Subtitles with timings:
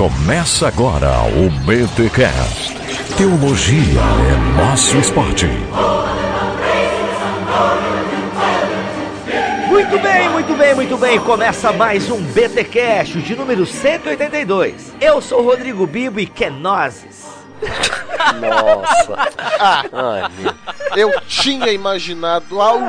[0.00, 2.74] Começa agora o BTCast.
[3.18, 5.44] Teologia é nosso esporte.
[9.68, 11.20] Muito bem, muito bem, muito bem.
[11.20, 14.94] Começa mais um BTcast de número 182.
[15.02, 17.26] Eu sou o Rodrigo Bibo e Kenoses.
[18.40, 19.28] Nossa.
[19.92, 20.54] Ai, meu.
[20.96, 22.86] Eu tinha imaginado algo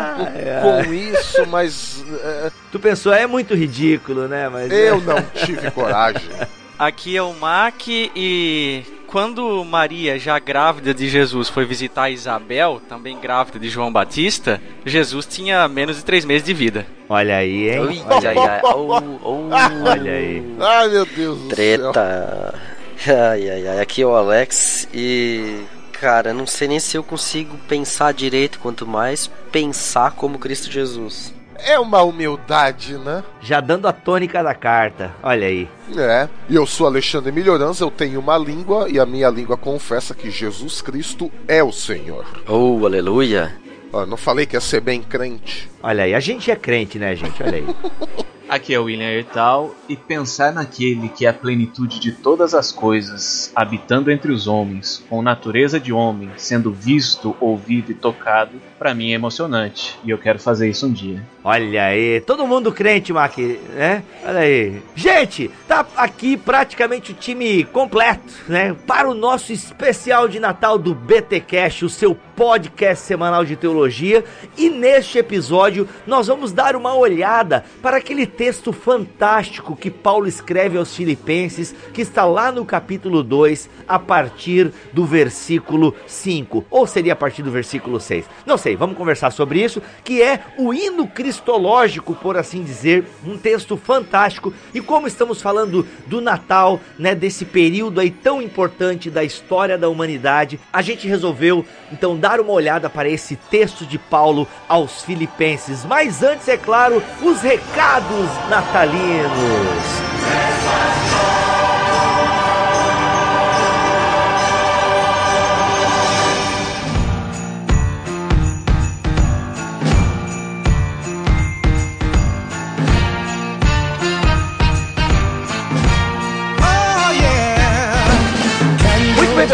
[0.62, 4.48] com isso, mas é, Tu pensou, é muito ridículo, né?
[4.48, 6.24] Mas eu não tive coragem.
[6.82, 13.20] Aqui é o Mac e quando Maria, já grávida de Jesus, foi visitar Isabel, também
[13.20, 16.88] grávida de João Batista, Jesus tinha menos de três meses de vida.
[17.08, 17.80] Olha aí, hein?
[17.82, 18.50] Ui, Olha ai, aí.
[18.50, 19.50] ai, oh, oh.
[19.88, 20.56] Olha aí.
[20.60, 21.56] Ai, meu Deus do céu.
[21.56, 22.60] Treta.
[23.06, 23.80] Ai, ai, ai.
[23.80, 25.62] Aqui é o Alex e.
[25.92, 31.32] Cara, não sei nem se eu consigo pensar direito, quanto mais pensar como Cristo Jesus.
[31.66, 33.24] É uma humildade, né?
[33.42, 35.14] Já dando a tônica da carta.
[35.22, 35.70] Olha aí.
[35.98, 36.28] É.
[36.50, 40.32] E eu sou Alexandre Melhorança, eu tenho uma língua e a minha língua confessa que
[40.32, 42.26] Jesus Cristo é o Senhor.
[42.48, 43.56] Oh, aleluia.
[43.94, 45.70] Ó, não falei que ia ser bem crente.
[45.84, 46.14] Olha aí.
[46.14, 47.44] A gente é crente, né, gente?
[47.44, 47.66] Olha aí.
[48.52, 52.70] Aqui é o William Ertal e pensar naquele que é a plenitude de todas as
[52.70, 58.94] coisas, habitando entre os homens, com natureza de homem, sendo visto, ouvido e tocado, para
[58.94, 61.26] mim é emocionante e eu quero fazer isso um dia.
[61.44, 62.20] Olha aí.
[62.22, 64.04] Todo mundo crente, Mac, né?
[64.24, 64.82] Olha aí.
[64.96, 68.76] Gente, tá aqui praticamente o time completo, né?
[68.86, 74.24] Para o nosso especial de Natal do BTcast, o seu podcast semanal de teologia.
[74.58, 80.76] E neste episódio nós vamos dar uma olhada para aquele texto fantástico que Paulo escreve
[80.76, 87.14] aos Filipenses, que está lá no capítulo 2, a partir do versículo 5, ou seria
[87.14, 88.26] a partir do versículo 6.
[88.44, 93.38] Não sei, vamos conversar sobre isso, que é o hino cristológico, por assim dizer, um
[93.38, 94.52] texto fantástico.
[94.74, 99.88] E como estamos falando do Natal, né, desse período aí tão importante da história da
[99.88, 105.86] humanidade, a gente resolveu então dar uma olhada para esse texto de Paulo aos Filipenses.
[105.86, 110.02] Mas antes, é claro, os recados natalinos.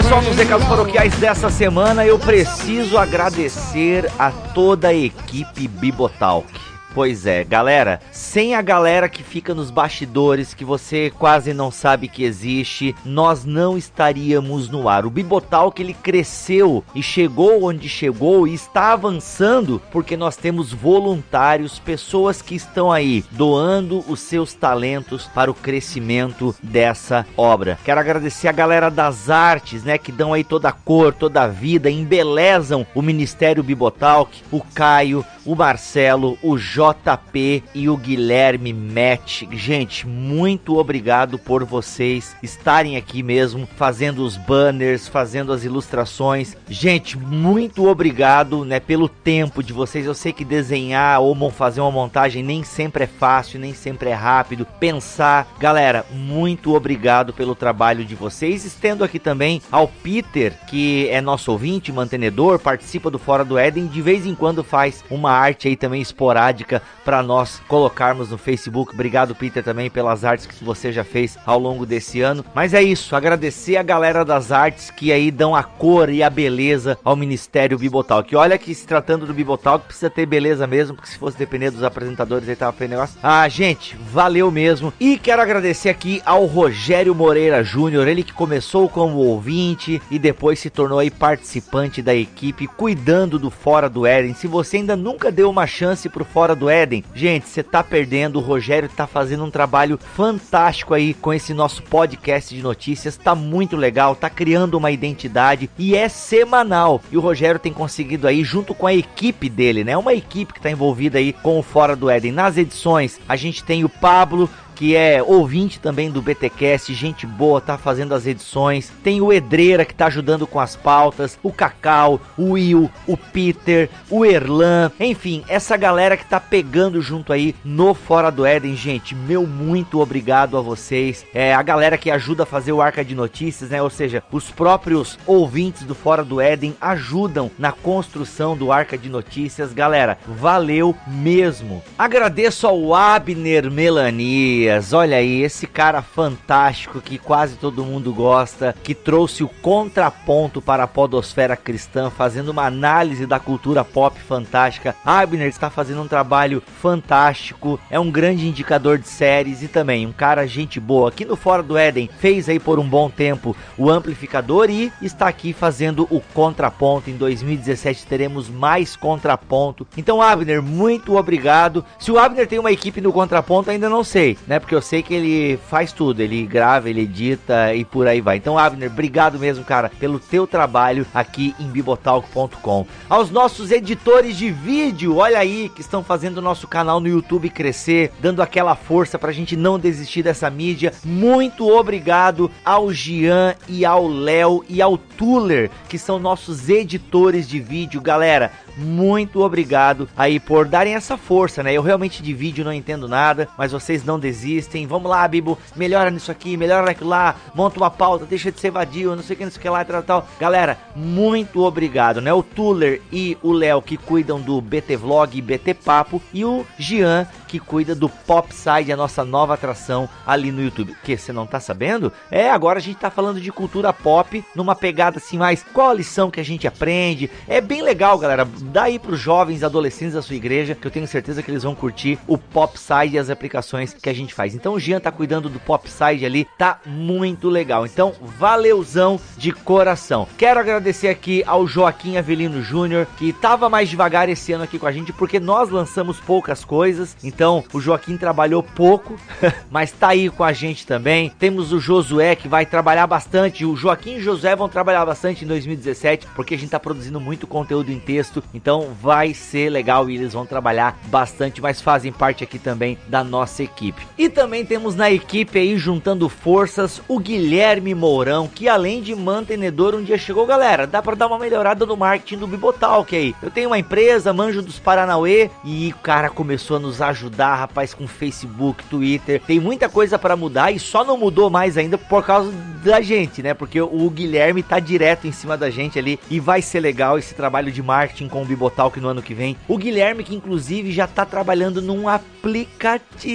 [0.07, 6.47] Pessoal, nos recados paroquiais dessa semana eu preciso agradecer a toda a equipe Bibotalk.
[6.97, 12.07] Pois é, galera, sem a galera que fica nos bastidores, que você quase não sabe
[12.07, 15.05] que existe, nós não estaríamos no ar.
[15.05, 21.77] O Bibotalk ele cresceu e chegou onde chegou e está avançando porque nós temos voluntários,
[21.77, 27.77] pessoas que estão aí doando os seus talentos para o crescimento dessa obra.
[27.85, 31.47] Quero agradecer a galera das artes, né, que dão aí toda a cor, toda a
[31.47, 39.43] vida, embelezam o Ministério Bibotalk, o Caio, o Marcelo, o JP e o Guilherme Match.
[39.53, 46.55] Gente, muito obrigado por vocês estarem aqui mesmo, fazendo os banners, fazendo as ilustrações.
[46.69, 50.05] Gente, muito obrigado, né, pelo tempo de vocês.
[50.05, 54.13] Eu sei que desenhar ou fazer uma montagem nem sempre é fácil, nem sempre é
[54.13, 54.65] rápido.
[54.79, 58.65] Pensar, galera, muito obrigado pelo trabalho de vocês.
[58.65, 63.87] Estendo aqui também ao Peter, que é nosso ouvinte, mantenedor, participa do Fora do Éden,
[63.87, 68.93] de vez em quando faz uma arte aí também esporádica para nós colocarmos no Facebook.
[68.93, 72.43] Obrigado, Peter, também pelas artes que você já fez ao longo desse ano.
[72.53, 76.29] Mas é isso, agradecer a galera das artes que aí dão a cor e a
[76.29, 78.35] beleza ao Ministério Bibotalk.
[78.35, 81.83] Olha que se tratando do Bibotalk precisa ter beleza mesmo, porque se fosse depender dos
[81.83, 83.17] apresentadores aí tava feio negócio.
[83.21, 84.93] Ah, gente, valeu mesmo.
[84.99, 90.59] E quero agradecer aqui ao Rogério Moreira Júnior, ele que começou como ouvinte e depois
[90.59, 94.33] se tornou aí participante da equipe, cuidando do Fora do Éden.
[94.33, 98.38] Se você ainda nunca deu uma chance pro Fora do Éden, gente, você tá perdendo.
[98.38, 103.18] O Rogério tá fazendo um trabalho fantástico aí com esse nosso podcast de notícias.
[103.18, 107.01] Tá muito legal, tá criando uma identidade e é semanal.
[107.12, 109.97] E o Rogério tem conseguido aí, junto com a equipe dele, né?
[109.97, 112.31] Uma equipe que tá envolvida aí com o Fora do Éden.
[112.31, 117.59] Nas edições, a gente tem o Pablo, que é ouvinte também do BTcast, gente boa,
[117.59, 118.91] tá fazendo as edições.
[119.03, 123.89] Tem o Edreira que tá ajudando com as pautas, o Cacau, o Will, o Peter,
[124.07, 129.15] o Erlan, enfim, essa galera que tá pegando junto aí no Fora do Éden, gente,
[129.15, 131.25] meu muito obrigado a vocês.
[131.33, 133.81] É a galera que ajuda a fazer o Arca de Notícias, né?
[133.81, 139.09] Ou seja, os próprios ouvintes do Fora do Éden ajudam na construção do Arca de
[139.09, 139.74] Notícias.
[139.74, 141.81] Galera, valeu mesmo.
[141.97, 148.75] Agradeço ao Abner Melania Elias, olha aí, esse cara fantástico que quase todo mundo gosta,
[148.83, 154.93] que trouxe o contraponto para a podosfera cristã, fazendo uma análise da cultura pop fantástica.
[155.05, 160.11] Abner está fazendo um trabalho fantástico, é um grande indicador de séries e também um
[160.11, 161.07] cara gente boa.
[161.07, 165.29] Aqui no Fora do Éden fez aí por um bom tempo o amplificador e está
[165.29, 167.09] aqui fazendo o contraponto.
[167.09, 169.87] Em 2017 teremos mais contraponto.
[169.95, 171.85] Então, Abner, muito obrigado.
[171.97, 174.56] Se o Abner tem uma equipe no contraponto, ainda não sei, né?
[174.59, 178.38] Porque eu sei que ele faz tudo, ele grava, ele edita e por aí vai.
[178.38, 182.86] Então, Abner, obrigado mesmo, cara, pelo teu trabalho aqui em bibotalk.com.
[183.09, 187.50] Aos nossos editores de vídeo, olha aí, que estão fazendo o nosso canal no YouTube
[187.50, 190.94] crescer, dando aquela força pra gente não desistir dessa mídia.
[191.03, 197.60] Muito obrigado ao Gian e ao Léo e ao Tuller, que são nossos editores de
[197.60, 201.74] vídeo, galera muito obrigado aí por darem essa força, né?
[201.74, 204.85] Eu realmente de vídeo não entendo nada, mas vocês não desistem.
[204.85, 208.71] Vamos lá, Bibo, melhora nisso aqui, melhora naquilo lá, monta uma pauta, deixa de ser
[208.71, 210.27] vadio, não sei o que, não sei o que lá tal, tal.
[210.39, 212.31] Galera, muito obrigado, né?
[212.31, 216.65] O Tuller e o Léo que cuidam do BT Vlog e BT Papo e o
[216.77, 220.95] Gian que cuida do Popside, a nossa nova atração ali no YouTube.
[221.03, 222.11] Que você não tá sabendo?
[222.29, 225.94] É, agora a gente tá falando de cultura pop numa pegada assim mais qual a
[225.94, 227.29] lição que a gente aprende.
[227.47, 231.07] É bem legal, galera dá aí pros jovens adolescentes da sua igreja, que eu tenho
[231.07, 234.53] certeza que eles vão curtir o Popside e as aplicações que a gente faz.
[234.53, 237.85] Então o Jean tá cuidando do Popside ali, tá muito legal.
[237.85, 240.27] Então, valeuzão de coração.
[240.38, 244.88] Quero agradecer aqui ao Joaquim Avelino Júnior, que tava mais devagar esse ano aqui com
[244.88, 247.15] a gente, porque nós lançamos poucas coisas.
[247.23, 247.37] Então,
[247.74, 249.16] o Joaquim trabalhou pouco,
[249.69, 251.30] mas tá aí com a gente também.
[251.38, 253.66] Temos o Josué, que vai trabalhar bastante.
[253.66, 257.19] O Joaquim e o Josué vão trabalhar bastante em 2017, porque a gente tá produzindo
[257.19, 258.44] muito conteúdo em texto.
[258.54, 263.24] Então vai ser legal e eles vão trabalhar bastante, mas fazem parte aqui também da
[263.24, 264.06] nossa equipe.
[264.18, 269.95] E também temos na equipe aí juntando forças o Guilherme Mourão, que além de mantenedor
[269.95, 273.36] um dia chegou, galera, dá para dar uma melhorada no marketing do Bibotalk aí.
[273.42, 277.94] Eu tenho uma empresa, manjo dos Paranauê e o cara começou a nos ajudar, rapaz,
[277.94, 279.41] com Facebook, Twitter.
[279.45, 282.51] Tem muita coisa para mudar e só não mudou mais ainda por causa
[282.83, 283.53] da gente, né?
[283.53, 287.33] Porque o Guilherme tá direto em cima da gente ali e vai ser legal esse
[287.35, 289.57] trabalho de marketing com o Bibotalk no ano que vem.
[289.68, 293.27] O Guilherme, que inclusive já tá trabalhando num aplicativo,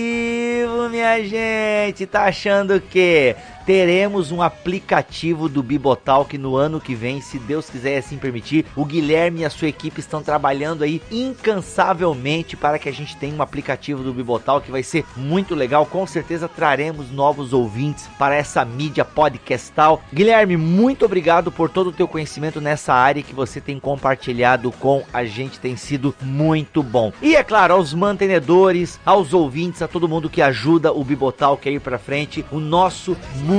[0.91, 2.07] minha gente.
[2.07, 7.99] Tá achando que teremos um aplicativo do Bibotalk no ano que vem, se Deus quiser
[7.99, 8.67] assim permitir.
[8.77, 13.35] O Guilherme e a sua equipe estão trabalhando aí incansavelmente para que a gente tenha
[13.35, 15.87] um aplicativo do Bibotalk que vai ser muito legal.
[15.87, 20.03] Com certeza traremos novos ouvintes para essa mídia podcastal.
[20.13, 25.03] Guilherme, muito obrigado por todo o teu conhecimento nessa área que você tem compartilhado com
[25.13, 27.13] a gente, tem sido muito bom.
[27.23, 31.73] E é claro, aos mantenedores, aos ouvintes, a todo mundo que ajuda o Bibotalk a
[31.73, 33.52] ir para frente, o nosso muito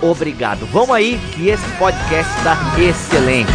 [0.00, 0.66] obrigado.
[0.66, 3.52] Vamos aí que esse podcast está excelente.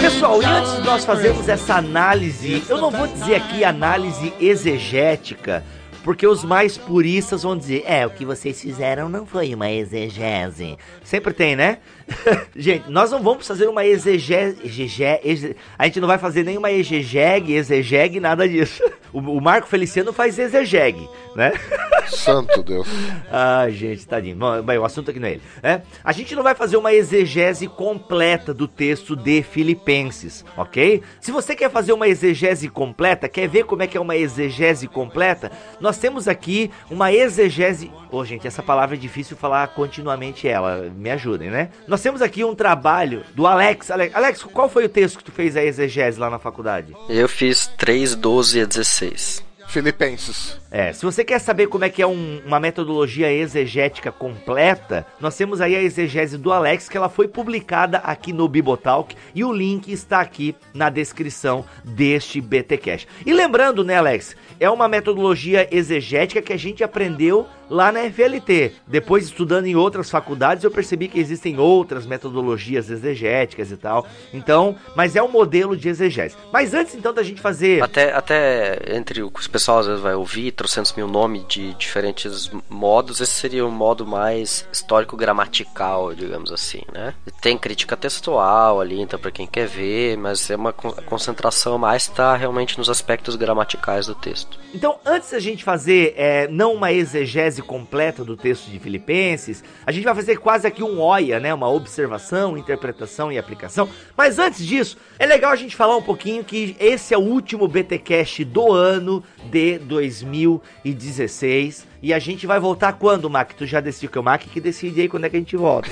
[0.00, 5.64] Pessoal, e antes de nós fazermos essa análise, eu não vou dizer aqui análise exegética,
[6.04, 10.76] porque os mais puristas vão dizer: é, o que vocês fizeram não foi uma exegese.
[11.04, 11.78] Sempre tem, né?
[12.54, 15.56] gente, nós não vamos fazer uma exegese.
[15.78, 18.82] A gente não vai fazer nenhuma exegeg, exegeg, nada disso.
[19.12, 21.06] O, o Marco Feliciano faz exegeg,
[21.36, 21.52] né?
[22.08, 22.88] Santo Deus.
[23.30, 24.36] ah, gente, tadinho.
[24.36, 25.42] Bom, bem, o assunto aqui não é ele.
[25.62, 25.82] Né?
[26.02, 31.02] A gente não vai fazer uma exegese completa do texto de Filipenses, ok?
[31.20, 34.88] Se você quer fazer uma exegese completa, quer ver como é que é uma exegese
[34.88, 37.90] completa, nós temos aqui uma exegese.
[38.10, 40.90] Ô, oh, gente, essa palavra é difícil falar continuamente ela.
[40.96, 41.70] Me ajudem, né?
[41.86, 43.90] Nós temos aqui um trabalho do Alex.
[43.90, 46.94] Alex, Alex qual foi o texto que tu fez a exegese lá na faculdade?
[47.08, 49.52] Eu fiz 3, 12 a 16.
[49.72, 50.60] Filipenses.
[50.70, 55.34] É, se você quer saber como é que é um, uma metodologia exegética completa, nós
[55.34, 59.50] temos aí a exegese do Alex, que ela foi publicada aqui no Bibotalk, e o
[59.50, 63.08] link está aqui na descrição deste BTcast.
[63.24, 68.72] E lembrando, né, Alex, é uma metodologia exegética que a gente aprendeu lá na FLT.
[68.86, 74.06] Depois, estudando em outras faculdades, eu percebi que existem outras metodologias exegéticas e tal.
[74.32, 76.36] Então, mas é um modelo de exegese.
[76.52, 77.82] Mas antes, então, da gente fazer.
[77.82, 81.72] Até, até entre o que o pessoal às vezes vai ouvir, trocentos mil nomes de
[81.74, 87.14] diferentes modos, esse seria o modo mais histórico-gramatical, digamos assim, né?
[87.40, 92.36] Tem crítica textual ali, então, para quem quer ver, mas é uma concentração mais está
[92.36, 94.58] realmente nos aspectos gramaticais do texto.
[94.74, 99.92] Então, antes da gente fazer é, não uma exegese completa do texto de Filipenses, a
[99.92, 101.54] gente vai fazer quase aqui um OIA, né?
[101.54, 103.88] Uma observação, interpretação e aplicação.
[104.16, 107.68] Mas antes disso, é legal a gente falar um pouquinho que esse é o último
[107.68, 111.91] BTcast do ano de 2016.
[112.02, 113.52] E a gente vai voltar quando, Mac?
[113.52, 115.56] Tu já decidiu que é o Mac que decide aí quando é que a gente
[115.56, 115.88] volta.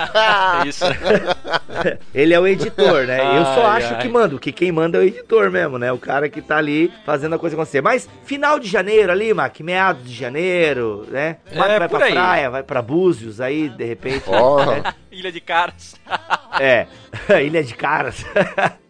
[0.66, 0.82] Isso.
[2.14, 3.20] Ele é o editor, né?
[3.20, 4.00] Ai, eu só acho ai.
[4.00, 4.38] que manda.
[4.38, 5.92] Que quem manda é o editor mesmo, né?
[5.92, 7.82] O cara que tá ali fazendo a coisa acontecer.
[7.82, 11.36] Mas final de janeiro ali, Mac, meados de janeiro, né?
[11.52, 12.12] O Mac É, vai pra aí.
[12.12, 14.24] praia, vai pra Búzios aí, de repente.
[14.28, 14.64] Ó.
[14.64, 14.82] né?
[15.12, 15.96] Ilha de Caras.
[16.58, 16.86] É,
[17.44, 18.24] Ilha de Caras.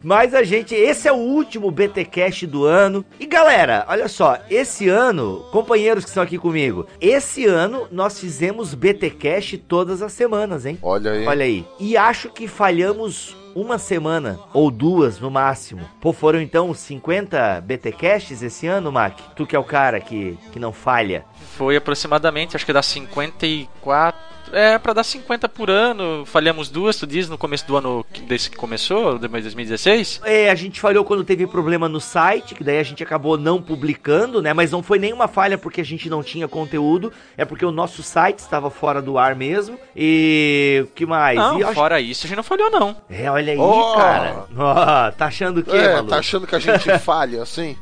[0.03, 3.05] Mas a gente, esse é o último BTcast do ano.
[3.21, 8.75] E galera, olha só, esse ano, companheiros que estão aqui comigo, esse ano nós fizemos
[8.75, 10.79] BTcast todas as semanas, hein?
[10.83, 11.27] Olha aí.
[11.27, 11.67] Olha aí.
[11.79, 15.83] E acho que falhamos uma semana ou duas no máximo.
[16.01, 19.19] Pô, foram então 50 BTcasts esse ano, Mac?
[19.37, 21.25] Tu que é o cara que, que não falha.
[21.57, 24.33] Foi aproximadamente, acho que dá 54.
[24.55, 26.27] É, pra dar 50 por ano.
[26.27, 30.21] Falhamos duas, tu diz, no começo do ano desse que começou, de 2016.
[30.25, 33.63] É, a gente falhou quando teve problema no site, que daí a gente acabou não
[33.63, 34.53] publicando, né?
[34.53, 38.03] Mas não foi nenhuma falha porque a gente não tinha conteúdo, é porque o nosso
[38.03, 39.79] site estava fora do ar mesmo.
[39.97, 41.39] E o que mais?
[41.39, 42.95] Não, E eu acho- fora isso, a gente não falhou, não.
[43.09, 43.95] É, olha aí, Oh!
[43.97, 44.45] cara.
[44.55, 46.11] Ó, tá achando o quê, É, maluco?
[46.11, 47.75] tá achando que a gente falha assim?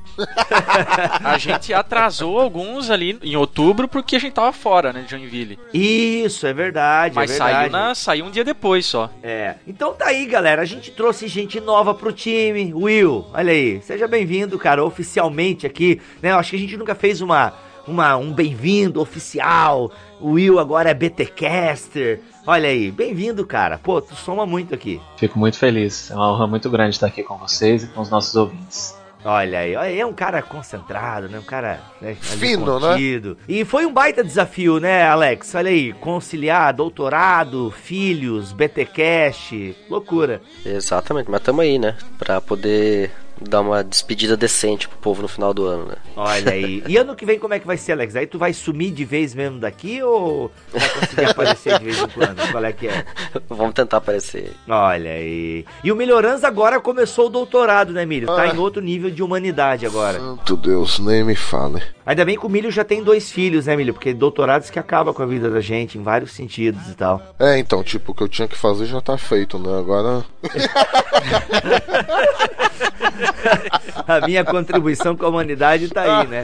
[1.24, 5.58] A gente atrasou alguns ali em outubro porque a gente tava fora, né, de Joinville.
[5.72, 7.54] Isso, é verdade, Mas é verdade.
[7.54, 9.10] saiu, na, saiu um dia depois só.
[9.22, 9.56] É.
[9.66, 10.62] Então tá aí, galera.
[10.62, 12.72] A gente trouxe gente nova pro time.
[12.74, 13.80] Will, olha aí.
[13.82, 16.00] Seja bem-vindo, cara, oficialmente aqui.
[16.22, 16.30] Né?
[16.32, 17.52] Eu acho que a gente nunca fez uma,
[17.86, 19.90] uma um bem-vindo oficial.
[20.20, 22.20] O Will agora é BTcaster.
[22.46, 23.78] Olha aí, bem-vindo, cara.
[23.78, 25.00] Pô, tu soma muito aqui.
[25.16, 26.10] Fico muito feliz.
[26.10, 28.99] É uma honra muito grande estar aqui com vocês e com os nossos ouvintes.
[29.24, 31.38] Olha aí, olha aí, é um cara concentrado, né?
[31.38, 32.92] Um cara né, Fino, né?
[32.92, 33.36] contido.
[33.46, 35.54] E foi um baita desafio, né, Alex?
[35.54, 40.40] Olha aí, conciliar doutorado, filhos, BTcast, loucura.
[40.64, 41.96] Exatamente, mas tamo aí, né?
[42.18, 43.10] Pra poder
[43.40, 45.94] dar uma despedida decente pro povo no final do ano, né?
[46.16, 46.82] Olha aí.
[46.86, 48.14] E ano que vem como é que vai ser, Alex?
[48.16, 52.08] Aí tu vai sumir de vez mesmo daqui ou vai conseguir aparecer de vez em
[52.08, 52.50] quando?
[52.52, 53.04] Qual é que é?
[53.48, 54.52] Vamos tentar aparecer.
[54.68, 55.64] Olha aí.
[55.82, 58.26] E o Melhorança agora começou o doutorado, né, Milho?
[58.26, 58.48] Tá Ah.
[58.48, 60.18] em outro nível de humanidade agora.
[60.18, 61.82] Santo Deus, nem me fale.
[62.04, 63.94] Ainda bem que o Milho já tem dois filhos, né, Milho?
[63.94, 67.22] Porque doutorados que acaba com a vida da gente em vários sentidos e tal.
[67.38, 69.78] É, então, tipo, o que eu tinha que fazer já tá feito, né?
[69.78, 70.24] Agora.
[74.06, 76.42] A minha contribuição com a humanidade tá aí, né?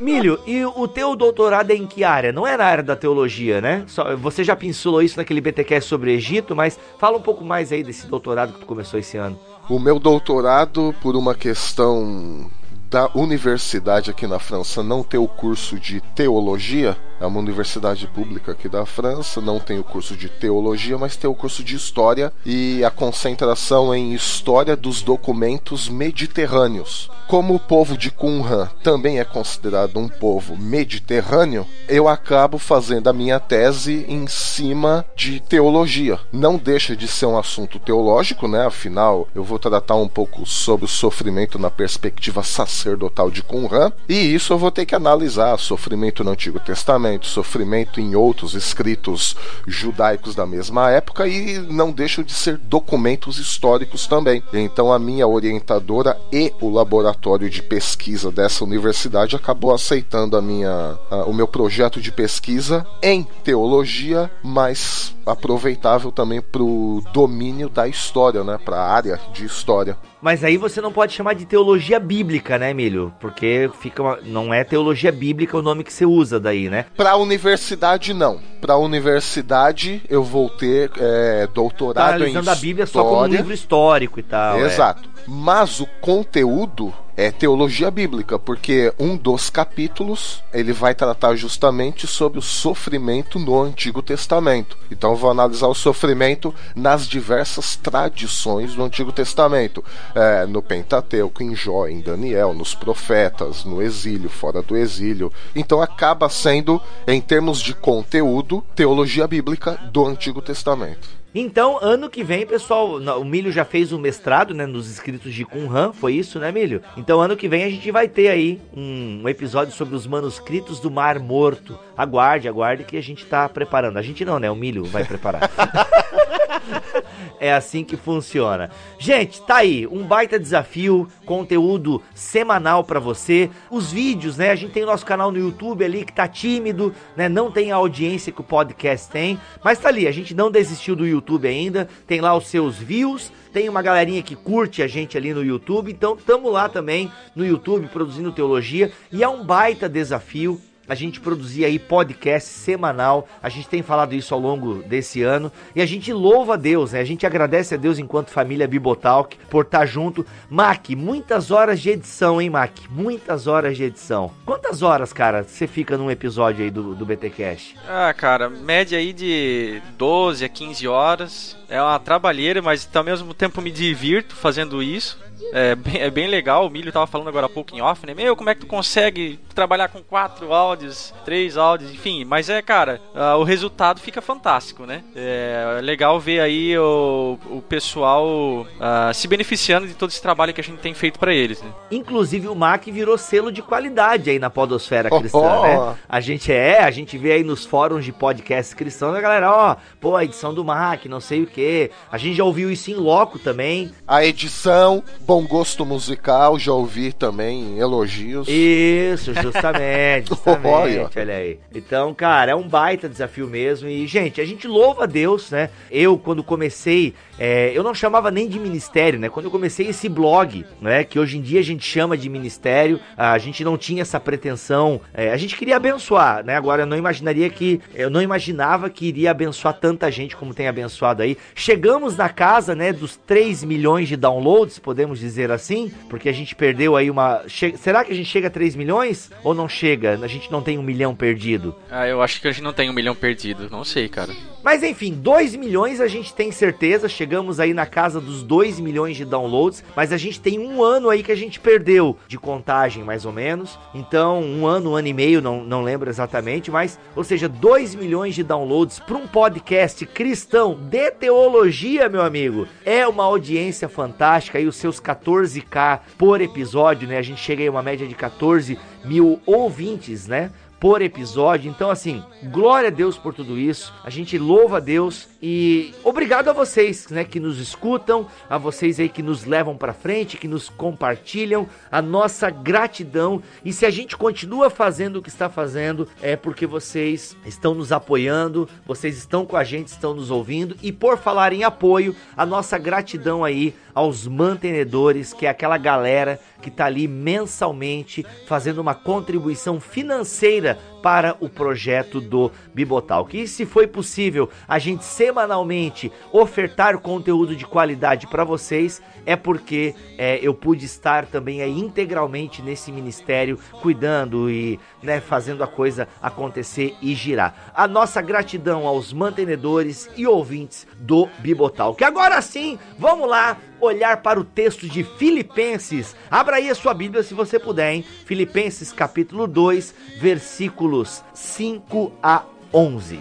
[0.00, 2.32] Milho, e o teu doutorado é em que área?
[2.32, 3.84] Não é na área da teologia, né?
[3.86, 7.82] Só- você já pincelou isso naquele BTcast sobre Egito, mas fala um pouco mais aí
[7.82, 9.38] desse doutorado que tu começou esse ano.
[9.68, 12.50] O meu doutorado, por uma questão
[12.90, 18.52] da universidade aqui na França não ter o curso de teologia, é uma universidade pública
[18.52, 22.32] aqui da França, não tem o curso de teologia, mas tem o curso de história
[22.44, 27.10] e a concentração em história dos documentos mediterrâneos.
[27.28, 33.12] Como o povo de Qumran também é considerado um povo mediterrâneo, eu acabo fazendo a
[33.12, 36.18] minha tese em cima de teologia.
[36.32, 38.66] Não deixa de ser um assunto teológico, né?
[38.66, 44.14] Afinal, eu vou tratar um pouco sobre o sofrimento na perspectiva sacerdotal de Qumran, e
[44.14, 49.36] isso eu vou ter que analisar sofrimento no Antigo Testamento, sofrimento em outros escritos
[49.66, 54.42] judaicos da mesma época e não deixam de ser documentos históricos também.
[54.52, 60.98] Então a minha orientadora e o laboratório de pesquisa dessa universidade acabou aceitando a minha
[61.10, 67.88] a- o meu projeto de pesquisa em teologia, mas aproveitável também para o domínio da
[67.88, 69.96] história, né, para a área de história.
[70.26, 73.14] Mas aí você não pode chamar de teologia bíblica, né, Milho?
[73.20, 76.86] Porque fica uma- não é teologia bíblica o nome que você usa daí, né?
[76.96, 78.40] Para a universidade não.
[78.60, 83.10] Para a universidade eu vou ter é, Tá doutorado em analisando a Bíblia só como
[83.12, 83.36] um história.
[83.36, 84.58] livro histórico e tal.
[84.58, 84.66] é.
[84.66, 85.08] Exato.
[85.28, 92.38] Mas o conteúdo é teologia bíblica, porque um dos capítulos ele vai tratar justamente sobre
[92.38, 94.76] o sofrimento no Antigo Testamento.
[94.90, 99.82] Então eu vou analisar o sofrimento nas diversas tradições do Antigo Testamento,
[100.14, 105.32] é, no Pentateuco, em Jó, em Daniel, nos profetas, no exílio, fora do exílio.
[105.54, 111.15] Então acaba sendo, em termos de conteúdo, teologia bíblica do Antigo Testamento.
[111.38, 115.44] Então, ano que vem, pessoal, o Milho já fez o mestrado, né, nos escritos de
[115.44, 116.80] Qumran, foi isso, né, Milho?
[116.96, 120.80] Então, ano que vem a gente vai ter aí um, um episódio sobre os manuscritos
[120.80, 121.78] do Mar Morto.
[121.94, 123.98] Aguarde, aguarde que a gente tá preparando.
[123.98, 124.50] A gente não, né?
[124.50, 125.42] O Milho vai preparar.
[127.40, 128.70] é assim que funciona.
[128.98, 133.50] Gente, tá aí, um baita desafio, conteúdo semanal para você.
[133.70, 134.50] Os vídeos, né?
[134.50, 137.28] A gente tem o nosso canal no YouTube ali que tá tímido, né?
[137.28, 140.96] Não tem a audiência que o podcast tem, mas tá ali, a gente não desistiu
[140.96, 141.88] do YouTube ainda.
[142.06, 145.90] Tem lá os seus views, tem uma galerinha que curte a gente ali no YouTube,
[145.90, 151.20] então tamo lá também no YouTube produzindo teologia e é um baita desafio a gente
[151.20, 153.28] produzir aí podcast semanal.
[153.42, 156.92] A gente tem falado isso ao longo desse ano e a gente louva a Deus,
[156.92, 157.00] né?
[157.00, 160.24] A gente agradece a Deus enquanto família Bibotalk por estar tá junto.
[160.48, 162.72] Mac, muitas horas de edição, hein, Mac?
[162.90, 164.30] Muitas horas de edição.
[164.44, 167.76] Quantas horas, cara, você fica num episódio aí do, do BTcast?
[167.88, 171.56] Ah, cara, média aí de 12 a 15 horas.
[171.68, 175.25] É uma trabalheira, mas ao mesmo tempo me divirto fazendo isso.
[175.52, 178.14] É bem, é bem legal, o Milho tava falando agora há pouco em off, né?
[178.14, 182.24] Meu, como é que tu consegue trabalhar com quatro áudios, três áudios, enfim.
[182.24, 185.02] Mas é, cara, uh, o resultado fica fantástico, né?
[185.14, 190.60] É legal ver aí o, o pessoal uh, se beneficiando de todo esse trabalho que
[190.60, 191.70] a gente tem feito para eles, né?
[191.90, 195.62] Inclusive o Mac virou selo de qualidade aí na podosfera cristã, oh, oh.
[195.62, 195.96] né?
[196.08, 199.76] A gente é, a gente vê aí nos fóruns de podcast cristão, a galera, ó,
[200.00, 201.90] pô, a edição do Mac, não sei o que.
[202.10, 203.90] A gente já ouviu isso em loco também.
[204.06, 208.46] A edição, bom gosto musical, já ouvi também elogios.
[208.48, 211.58] Isso, justamente, justamente, olha aí.
[211.74, 213.88] Então, cara, é um baita desafio mesmo.
[213.88, 215.68] E, gente, a gente louva a Deus, né?
[215.90, 219.28] Eu, quando comecei, é, eu não chamava nem de ministério, né?
[219.28, 221.04] Quando eu comecei esse blog, né?
[221.04, 225.00] Que hoje em dia a gente chama de ministério, a gente não tinha essa pretensão.
[225.12, 226.56] É, a gente queria abençoar, né?
[226.56, 227.80] Agora eu não imaginaria que.
[227.94, 231.36] Eu não imaginava que iria abençoar tanta gente como tem abençoado aí.
[231.54, 232.92] Chegamos na casa, né?
[232.92, 237.42] Dos 3 milhões de downloads, podemos dizer assim, porque a gente perdeu aí uma.
[237.46, 237.76] Che...
[237.76, 239.30] Será que a gente chega a 3 milhões?
[239.44, 240.18] Ou não chega?
[240.22, 241.74] A gente não tem um milhão perdido?
[241.90, 243.68] Ah, eu acho que a gente não tem um milhão perdido.
[243.70, 244.32] Não sei, cara.
[244.62, 247.08] Mas enfim, 2 milhões a gente tem certeza.
[247.08, 247.25] Chegamos
[247.58, 249.82] aí na casa dos 2 milhões de downloads.
[249.94, 253.32] Mas a gente tem um ano aí que a gente perdeu de contagem, mais ou
[253.32, 253.78] menos.
[253.94, 256.70] Então, um ano, um ano e meio, não, não lembro exatamente.
[256.70, 262.66] Mas, ou seja, 2 milhões de downloads para um podcast cristão de teologia, meu amigo.
[262.84, 264.58] É uma audiência fantástica.
[264.58, 267.18] Aí os seus 14k por episódio, né?
[267.18, 270.50] A gente chega aí a uma média de 14 mil ouvintes, né?
[270.78, 271.70] Por episódio.
[271.70, 273.92] Então, assim, glória a Deus por tudo isso.
[274.04, 279.00] A gente louva a Deus e obrigado a vocês, né, que nos escutam, a vocês
[279.00, 281.66] aí que nos levam para frente, que nos compartilham.
[281.90, 283.42] A nossa gratidão.
[283.64, 287.92] E se a gente continua fazendo o que está fazendo, é porque vocês estão nos
[287.92, 290.76] apoiando, vocês estão com a gente, estão nos ouvindo.
[290.82, 296.38] E por falar em apoio, a nossa gratidão aí aos mantenedores, que é aquela galera
[296.66, 303.40] que está ali mensalmente fazendo uma contribuição financeira para o projeto do Bibotalk.
[303.40, 309.94] E se foi possível a gente semanalmente ofertar conteúdo de qualidade para vocês, é porque
[310.18, 316.08] é, eu pude estar também aí integralmente nesse ministério, cuidando e né, fazendo a coisa
[316.20, 317.70] acontecer e girar.
[317.76, 322.02] A nossa gratidão aos mantenedores e ouvintes do Bibotalk.
[322.02, 326.14] Agora sim, vamos lá olhar para o texto de Filipenses.
[326.30, 328.04] Abra aí a sua Bíblia se você puder, hein?
[328.24, 333.14] Filipenses capítulo 2, versículos 5 a 11.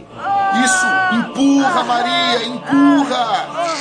[0.64, 3.76] Isso, empurra Maria, empurra!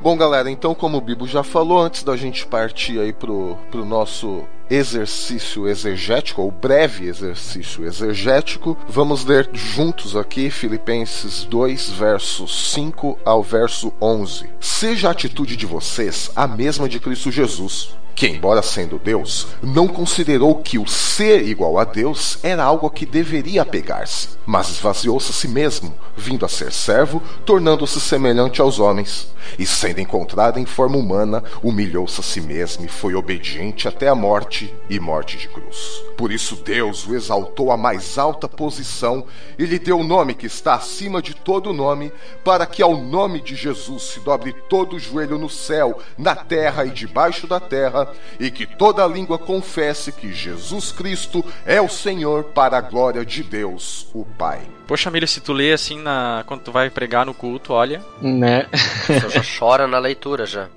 [0.00, 3.86] Bom, galera, então como o Bibo já falou, antes da gente partir aí pro, pro
[3.86, 13.18] nosso exercício exegético, ou breve exercício exegético, vamos ler juntos aqui Filipenses 2, versos 5
[13.24, 14.48] ao verso 11.
[14.60, 19.88] Seja a atitude de vocês a mesma de Cristo Jesus, que, embora sendo Deus, não
[19.88, 25.30] considerou que o Ser igual a Deus era algo a que deveria apegar-se, mas esvaziou-se
[25.30, 29.32] a si mesmo, vindo a ser servo, tornando-se semelhante aos homens.
[29.58, 34.14] E sendo encontrado em forma humana, humilhou-se a si mesmo e foi obediente até a
[34.14, 36.02] morte e morte de cruz.
[36.16, 39.24] Por isso Deus o exaltou à mais alta posição
[39.58, 43.40] e lhe deu o nome que está acima de todo nome, para que ao nome
[43.40, 48.03] de Jesus se dobre todo o joelho no céu, na terra e debaixo da terra,
[48.38, 53.42] e que toda língua confesse que Jesus Cristo é o Senhor para a glória de
[53.42, 54.62] Deus, o Pai.
[54.86, 56.44] Poxa, Milho, se tu lê assim na...
[56.46, 58.02] quando tu vai pregar no culto, olha.
[58.20, 58.66] Né?
[59.06, 60.68] Você já chora na leitura já.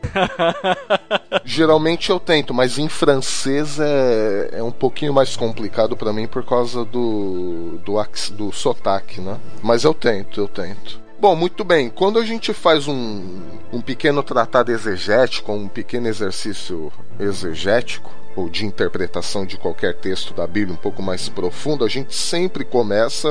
[1.44, 6.46] Geralmente eu tento, mas em francês é, é um pouquinho mais complicado para mim por
[6.46, 9.38] causa do, do, do sotaque, né?
[9.62, 11.07] Mas eu tento, eu tento.
[11.19, 11.89] Bom, muito bem.
[11.89, 13.41] Quando a gente faz um,
[13.73, 20.45] um pequeno tratado exegético, um pequeno exercício exegético, ou de interpretação de qualquer texto da
[20.45, 23.27] Bíblia um pouco mais profundo, a gente sempre começa,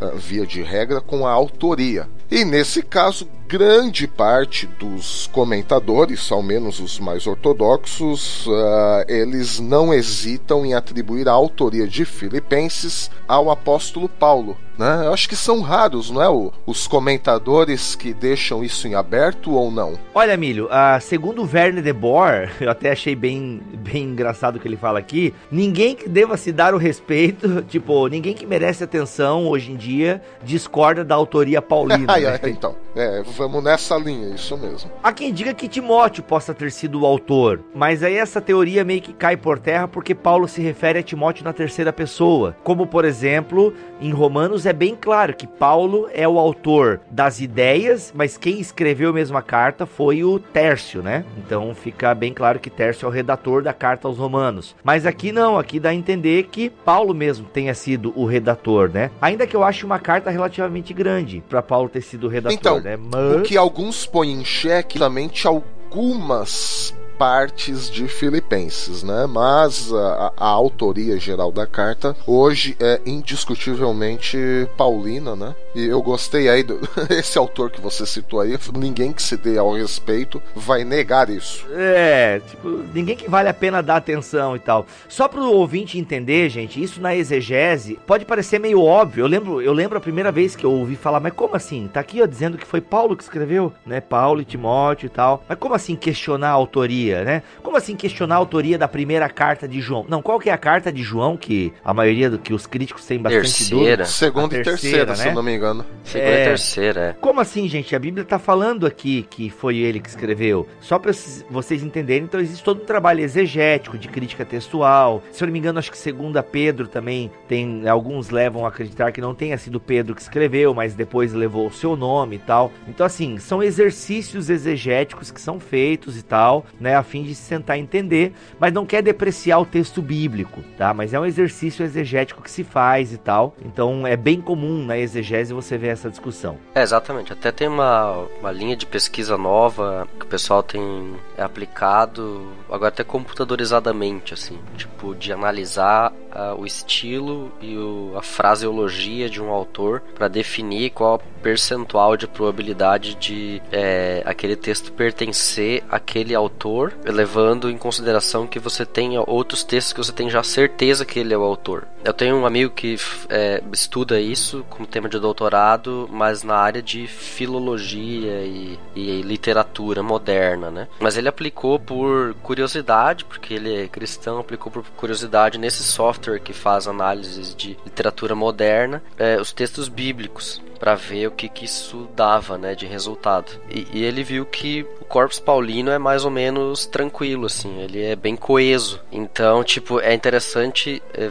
[0.00, 2.08] ah, via de regra, com a autoria.
[2.30, 9.92] E nesse caso, grande parte dos comentadores, ao menos os mais ortodoxos, uh, eles não
[9.92, 14.56] hesitam em atribuir a autoria de Filipenses ao apóstolo Paulo.
[14.76, 15.02] Né?
[15.04, 16.28] Eu acho que são raros, não é?
[16.28, 19.96] O, os comentadores que deixam isso em aberto ou não.
[20.12, 24.66] Olha, Milho, uh, segundo Verne de Boer, eu até achei bem, bem engraçado o que
[24.66, 25.32] ele fala aqui.
[25.50, 30.20] Ninguém que deva se dar o respeito, tipo, ninguém que merece atenção hoje em dia
[30.42, 32.13] discorda da autoria paulina.
[32.20, 32.40] Né?
[32.44, 34.90] então, é, vamos nessa linha, isso mesmo.
[35.02, 39.00] Há quem diga que Timóteo possa ter sido o autor, mas aí essa teoria meio
[39.00, 42.56] que cai por terra porque Paulo se refere a Timóteo na terceira pessoa.
[42.62, 48.12] Como, por exemplo, em Romanos é bem claro que Paulo é o autor das ideias,
[48.14, 51.24] mas quem escreveu mesmo a carta foi o Tércio, né?
[51.38, 54.74] Então fica bem claro que Tércio é o redator da carta aos Romanos.
[54.82, 59.10] Mas aqui não, aqui dá a entender que Paulo mesmo tenha sido o redator, né?
[59.20, 62.96] Ainda que eu ache uma carta relativamente grande para Paulo ter sido redator, então, né?
[62.96, 63.36] Mas...
[63.36, 69.26] O que alguns põem em xeque, somente algumas partes de Filipenses, né?
[69.26, 74.38] Mas a, a, autoria geral da carta hoje é indiscutivelmente
[74.76, 75.54] paulina, né?
[75.74, 79.58] E eu gostei aí do esse autor que você citou aí, ninguém que se dê
[79.58, 81.66] ao respeito vai negar isso.
[81.72, 84.86] É, tipo, ninguém que vale a pena dar atenção e tal.
[85.08, 89.22] Só para o ouvinte entender, gente, isso na exegese pode parecer meio óbvio.
[89.22, 91.88] Eu lembro, eu lembro a primeira vez que eu ouvi falar, mas como assim?
[91.92, 94.00] Tá aqui ó, dizendo que foi Paulo que escreveu, né?
[94.00, 95.44] Paulo e Timóteo e tal.
[95.48, 97.42] Mas como assim questionar a autoria, né?
[97.62, 100.06] Como assim questionar a autoria da primeira carta de João?
[100.08, 103.04] Não, qual que é a carta de João que a maioria do que os críticos
[103.04, 103.76] têm bastante terceira.
[103.76, 104.04] dúvida?
[104.04, 105.16] Segunda e terceira, né?
[105.16, 105.86] se eu não me engano engano.
[106.04, 106.42] Segunda é...
[106.42, 107.12] e terceira, é.
[107.14, 107.96] Como assim, gente?
[107.96, 110.68] A Bíblia tá falando aqui que foi ele que escreveu.
[110.80, 111.12] Só para
[111.50, 115.22] vocês entenderem, então existe todo um trabalho exegético, de crítica textual.
[115.32, 117.88] Se eu não me engano, acho que segunda Pedro também tem.
[117.88, 121.72] Alguns levam a acreditar que não tenha sido Pedro que escreveu, mas depois levou o
[121.72, 122.70] seu nome e tal.
[122.86, 126.93] Então, assim, são exercícios exegéticos que são feitos e tal, né?
[126.94, 130.92] A fim de se tentar entender, mas não quer depreciar o texto bíblico, tá?
[130.94, 133.54] Mas é um exercício exegético que se faz e tal.
[133.64, 136.58] Então é bem comum na exegese você vê essa discussão.
[136.74, 137.32] É, exatamente.
[137.32, 143.04] Até tem uma, uma linha de pesquisa nova que o pessoal tem aplicado, agora até
[143.04, 150.02] computadorizadamente, assim, tipo, de analisar uh, o estilo e o, a fraseologia de um autor
[150.14, 157.78] para definir qual percentual de probabilidade de é, aquele texto pertencer àquele autor, levando em
[157.78, 161.42] consideração que você tenha outros textos que você tem já certeza que ele é o
[161.42, 161.86] autor.
[162.04, 162.96] Eu tenho um amigo que
[163.28, 170.02] é, estuda isso como tema de doutorado, mas na área de filologia e, e literatura
[170.02, 170.88] moderna, né?
[171.00, 176.52] Mas ele aplicou por curiosidade, porque ele é cristão, aplicou por curiosidade nesse software que
[176.52, 182.08] faz análises de literatura moderna, é, os textos bíblicos para ver o que, que isso
[182.14, 183.52] dava, né, de resultado.
[183.70, 188.02] E, e, ele viu que o Corpus Paulino é mais ou menos tranquilo, assim, ele
[188.02, 189.00] é bem coeso.
[189.10, 191.28] Então, tipo, é interessante é,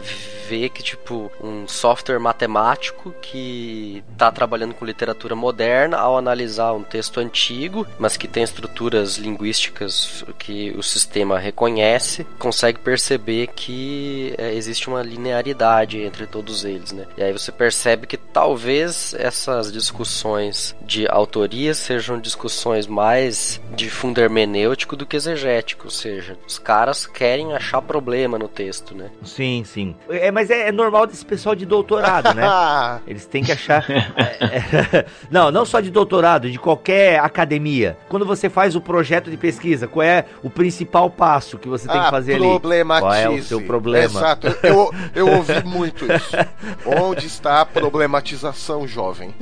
[0.48, 6.82] ver que, tipo, um software matemático que está trabalhando com literatura moderna, ao analisar um
[6.82, 14.54] texto antigo, mas que tem estruturas linguísticas que o sistema reconhece, consegue perceber que é,
[14.54, 17.06] existe uma linearidade entre todos eles, né?
[17.16, 23.90] E aí você percebe que talvez essa essas discussões de autoria sejam discussões mais de
[23.90, 29.10] fundo hermenêutico do que exegético, ou seja, os caras querem achar problema no texto, né?
[29.22, 29.94] Sim, sim.
[30.08, 32.44] É, mas é, é normal desse pessoal de doutorado, né?
[33.06, 33.84] Eles têm que achar.
[33.90, 37.96] É, é, não, não só de doutorado, de qualquer academia.
[38.08, 41.98] Quando você faz o projeto de pesquisa, qual é o principal passo que você tem
[42.00, 42.60] Ah, que fazer ali?
[43.00, 44.04] Qual é o seu problema?
[44.20, 44.46] Exato.
[44.62, 46.36] Eu, eu ouvi muito isso.
[46.86, 49.34] Onde está a problematização, jovem?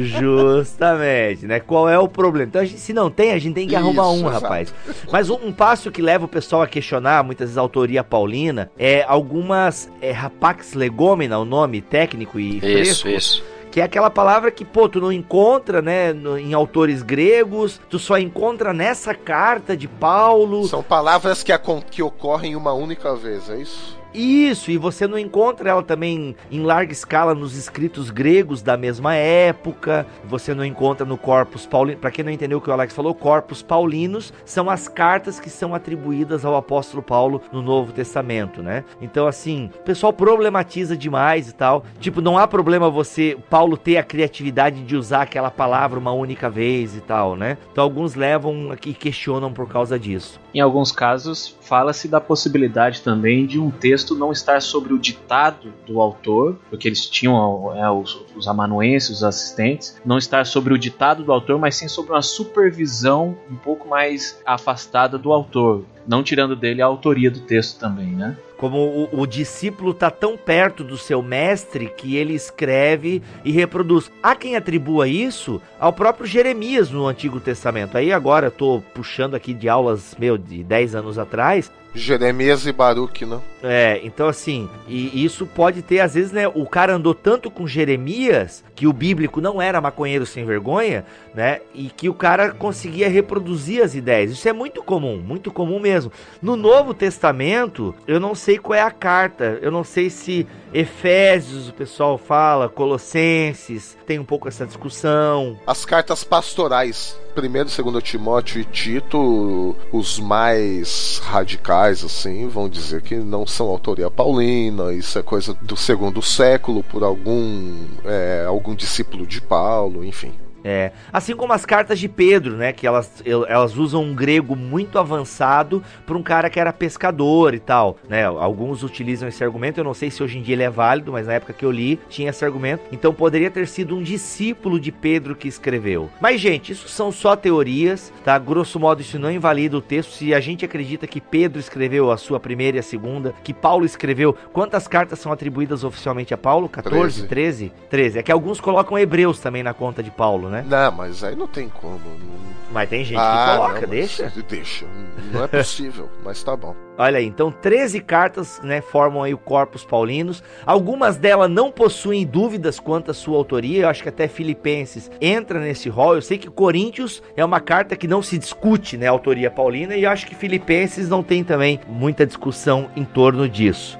[0.00, 1.60] Justamente, né?
[1.60, 2.48] Qual é o problema?
[2.48, 4.44] Então, gente, se não tem, a gente tem que arrumar Isso, um, exato.
[4.44, 4.74] rapaz.
[5.12, 8.70] Mas um, um passo que leva o pessoal a questionar, muitas vezes, a autoria paulina,
[8.78, 9.90] é algumas.
[10.00, 13.44] É rapax legomena, o nome técnico e Isso, fresco, isso.
[13.70, 17.98] que é aquela palavra que, pô, tu não encontra, né, no- em autores gregos, tu
[17.98, 20.66] só encontra nessa carta de Paulo.
[20.66, 23.99] São palavras que, acon- que ocorrem uma única vez, é isso?
[24.12, 29.14] Isso, e você não encontra ela também em larga escala nos escritos gregos da mesma
[29.14, 30.06] época.
[30.24, 32.00] Você não encontra no Corpus Paulino.
[32.00, 35.48] Para quem não entendeu o que o Alex falou, Corpus Paulinos são as cartas que
[35.48, 38.84] são atribuídas ao apóstolo Paulo no Novo Testamento, né?
[39.00, 41.84] Então, assim, o pessoal problematiza demais e tal.
[42.00, 46.50] Tipo, não há problema você, Paulo, ter a criatividade de usar aquela palavra uma única
[46.50, 47.56] vez e tal, né?
[47.70, 50.40] Então, alguns levam e questionam por causa disso.
[50.52, 55.72] Em alguns casos, fala-se da possibilidade também de um texto não estar sobre o ditado
[55.86, 60.78] do autor, porque eles tinham é, os, os amanuenses, os assistentes, não estar sobre o
[60.78, 66.22] ditado do autor, mas sim sobre uma supervisão um pouco mais afastada do autor, não
[66.22, 68.36] tirando dele a autoria do texto também, né?
[68.56, 74.10] Como o, o discípulo tá tão perto do seu mestre que ele escreve e reproduz.
[74.22, 77.96] Há quem atribua isso ao próprio Jeremias no Antigo Testamento.
[77.96, 81.72] Aí agora eu tô puxando aqui de aulas, meu, de 10 anos atrás.
[81.94, 83.40] Jeremias e Baruch, né?
[83.62, 86.48] É, então assim, e isso pode ter, às vezes, né?
[86.48, 91.60] O cara andou tanto com Jeremias que o bíblico não era maconheiro sem vergonha, né?
[91.74, 94.30] E que o cara conseguia reproduzir as ideias.
[94.30, 96.12] Isso é muito comum, muito comum mesmo.
[96.40, 101.68] No Novo Testamento, eu não sei qual é a carta, eu não sei se Efésios
[101.68, 105.58] o pessoal fala, Colossenses, tem um pouco essa discussão.
[105.66, 107.18] As cartas pastorais.
[107.34, 114.10] Primeiro, segundo Timóteo e Tito, os mais radicais, assim, vão dizer que não são autoria
[114.10, 120.32] paulina, isso é coisa do segundo século, por algum, é, algum discípulo de Paulo, enfim.
[120.64, 124.54] É, assim como as cartas de Pedro, né, que elas, el- elas usam um grego
[124.54, 128.24] muito avançado para um cara que era pescador e tal, né?
[128.24, 131.26] Alguns utilizam esse argumento, eu não sei se hoje em dia ele é válido, mas
[131.26, 132.82] na época que eu li tinha esse argumento.
[132.92, 136.10] Então poderia ter sido um discípulo de Pedro que escreveu.
[136.20, 138.38] Mas gente, isso são só teorias, tá?
[138.38, 140.12] Grosso modo isso não invalida o texto.
[140.12, 143.84] Se a gente acredita que Pedro escreveu a sua primeira e a segunda, que Paulo
[143.84, 146.68] escreveu, quantas cartas são atribuídas oficialmente a Paulo?
[146.68, 147.72] 14, 13?
[147.88, 148.18] 13.
[148.18, 150.59] É que alguns colocam Hebreus também na conta de Paulo, né?
[150.66, 151.98] Não, mas aí não tem como.
[151.98, 154.32] não- Mas tem gente Ah, que coloca, não, deixa.
[154.48, 154.86] Deixa.
[155.32, 156.74] Não é possível, mas tá bom.
[156.96, 160.42] Olha aí, então 13 cartas, né, formam aí o Corpus Paulinos.
[160.66, 163.82] Algumas delas não possuem dúvidas quanto à sua autoria.
[163.82, 166.14] Eu acho que até Filipenses entra nesse rol.
[166.14, 169.96] Eu sei que Coríntios é uma carta que não se discute, né, a autoria paulina,
[169.96, 173.98] e eu acho que Filipenses não tem também muita discussão em torno disso.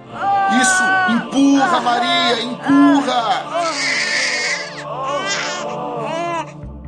[0.61, 0.83] Isso!
[1.11, 2.43] Empurra, Maria!
[2.43, 4.10] Empurra!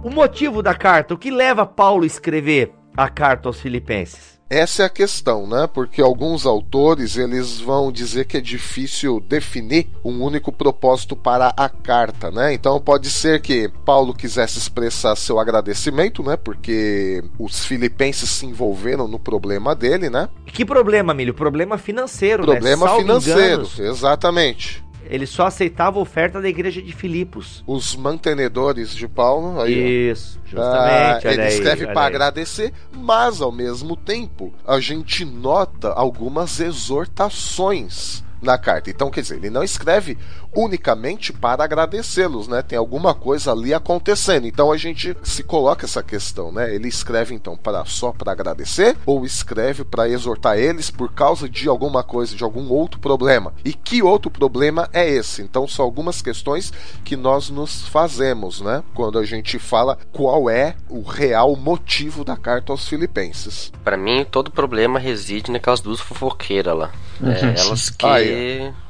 [0.02, 4.32] O motivo da carta, o que leva Paulo a escrever a carta aos Filipenses?
[4.50, 5.68] Essa é a questão, né?
[5.72, 11.68] Porque alguns autores eles vão dizer que é difícil definir um único propósito para a
[11.68, 12.52] carta, né?
[12.52, 16.36] Então pode ser que Paulo quisesse expressar seu agradecimento, né?
[16.36, 20.28] Porque os filipenses se envolveram no problema dele, né?
[20.46, 21.32] Que problema, Milho?
[21.32, 22.90] Problema financeiro, Problema né?
[22.90, 24.84] Salvo financeiro, enganos, exatamente.
[25.08, 27.62] Ele só aceitava a oferta da igreja de Filipos.
[27.66, 30.10] Os mantenedores de Paulo, aí.
[30.10, 31.26] Isso, Ah, justamente.
[31.26, 38.24] olha ele aí, escreve para agradecer, mas ao mesmo tempo a gente nota algumas exortações
[38.42, 38.90] na carta.
[38.90, 40.18] Então, quer dizer, ele não escreve
[40.54, 42.62] unicamente para agradecê-los, né?
[42.62, 44.46] Tem alguma coisa ali acontecendo.
[44.46, 46.74] Então a gente se coloca essa questão, né?
[46.74, 51.68] Ele escreve então para só para agradecer ou escreve para exortar eles por causa de
[51.68, 53.54] alguma coisa, de algum outro problema?
[53.64, 55.42] E que outro problema é esse?
[55.42, 56.72] Então são algumas questões
[57.04, 58.82] que nós nos fazemos, né?
[58.94, 63.72] Quando a gente fala qual é o real motivo da carta aos filipenses.
[63.82, 66.90] Pra mim, todo problema reside naquelas duas fofoqueiras lá.
[67.22, 68.31] É, elas que Aí,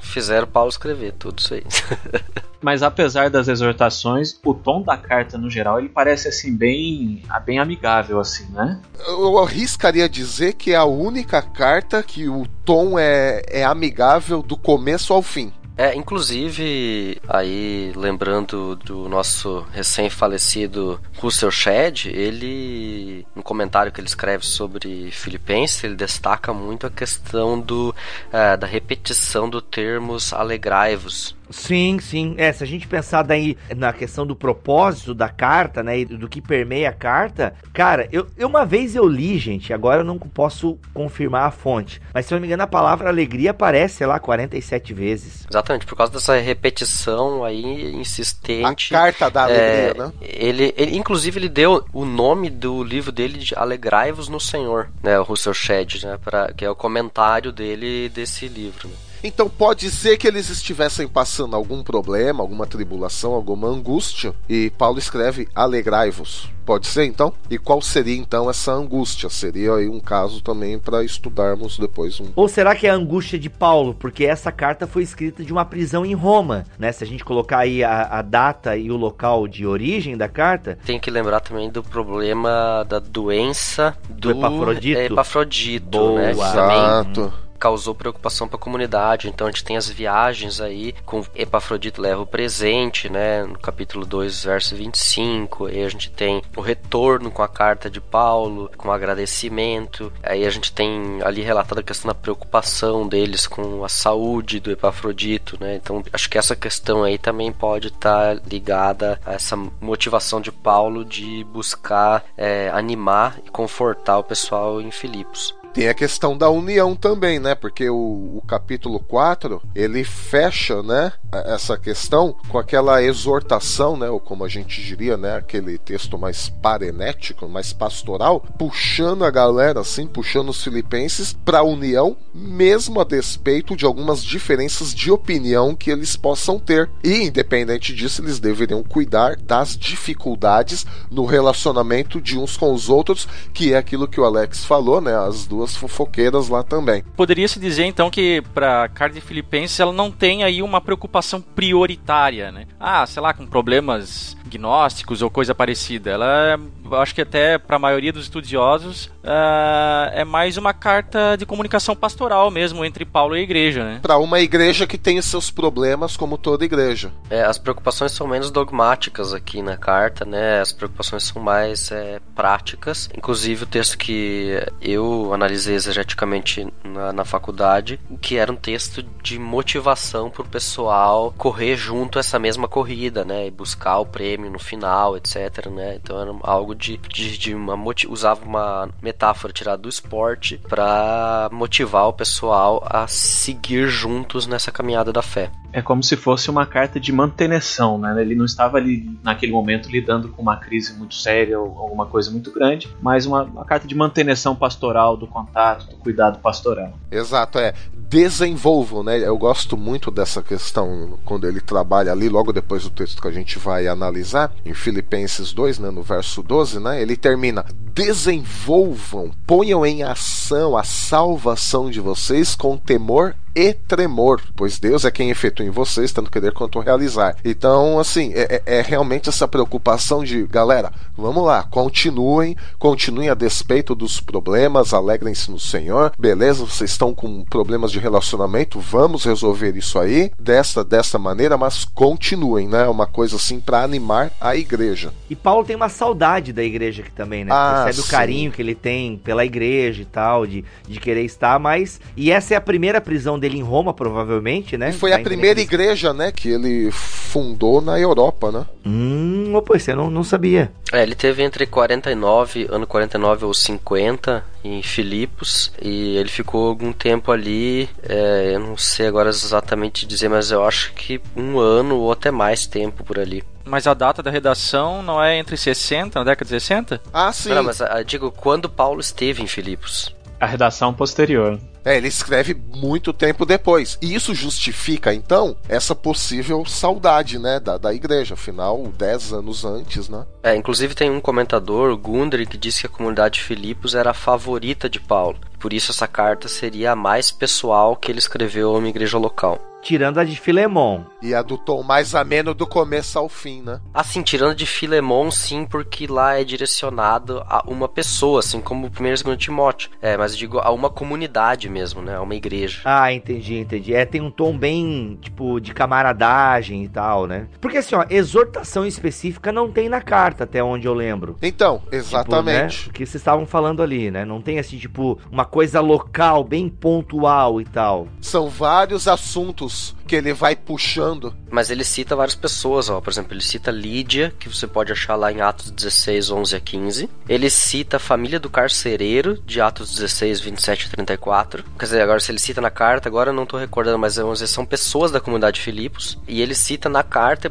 [0.01, 1.65] fizeram Paulo escrever tudo isso aí.
[2.63, 7.59] Mas apesar das exortações, o tom da carta no geral ele parece assim bem, bem
[7.59, 8.81] amigável assim, né?
[9.07, 14.57] Eu arriscaria dizer que é a única carta que o tom é, é amigável do
[14.57, 15.53] começo ao fim.
[15.77, 24.45] É, inclusive, aí lembrando do nosso recém-falecido Russell Shedd, ele, no comentário que ele escreve
[24.45, 27.95] sobre Filipenses, ele destaca muito a questão do,
[28.31, 31.35] é, da repetição do termos alegrai-vos.
[31.53, 32.35] Sim, sim.
[32.39, 36.29] É, se a gente pensar daí na questão do propósito da carta, né, e do
[36.29, 40.19] que permeia a carta, cara, eu, eu uma vez eu li, gente, agora eu não
[40.19, 44.07] posso confirmar a fonte, mas se eu não me engano a palavra alegria aparece, sei
[44.07, 45.47] lá, 47 vezes.
[45.49, 48.95] Exatamente, por causa dessa repetição aí insistente.
[48.95, 50.13] A carta da alegria, é, né?
[50.21, 55.19] Ele, ele, inclusive, ele deu o nome do livro dele de Alegrai-vos no Senhor, né,
[55.19, 58.89] o Russell Shedd, né, pra, que é o comentário dele desse livro.
[58.89, 59.12] Né.
[59.23, 64.99] Então pode ser que eles estivessem passando algum problema, alguma tribulação, alguma angústia, e Paulo
[64.99, 66.51] escreve: alegrai-vos.
[66.65, 67.33] Pode ser então?
[67.51, 69.29] E qual seria então essa angústia?
[69.29, 72.27] Seria aí um caso também para estudarmos depois um.
[72.37, 73.95] Ou será que é a angústia de Paulo?
[73.95, 76.93] Porque essa carta foi escrita de uma prisão em Roma, né?
[76.93, 80.79] Se a gente colocar aí a, a data e o local de origem da carta.
[80.87, 85.01] Tem que lembrar também do problema da doença do, do Epafrodito.
[85.01, 86.21] É, Epafrodito, Boa.
[86.21, 86.31] né?
[86.31, 89.29] Exato causou preocupação para a comunidade.
[89.29, 94.05] Então a gente tem as viagens aí com Epafrodito leva o presente, né, no capítulo
[94.05, 95.67] 2, verso 25.
[95.67, 100.13] Aí a gente tem o retorno com a carta de Paulo, com agradecimento.
[100.25, 104.73] Aí a gente tem ali relatada a questão da preocupação deles com a saúde do
[104.73, 105.77] Epafrodito, né?
[105.77, 110.51] Então acho que essa questão aí também pode estar tá ligada a essa motivação de
[110.51, 115.62] Paulo de buscar é, animar e confortar o pessoal em Filipos.
[115.73, 117.55] Tem a questão da união também, né?
[117.55, 121.13] Porque o, o, capítulo 4, ele fecha, né,
[121.47, 126.51] essa questão com aquela exortação, né, ou como a gente diria, né, aquele texto mais
[126.51, 133.05] parenético, mais pastoral, puxando a galera assim, puxando os filipenses para a união, mesmo a
[133.05, 136.91] despeito de algumas diferenças de opinião que eles possam ter.
[137.03, 143.27] E independente disso, eles deveriam cuidar das dificuldades no relacionamento de uns com os outros,
[143.55, 147.05] que é aquilo que o Alex falou, né, as duas duas fofoqueiras lá também.
[147.17, 151.41] Poderia se dizer então que para carta de Filipenses ela não tem aí uma preocupação
[151.41, 152.67] prioritária, né?
[152.81, 156.11] Ah, sei lá, com problemas gnósticos ou coisa parecida.
[156.11, 161.37] Ela, eu acho que até para a maioria dos estudiosos, uh, é mais uma carta
[161.37, 164.01] de comunicação pastoral mesmo entre Paulo e a igreja, né?
[164.03, 167.13] Para uma igreja que tem seus problemas, como toda igreja.
[167.31, 170.61] É, as preocupações são menos dogmáticas aqui na carta, né?
[170.61, 173.09] As preocupações são mais é, práticas.
[173.17, 179.39] Inclusive o texto que eu analisei exegeticamente na, na faculdade, que era um texto de
[179.39, 183.47] motivação para o pessoal correr junto essa mesma corrida, né?
[183.47, 185.97] E buscar o prêmio prêmio no final, etc, né?
[185.97, 187.77] Então era algo de, de, de uma
[188.09, 195.13] usava uma metáfora tirada do esporte para motivar o pessoal a seguir juntos nessa caminhada
[195.13, 195.51] da fé.
[195.73, 198.15] É como se fosse uma carta de manutenção, né?
[198.21, 202.31] Ele não estava ali naquele momento lidando com uma crise muito séria ou alguma coisa
[202.31, 206.93] muito grande, mas uma, uma carta de manutenção pastoral do contato, do cuidado pastoral.
[207.11, 207.75] Exato, é
[208.13, 209.27] desenvolvam, né?
[209.27, 213.31] Eu gosto muito dessa questão quando ele trabalha ali, logo depois do texto que a
[213.31, 217.01] gente vai analisar, em Filipenses 2, né, no verso 12, né?
[217.01, 224.79] Ele termina: desenvolvam, ponham em ação a salvação de vocês com temor e tremor, pois
[224.79, 227.37] Deus é quem efetua em vocês tanto querer quanto realizar.
[227.45, 233.35] Então, assim, é, é, é, realmente essa preocupação de, galera, vamos lá, continuem, continuem a
[233.35, 236.65] despeito dos problemas, alegrem-se no Senhor, beleza?
[236.65, 242.69] Vocês estão com problemas de relacionamento, vamos resolver isso aí desta, desta maneira, mas continuem,
[242.69, 242.89] né?
[242.89, 245.13] Uma coisa assim para animar a igreja.
[245.29, 247.51] E Paulo tem uma saudade da igreja aqui também, né?
[247.53, 248.09] Ah, Percebe sim.
[248.09, 252.01] o carinho que ele tem pela igreja e tal, de, de querer estar, mas.
[252.17, 254.91] E essa é a primeira prisão dele em Roma, provavelmente, né?
[254.91, 258.67] E foi tá a primeira igreja, né, que ele fundou na Europa, né?
[258.87, 260.73] Hum, opa, você não, não sabia.
[260.93, 266.93] É, ele teve entre 49, ano 49 ou 50, em Filipos, e ele ficou algum
[266.93, 271.97] tempo ali, é, eu não sei agora exatamente dizer, mas eu acho que um ano
[271.97, 273.43] ou até mais tempo por ali.
[273.65, 277.01] Mas a data da redação não é entre 60, na década de 60?
[277.13, 277.51] Ah, sim.
[277.51, 280.15] Não, mas eu ah, digo, quando Paulo esteve em Filipos?
[280.43, 281.61] A redação posterior.
[281.85, 283.97] É, ele escreve muito tempo depois.
[284.03, 288.35] E isso justifica, então, essa possível saudade, né, da, da igreja.
[288.35, 290.27] Afinal, 10 anos antes, né?
[290.43, 294.15] É, inclusive tem um comentador, Gundry, que disse que a comunidade de Filipos era a
[294.15, 295.39] favorita de Paulo.
[295.61, 299.61] Por isso essa carta seria a mais pessoal que ele escreveu a uma igreja local.
[299.83, 301.03] Tirando a de Filemon.
[301.21, 303.81] E a do tom mais ameno do começo ao fim, né?
[303.93, 308.91] Assim, tirando de Filemon, sim, porque lá é direcionado a uma pessoa, assim como o
[308.91, 309.91] primeiro e segundo Timóteo.
[310.01, 312.17] É, mas eu digo a uma comunidade mesmo, né?
[312.17, 312.81] A uma igreja.
[312.85, 313.93] Ah, entendi, entendi.
[313.93, 317.49] É, tem um tom bem, tipo, de camaradagem e tal, né?
[317.61, 321.37] Porque assim, ó, exortação específica não tem na carta, até onde eu lembro.
[321.43, 322.79] Então, exatamente.
[322.79, 322.91] Tipo, né?
[322.91, 324.25] O que vocês estavam falando ali, né?
[324.25, 328.07] Não tem assim, tipo, uma coisa local, bem pontual e tal.
[328.21, 329.72] São vários assuntos
[330.07, 331.35] que ele vai puxando.
[331.51, 333.01] Mas ele cita várias pessoas, ó.
[333.01, 336.61] Por exemplo, ele cita Lídia, que você pode achar lá em Atos 16, 11 a
[336.61, 337.11] 15.
[337.29, 341.65] Ele cita a família do carcereiro, de Atos 16, 27 a 34.
[341.79, 344.41] Quer dizer, agora se ele cita na carta, agora eu não tô recordando, mas vamos
[344.41, 346.19] dizer, são pessoas da comunidade de Filipos.
[346.29, 347.51] E ele cita na carta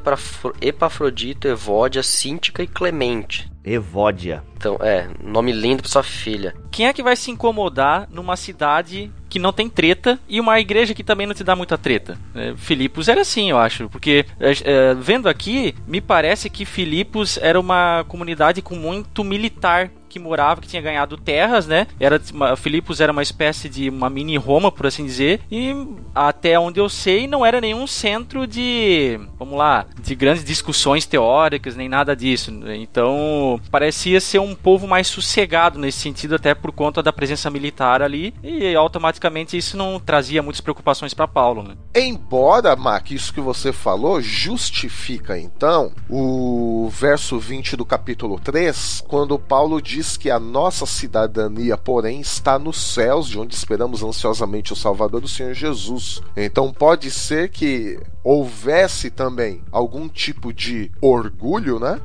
[0.61, 3.51] Epafrodito, Evódia, Cíntica e Clemente.
[3.63, 4.43] Evódia.
[4.55, 6.55] Então, é, nome lindo pra sua filha.
[6.71, 10.93] Quem é que vai se incomodar numa cidade que não tem treta e uma igreja
[10.93, 12.19] que também não te dá muita treta?
[12.35, 17.39] É, Filipos era assim, eu acho, porque é, é, vendo aqui, me parece que Filipos
[17.41, 21.87] era uma comunidade com muito militar que morava, que tinha ganhado terras, né?
[21.99, 22.19] Era
[22.57, 25.73] Filipos era uma espécie de uma mini Roma, por assim dizer, e
[26.13, 31.75] até onde eu sei, não era nenhum centro de, vamos lá, de grandes discussões teóricas,
[31.75, 32.51] nem nada disso.
[32.75, 38.01] Então, parecia ser um povo mais sossegado nesse sentido, até por conta da presença militar
[38.01, 41.75] ali, e automaticamente isso não trazia muitas preocupações para Paulo, né?
[41.95, 49.39] Embora, Mac, isso que você falou justifica então o verso 20 do capítulo 3, quando
[49.39, 54.73] Paulo diz diz que a nossa cidadania, porém, está nos céus, de onde esperamos ansiosamente
[54.73, 56.19] o Salvador, o Senhor Jesus.
[56.35, 61.99] Então pode ser que houvesse também algum tipo de orgulho, né?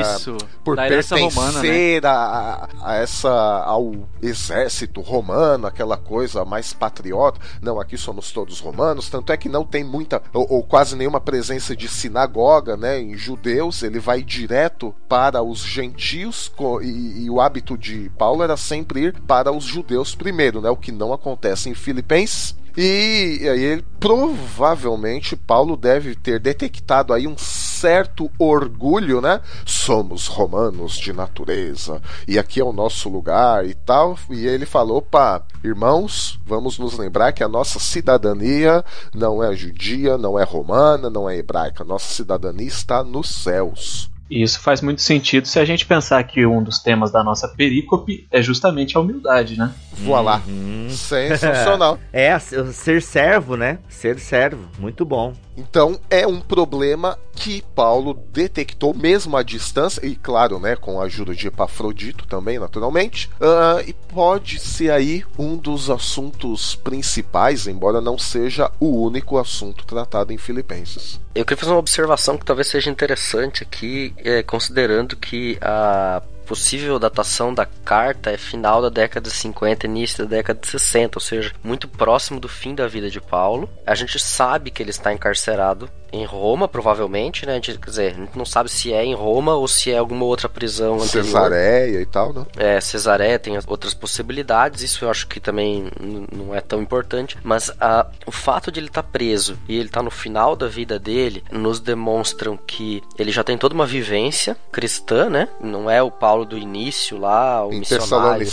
[0.00, 0.36] Isso.
[0.36, 2.00] Uh, por pertencer romana, né?
[2.04, 7.40] a, a, essa ao exército romano, aquela coisa mais patriota.
[7.62, 9.08] Não, aqui somos todos romanos.
[9.08, 13.00] Tanto é que não tem muita ou, ou quase nenhuma presença de sinagoga, né?
[13.00, 18.56] Em judeus, ele vai direto para os gentios e, e o hábito de Paulo era
[18.56, 20.70] sempre ir para os judeus primeiro, né?
[20.70, 22.56] O que não acontece em Filipenses.
[22.80, 29.40] E, aí provavelmente Paulo deve ter detectado aí um certo orgulho, né?
[29.66, 34.16] Somos romanos de natureza e aqui é o nosso lugar e tal.
[34.30, 40.16] E ele falou: "Opa, irmãos, vamos nos lembrar que a nossa cidadania não é judia,
[40.16, 41.82] não é romana, não é hebraica.
[41.82, 46.44] Nossa cidadania está nos céus." E isso faz muito sentido se a gente pensar que
[46.44, 49.72] um dos temas da nossa perícope é justamente a humildade, né?
[49.92, 50.42] Voilá.
[50.46, 50.88] Uhum.
[50.90, 51.98] Sensacional.
[52.12, 53.78] é, ser servo, né?
[53.88, 54.64] Ser servo.
[54.78, 55.32] Muito bom.
[55.58, 61.04] Então é um problema que Paulo detectou mesmo à distância, e claro, né, com a
[61.04, 68.00] ajuda de Epafrodito também, naturalmente, uh, e pode ser aí um dos assuntos principais, embora
[68.00, 71.20] não seja o único assunto tratado em Filipenses.
[71.34, 76.98] Eu queria fazer uma observação que talvez seja interessante aqui, é, considerando que a possível
[76.98, 81.20] datação da carta é final da década de 50, início da década de 60, ou
[81.20, 83.68] seja, muito próximo do fim da vida de Paulo.
[83.86, 87.54] A gente sabe que ele está encarcerado em Roma, provavelmente, né?
[87.54, 90.24] Gente, quer dizer, a gente não sabe se é em Roma ou se é alguma
[90.24, 91.24] outra prisão anterior.
[91.24, 92.46] Cesareia e tal, né?
[92.56, 95.90] É, Cesareia tem outras possibilidades, isso eu acho que também
[96.32, 99.86] não é tão importante, mas a, o fato de ele estar tá preso e ele
[99.86, 103.86] estar tá no final da vida dele nos demonstram que ele já tem toda uma
[103.86, 105.48] vivência cristã, né?
[105.60, 108.46] Não é o Paulo do início lá, o missionário.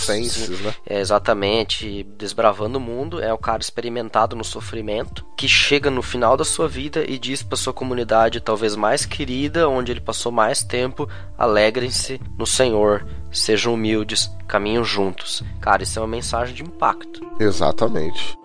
[0.64, 0.74] né?
[0.86, 6.36] É, exatamente, desbravando o mundo, é o cara experimentado no sofrimento, que chega no final
[6.38, 10.64] da sua vida e diz para sua comunidade talvez mais querida, onde ele passou mais
[10.64, 15.44] tempo, alegrem-se no Senhor, sejam humildes, caminhem juntos.
[15.62, 17.22] Cara, isso é uma mensagem de impacto.
[17.40, 18.38] Exatamente.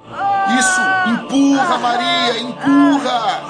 [0.59, 3.41] Isso, empurra Maria, empurra!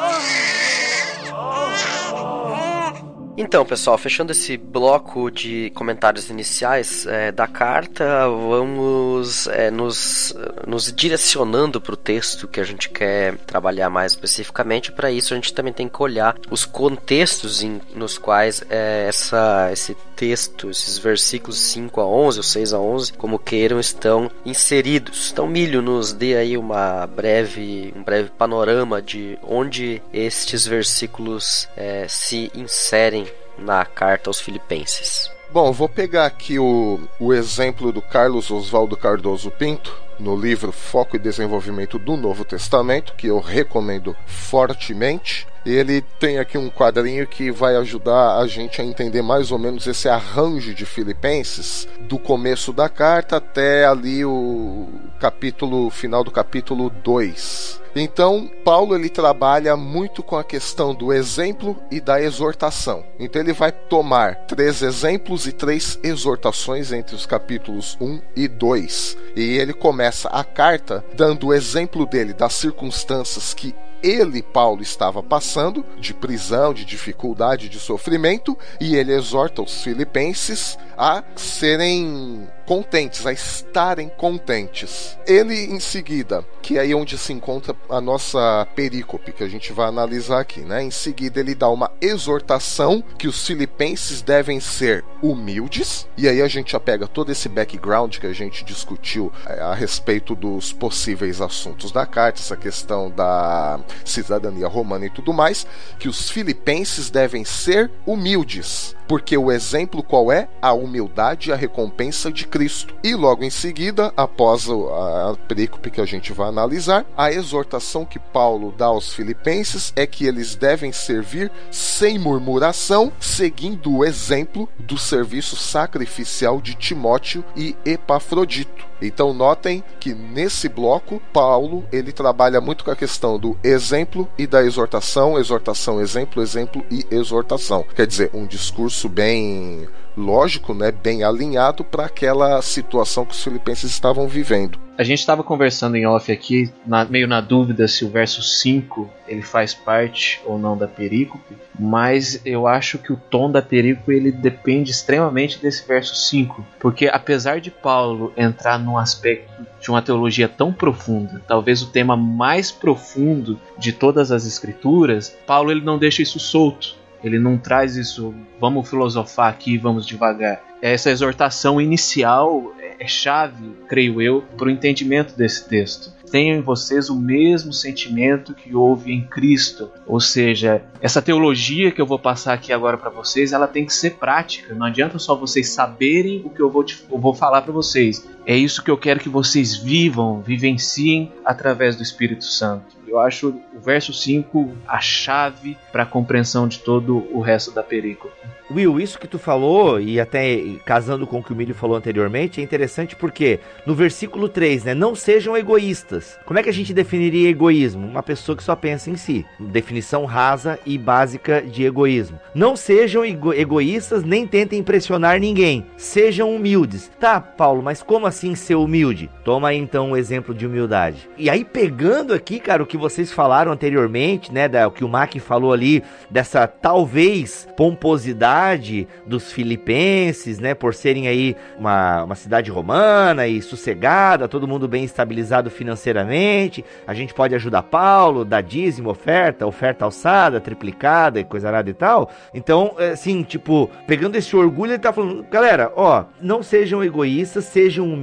[3.43, 10.37] Então, pessoal, fechando esse bloco de comentários iniciais é, da carta, vamos é, nos,
[10.67, 14.93] nos direcionando para o texto que a gente quer trabalhar mais especificamente.
[14.93, 19.71] Para isso, a gente também tem que olhar os contextos em, nos quais é, essa,
[19.73, 25.31] esse texto, esses versículos 5 a 11 ou 6 a 11, como queiram, estão inseridos.
[25.33, 32.05] Então, Milho nos dê aí uma breve, um breve panorama de onde estes versículos é,
[32.07, 33.30] se inserem
[33.61, 35.31] na carta aos Filipenses.
[35.53, 41.17] Bom, vou pegar aqui o, o exemplo do Carlos Oswaldo Cardoso Pinto, no livro Foco
[41.17, 45.49] e Desenvolvimento do Novo Testamento, que eu recomendo fortemente.
[45.65, 49.87] Ele tem aqui um quadrinho que vai ajudar a gente a entender mais ou menos
[49.87, 54.89] esse arranjo de Filipenses, do começo da carta até ali o
[55.21, 57.81] capítulo final do capítulo 2.
[57.95, 63.05] Então, Paulo ele trabalha muito com a questão do exemplo e da exortação.
[63.19, 69.17] Então, ele vai tomar três exemplos e três exortações entre os capítulos 1 e 2.
[69.35, 75.23] E ele começa a carta dando o exemplo dele das circunstâncias que ele, Paulo, estava
[75.23, 83.27] passando de prisão, de dificuldade, de sofrimento, e ele exorta os filipenses a serem contentes,
[83.27, 85.19] a estarem contentes.
[85.27, 89.73] Ele, em seguida, que é aí onde se encontra a nossa perícope, que a gente
[89.73, 90.81] vai analisar aqui, né?
[90.81, 96.47] Em seguida, ele dá uma exortação que os filipenses devem ser humildes, e aí a
[96.47, 101.41] gente já pega todo esse background que a gente discutiu é, a respeito dos possíveis
[101.41, 105.67] assuntos da carta, essa questão da cidadania romana e tudo mais,
[105.99, 110.49] que os filipenses devem ser humildes, porque o exemplo qual é?
[110.63, 112.60] A humildade e a recompensa de Cristo.
[113.03, 118.19] E logo em seguida, após a perícope que a gente vai analisar, a exortação que
[118.19, 124.99] Paulo dá aos filipenses é que eles devem servir sem murmuração, seguindo o exemplo do
[124.99, 128.91] serviço sacrificial de Timóteo e Epafrodito.
[129.03, 134.47] Então notem que nesse bloco Paulo ele trabalha muito com a questão do exemplo e
[134.47, 137.85] da exortação, exortação, exemplo, exemplo e exortação.
[137.95, 139.89] Quer dizer, um discurso bem
[140.21, 144.79] lógico, né, bem alinhado para aquela situação que os filipenses estavam vivendo.
[145.01, 149.09] A gente estava conversando em off aqui, na, meio na dúvida se o verso 5
[149.27, 154.13] ele faz parte ou não da perícope, mas eu acho que o tom da perícope
[154.13, 159.51] ele depende extremamente desse verso 5, porque apesar de Paulo entrar num aspecto
[159.81, 165.71] de uma teologia tão profunda, talvez o tema mais profundo de todas as escrituras, Paulo
[165.71, 167.00] ele não deixa isso solto.
[167.23, 170.63] Ele não traz isso, vamos filosofar aqui, vamos devagar.
[170.83, 176.13] Essa exortação inicial é chave, creio eu, para o entendimento desse texto.
[176.31, 179.91] Tenham em vocês o mesmo sentimento que houve em Cristo.
[180.07, 183.93] Ou seja, essa teologia que eu vou passar aqui agora para vocês, ela tem que
[183.93, 184.75] ser prática.
[184.75, 188.27] Não adianta só vocês saberem o que eu vou, te, eu vou falar para vocês.
[188.47, 192.97] É isso que eu quero que vocês vivam, vivenciem através do Espírito Santo.
[193.07, 197.83] Eu acho o verso 5 a chave para a compreensão de todo o resto da
[197.83, 198.33] perícope.
[198.73, 202.61] Will, isso que tu falou, e até casando com o que o Milho falou anteriormente,
[202.61, 204.95] é interessante porque no versículo 3, né?
[204.95, 206.39] Não sejam egoístas.
[206.47, 208.07] Como é que a gente definiria egoísmo?
[208.07, 209.45] Uma pessoa que só pensa em si.
[209.59, 212.39] Definição rasa e básica de egoísmo.
[212.55, 215.85] Não sejam ego egoístas, nem tentem impressionar ninguém.
[215.97, 217.11] Sejam humildes.
[217.19, 219.31] Tá, Paulo, mas como assim ser humilde?
[219.45, 221.29] Toma aí então um exemplo de humildade.
[221.37, 224.69] E aí, pegando aqui, cara, o que vocês falaram anteriormente, né?
[224.69, 231.29] Da, o que o Mac falou ali, dessa talvez pomposidade dos filipenses, né, por serem
[231.29, 236.85] aí uma, uma cidade romana e sossegada, todo mundo bem estabilizado financeiramente.
[237.07, 241.95] A gente pode ajudar Paulo, dar dízimo, oferta, oferta alçada, triplicada e coisa nada e
[241.95, 242.31] tal.
[242.53, 248.13] Então, assim, tipo, pegando esse orgulho, ele tá falando, galera, ó, não sejam egoístas, sejam
[248.13, 248.20] humildes,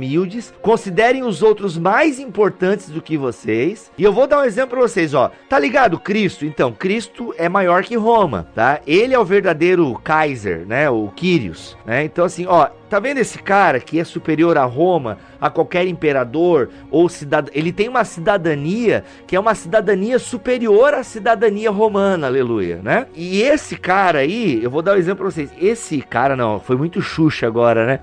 [0.61, 3.91] considerem os outros mais importantes do que vocês.
[3.97, 5.31] E eu vou dar um exemplo pra vocês, ó.
[5.49, 6.45] Tá ligado Cristo?
[6.45, 8.79] Então, Cristo é maior que Roma, tá?
[8.85, 10.89] Ele é o verdadeiro Kaiser, né?
[10.89, 12.03] O Kyrios, né?
[12.03, 16.69] Então assim, ó, tá vendo esse cara que é superior a Roma, a qualquer imperador
[16.89, 17.51] ou cidadão?
[17.53, 23.07] Ele tem uma cidadania que é uma cidadania superior à cidadania romana, aleluia, né?
[23.15, 25.49] E esse cara aí, eu vou dar um exemplo pra vocês.
[25.59, 27.99] Esse cara não, foi muito Xuxa agora, né?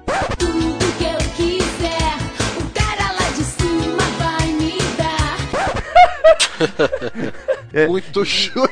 [7.88, 8.68] Muito Xuxa.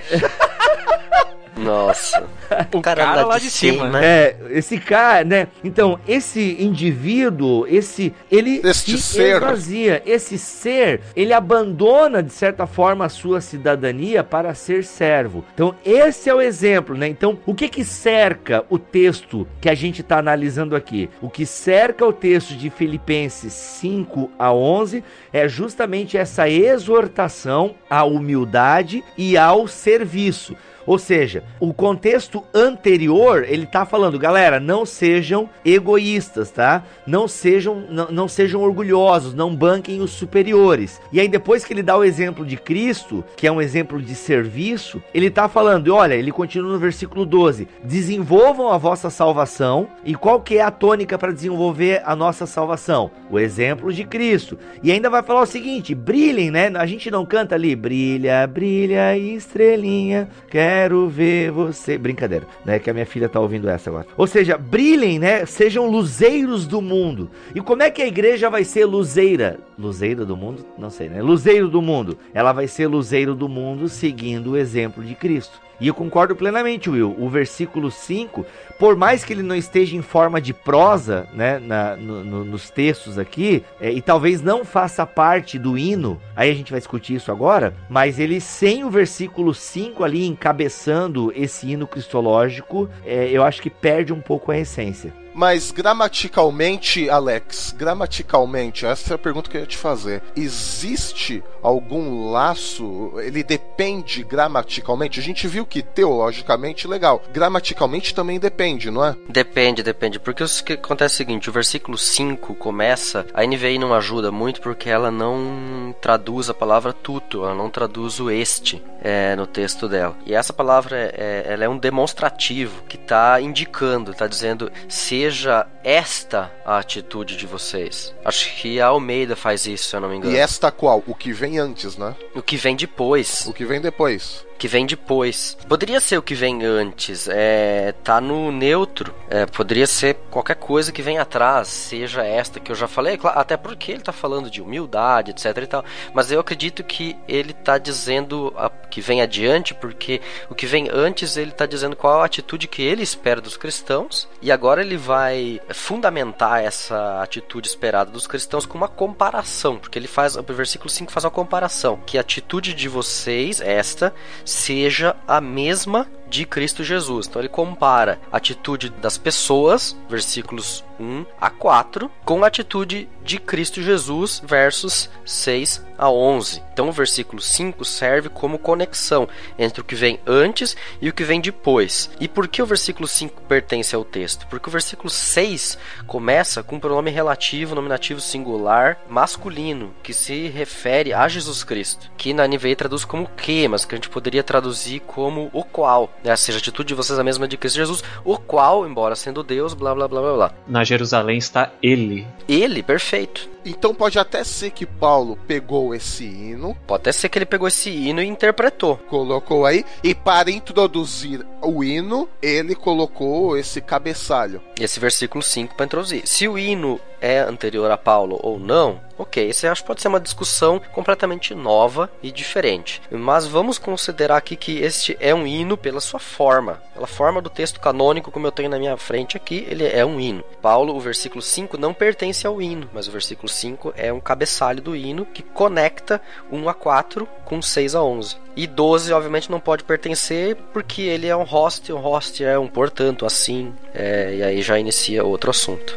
[1.57, 2.25] Nossa.
[2.73, 4.05] O cara, cara lá de, de cima, né?
[4.05, 5.49] É, esse cara, né?
[5.63, 9.37] Então, esse indivíduo, esse ele este se ser.
[9.37, 15.45] esvazia, esse ser, ele abandona de certa forma a sua cidadania para ser servo.
[15.55, 17.09] Então, esse é o exemplo, né?
[17.09, 21.11] Então, o que que cerca o texto que a gente está analisando aqui?
[21.21, 28.05] O que cerca o texto de Filipenses 5 a 11 é justamente essa exortação à
[28.05, 30.57] humildade e ao serviço.
[30.87, 36.83] Ou seja, o contexto anterior, ele tá falando, galera, não sejam egoístas, tá?
[37.07, 41.01] Não sejam, não, não sejam orgulhosos, não banquem os superiores.
[41.13, 44.15] E aí depois que ele dá o exemplo de Cristo, que é um exemplo de
[44.15, 49.89] serviço, ele tá falando, olha, ele continua no versículo 12: "Desenvolvam a vossa salvação".
[50.05, 53.11] E qual que é a tônica para desenvolver a nossa salvação?
[53.31, 54.59] O exemplo de Cristo.
[54.83, 56.71] E ainda vai falar o seguinte: brilhem, né?
[56.75, 61.99] A gente não canta ali, brilha, brilha, estrelinha, quer quero ver você.
[61.99, 62.79] Brincadeira, né?
[62.79, 64.07] Que a minha filha tá ouvindo essa agora.
[64.17, 65.45] Ou seja, brilhem, né?
[65.45, 67.31] Sejam luzeiros do mundo.
[67.55, 69.61] E como é que a igreja vai ser luzeira?
[69.79, 70.65] Luzeira do mundo?
[70.79, 71.21] Não sei, né?
[71.21, 72.17] Luzeiro do mundo.
[72.33, 75.61] Ela vai ser luzeiro do mundo seguindo o exemplo de Cristo.
[75.83, 77.13] E eu concordo plenamente, Will.
[77.19, 78.47] O versículo 5,
[78.79, 82.71] por mais que ele não esteja em forma de prosa, né, na, no- no- nos
[82.71, 87.17] textos aqui, é, e talvez não faça parte do hino, aí a gente vai discutir
[87.17, 93.43] isso agora, mas ele sem o versículo 5 ali encabeçando esse hino cristológico, é, eu
[93.43, 95.13] acho que perde um pouco a essência.
[95.35, 100.23] Mas gramaticalmente, Alex, gramaticalmente, essa é a pergunta que eu ia te fazer.
[100.37, 103.13] Existe algum laço?
[103.19, 105.21] Ele depende gramaticalmente?
[105.21, 107.23] A gente viu que teologicamente, legal.
[107.33, 109.17] Gramaticalmente também depende, não é?
[109.29, 110.19] Depende, depende.
[110.19, 113.27] Porque o que acontece é o seguinte: o versículo 5 começa.
[113.33, 118.21] A NVI não ajuda muito porque ela não traduz a palavra tuto, ela não traduz
[118.21, 120.17] o este é, no texto dela.
[120.25, 121.15] E essa palavra é,
[121.49, 127.47] é- ela é um demonstrativo que está indicando, está dizendo: seja esta a atitude de
[127.47, 128.15] vocês.
[128.25, 130.35] Acho que a Almeida faz isso, se eu não me engano.
[130.35, 131.03] E esta qual?
[131.07, 132.15] O que vem antes, né?
[132.35, 133.47] O que vem depois.
[133.47, 134.45] O que vem depois.
[134.59, 135.57] que vem depois.
[135.69, 139.13] Poderia ser o que vem antes, é, tá no neutro.
[139.29, 143.41] É, poderia ser qualquer coisa que vem atrás, seja esta que eu já falei, claro,
[143.41, 145.85] até porque ele tá falando de humildade, etc e tal.
[146.15, 150.89] Mas eu acredito que ele tá dizendo a- que vem adiante, porque o que vem
[150.93, 154.97] antes ele tá dizendo qual a atitude que ele espera dos cristãos, e agora ele
[154.97, 160.91] vai fundamentar essa atitude esperada dos cristãos com uma comparação, porque ele faz, o versículo
[160.91, 164.15] 5 faz uma comparação, que a atitude de vocês, esta,
[164.45, 167.27] seja a mesma de Cristo Jesus.
[167.27, 173.39] Então ele compara a atitude das pessoas, versículos 1 a 4, com a atitude de
[173.39, 176.63] Cristo Jesus, versos 6 a 11.
[176.73, 179.29] Então o versículo 5 serve como conexão
[179.59, 182.11] entre o que vem antes e o que vem depois.
[182.19, 184.47] E por que o versículo 5 pertence ao texto?
[184.47, 185.77] Porque o versículo 6
[186.07, 192.33] começa com um pronome relativo, nominativo singular, masculino, que se refere a Jesus Cristo, que
[192.33, 196.35] na NVI traduz como que, mas que a gente poderia traduzir como o qual, né?
[196.37, 199.43] Seja, a atitude de vocês é a mesma de Cristo Jesus, o qual, embora sendo
[199.43, 200.55] Deus, blá blá blá blá blá.
[200.67, 202.27] Na Jerusalém está ele.
[202.49, 203.51] Ele, perfeito.
[203.65, 207.69] Então pode até ser que Paulo pegou esse hino, Pode até ser que ele pegou
[207.69, 208.97] esse hino e interpretou.
[208.97, 214.61] colocou aí, e para introduzir o hino, ele colocou esse cabeçalho.
[214.79, 216.23] esse versículo 5 para introduzir.
[216.25, 220.03] Se o hino é anterior a Paulo ou não, ok, isso eu acho que pode
[220.03, 223.01] ser uma discussão completamente nova e diferente.
[223.11, 227.49] Mas vamos considerar aqui que este é um hino pela sua forma, pela forma do
[227.49, 230.43] texto canônico, como eu tenho na minha frente aqui, ele é um hino.
[230.61, 234.83] Paulo, o versículo 5 não pertence ao hino, mas o versículo 5 é um cabeçalho
[234.83, 236.21] do hino que conecta
[236.51, 238.37] 1 a 4 com 6 a 11.
[238.55, 242.69] E 12, obviamente, não pode pertencer porque ele é um host, um host é um
[242.69, 245.97] portanto, assim, é, e aí já inicia outro assunto.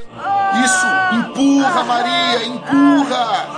[0.64, 0.86] Isso,
[1.16, 3.56] empurra, Maria, empurra!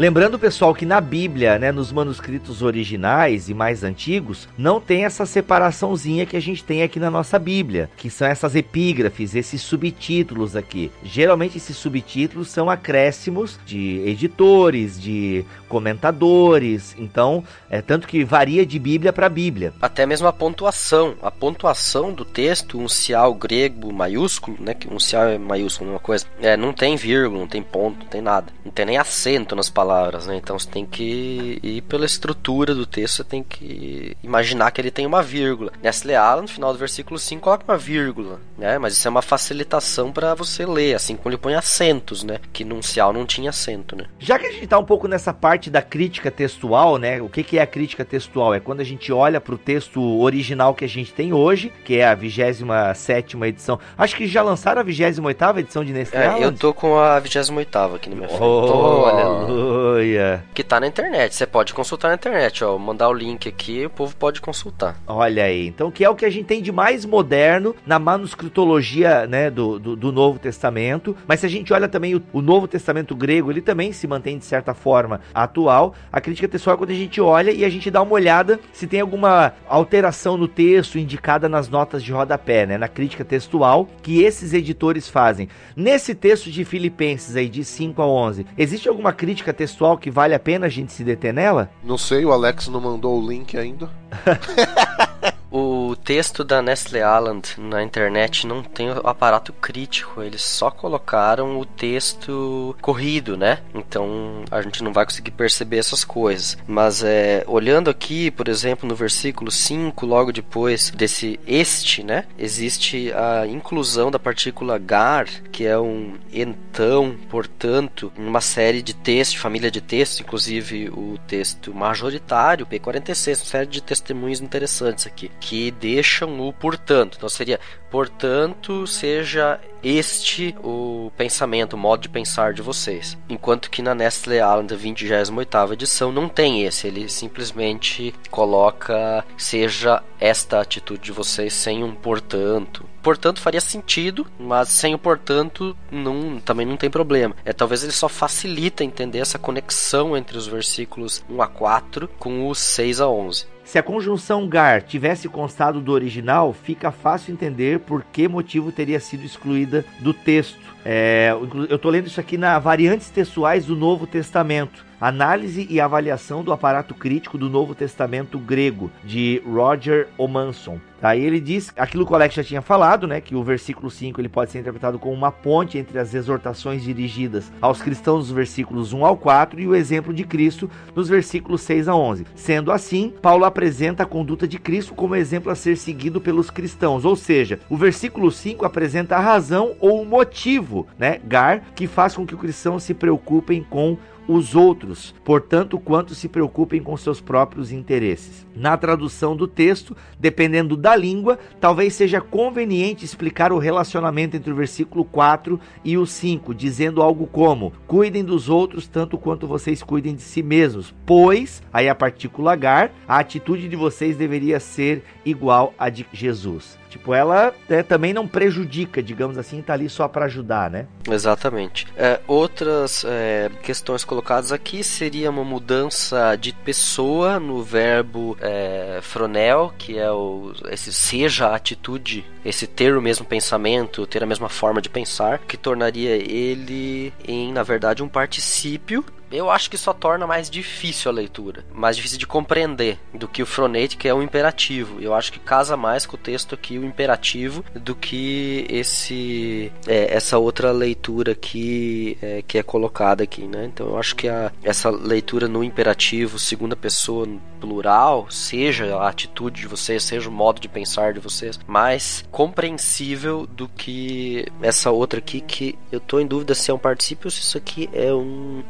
[0.00, 5.26] Lembrando, pessoal, que na Bíblia, né, nos manuscritos originais e mais antigos, não tem essa
[5.26, 10.56] separaçãozinha que a gente tem aqui na nossa Bíblia, que são essas epígrafes, esses subtítulos
[10.56, 10.90] aqui.
[11.04, 18.78] Geralmente esses subtítulos são acréscimos de editores, de comentadores, então é tanto que varia de
[18.78, 19.72] Bíblia para Bíblia.
[19.80, 21.14] Até mesmo a pontuação.
[21.22, 24.74] A pontuação do texto, um cial grego maiúsculo, né?
[24.74, 26.26] Que um cial é maiúsculo, uma coisa.
[26.40, 28.52] É, não tem vírgula, não tem ponto, não tem nada.
[28.64, 30.36] Não tem nem acento nas palavras, né?
[30.36, 34.90] Então você tem que ir pela estrutura do texto, você tem que imaginar que ele
[34.90, 35.72] tem uma vírgula.
[35.82, 38.78] Nestle Allen, no final do versículo 5, coloca uma vírgula, né?
[38.78, 42.40] Mas isso é uma facilitação para você ler, assim como ele põe acentos, né?
[42.52, 44.06] Que num cial não tinha acento, né?
[44.18, 47.20] Já que a gente tá um pouco nessa parte da crítica textual, né?
[47.20, 48.54] O que, que é a crítica textual?
[48.54, 52.06] É quando a gente olha pro texto original que a gente tem hoje, que é
[52.06, 53.78] a 27 edição.
[53.98, 57.78] Acho que já lançaram a 28 edição de Nestlé É, eu tô com a 28
[57.94, 58.42] aqui na minha frente.
[58.42, 60.44] Oh, aleluia.
[60.54, 61.34] que tá na internet.
[61.34, 62.78] Você pode consultar na internet, ó.
[62.78, 64.96] Mandar o link aqui, o povo pode consultar.
[65.06, 69.26] Olha aí, então que é o que a gente tem de mais moderno na manuscritologia
[69.26, 71.16] né, do, do, do Novo Testamento.
[71.26, 74.38] Mas se a gente olha também o, o Novo Testamento grego, ele também se mantém
[74.38, 75.94] de certa forma atual.
[76.12, 78.86] A crítica textual é quando a gente olha e a gente dá uma olhada se
[78.86, 84.22] tem alguma alteração no texto indicada nas notas de rodapé, né, na crítica textual que
[84.22, 85.48] esses editores fazem.
[85.76, 90.34] Nesse texto de Filipenses aí, de 5 a 11, existe alguma crítica textual que vale
[90.34, 91.70] a pena a gente se deter nela?
[91.82, 93.90] Não sei, o Alex não mandou o link ainda.
[95.50, 101.58] O texto da Nestle Island na internet não tem o aparato crítico, eles só colocaram
[101.58, 103.58] o texto corrido, né?
[103.74, 106.56] Então a gente não vai conseguir perceber essas coisas.
[106.66, 112.26] Mas é, olhando aqui, por exemplo, no versículo 5, logo depois desse este, né?
[112.38, 119.40] Existe a inclusão da partícula gar, que é um então, portanto, uma série de textos,
[119.40, 125.70] família de textos, inclusive o texto majoritário, P46, uma série de testemunhos interessantes aqui, que
[125.70, 127.16] deixam o portanto.
[127.16, 127.58] Então seria,
[127.90, 133.16] portanto, seja este o pensamento, o modo de pensar de vocês.
[133.28, 140.60] Enquanto que na Nestle Island 28 edição não tem esse, ele simplesmente coloca seja esta
[140.60, 142.84] atitude de vocês sem um portanto.
[143.02, 147.34] Portanto faria sentido, mas sem o portanto não, também não tem problema.
[147.44, 152.48] É talvez ele só facilita entender essa conexão entre os versículos 1 a 4 com
[152.48, 153.46] os 6 a 11.
[153.70, 158.98] Se a conjunção gar tivesse constado do original, fica fácil entender por que motivo teria
[158.98, 160.58] sido excluída do texto.
[160.84, 161.30] É,
[161.68, 164.84] eu estou lendo isso aqui na Variantes Textuais do Novo Testamento.
[165.00, 170.78] Análise e avaliação do aparato crítico do Novo Testamento grego, de Roger Omanson.
[171.02, 173.20] Aí ele diz aquilo que o Alex já tinha falado, né?
[173.20, 177.50] Que o versículo 5 ele pode ser interpretado como uma ponte entre as exortações dirigidas
[177.60, 181.88] aos cristãos dos versículos 1 ao 4 e o exemplo de Cristo nos versículos 6
[181.88, 182.26] a 11.
[182.34, 187.06] Sendo assim, Paulo apresenta a conduta de Cristo como exemplo a ser seguido pelos cristãos,
[187.06, 191.18] ou seja, o versículo 5 apresenta a razão ou o motivo, né?
[191.24, 193.96] Gar, que faz com que os cristãos se preocupem com
[194.32, 198.46] os outros, portanto, quanto se preocupem com seus próprios interesses.
[198.54, 204.56] Na tradução do texto, dependendo da língua, talvez seja conveniente explicar o relacionamento entre o
[204.56, 210.14] versículo 4 e o 5, dizendo algo como: Cuidem dos outros tanto quanto vocês cuidem
[210.14, 215.72] de si mesmos, pois, aí a partícula gar, a atitude de vocês deveria ser igual
[215.78, 216.78] à de Jesus.
[216.90, 220.86] Tipo, ela né, também não prejudica, digamos assim, tá ali só para ajudar, né?
[221.08, 221.86] Exatamente.
[221.96, 229.72] É, outras é, questões colocadas aqui seria uma mudança de pessoa no verbo é, fronel,
[229.78, 234.48] que é o esse seja a atitude, esse ter o mesmo pensamento, ter a mesma
[234.48, 239.92] forma de pensar, que tornaria ele em, na verdade, um particípio eu acho que só
[239.92, 244.14] torna mais difícil a leitura, mais difícil de compreender do que o fronete, que é
[244.14, 245.00] o imperativo.
[245.00, 250.14] Eu acho que casa mais com o texto aqui o imperativo do que esse é,
[250.14, 253.66] essa outra leitura aqui é, que é colocada aqui, né?
[253.66, 257.26] Então eu acho que a, essa leitura no imperativo, segunda pessoa
[257.60, 263.46] plural, seja a atitude de vocês, seja o modo de pensar de vocês, mais compreensível
[263.46, 267.30] do que essa outra aqui que eu tô em dúvida se é um particípio ou
[267.30, 268.62] se isso aqui é um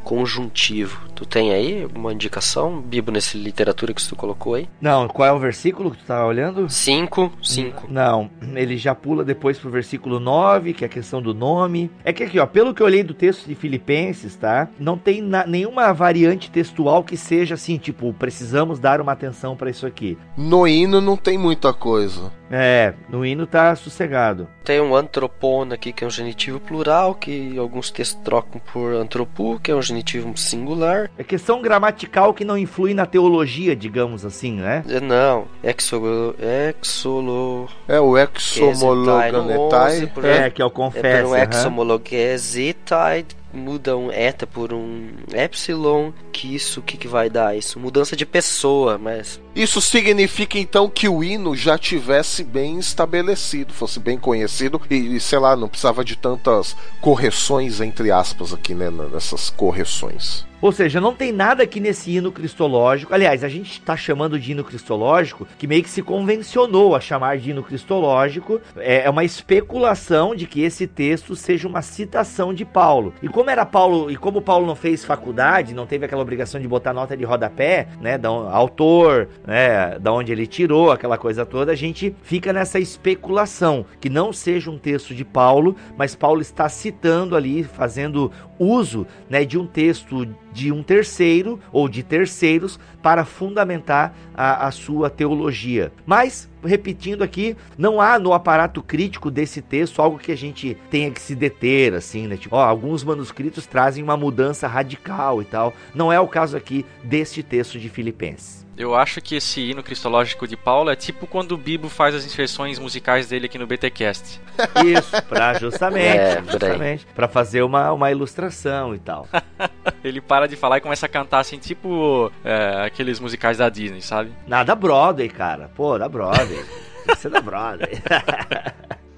[0.50, 1.00] conjuntivo.
[1.14, 4.68] Tu tem aí alguma indicação, Bibo, nesse literatura que tu colocou aí?
[4.80, 6.68] Não, qual é o versículo que tu tá olhando?
[6.68, 7.86] 5, 5.
[7.88, 11.90] Não, ele já pula depois pro versículo 9, que é a questão do nome.
[12.04, 14.68] É que aqui, ó, pelo que eu olhei do texto de Filipenses, tá?
[14.78, 19.70] Não tem na, nenhuma variante textual que seja assim, tipo, precisamos dar uma atenção para
[19.70, 20.18] isso aqui.
[20.36, 22.32] No hino não tem muita coisa.
[22.50, 24.48] É, no hino tá sossegado.
[24.64, 29.60] Tem um antropona aqui, que é um genitivo plural, que alguns textos trocam por antropo,
[29.62, 31.10] que é um genitivo singular.
[31.16, 34.82] É questão gramatical que não influi na teologia, digamos assim, né?
[34.88, 40.10] É, Não, exolo, exolo, É o exomologanetai.
[40.24, 41.22] É, que é o É confessa.
[41.22, 41.48] por um aham.
[41.50, 47.56] exomologezitai, muda um eta por um epsilon, que isso, o que, que vai dar?
[47.56, 49.40] Isso, mudança de pessoa, mas...
[49.54, 55.38] Isso significa então que o hino já tivesse bem estabelecido, fosse bem conhecido e, sei
[55.38, 60.48] lá, não precisava de tantas correções entre aspas aqui, né, nessas correções.
[60.60, 63.14] Ou seja, não tem nada aqui nesse hino cristológico.
[63.14, 67.38] Aliás, a gente está chamando de hino cristológico, que meio que se convencionou a chamar
[67.38, 68.60] de hino cristológico.
[68.76, 73.14] É é uma especulação de que esse texto seja uma citação de Paulo.
[73.22, 76.68] E como era Paulo, e como Paulo não fez faculdade, não teve aquela obrigação de
[76.68, 81.72] botar nota de rodapé, né, da autor, né, da onde ele tirou aquela coisa toda,
[81.72, 86.68] a gente fica nessa especulação que não seja um texto de Paulo, mas Paulo está
[86.68, 93.24] citando ali, fazendo uso, né, de um texto de um terceiro ou de terceiros para
[93.24, 95.92] fundamentar a, a sua teologia.
[96.04, 101.10] Mas, repetindo aqui, não há no aparato crítico desse texto algo que a gente tenha
[101.10, 102.36] que se deter, assim, né?
[102.36, 105.72] Tipo, ó, alguns manuscritos trazem uma mudança radical e tal.
[105.94, 108.59] Não é o caso aqui deste texto de Filipenses.
[108.80, 112.24] Eu acho que esse hino cristológico de Paulo é tipo quando o Bibo faz as
[112.24, 114.40] inserções musicais dele aqui no BTcast.
[114.84, 119.28] Isso, para justamente, É, justamente, para fazer uma, uma ilustração e tal.
[120.02, 124.00] Ele para de falar e começa a cantar assim, tipo é, aqueles musicais da Disney,
[124.00, 124.30] sabe?
[124.46, 125.70] Nada Broadway, cara.
[125.76, 126.64] Pô, da Broadway.
[127.04, 127.88] Tem que ser da brother.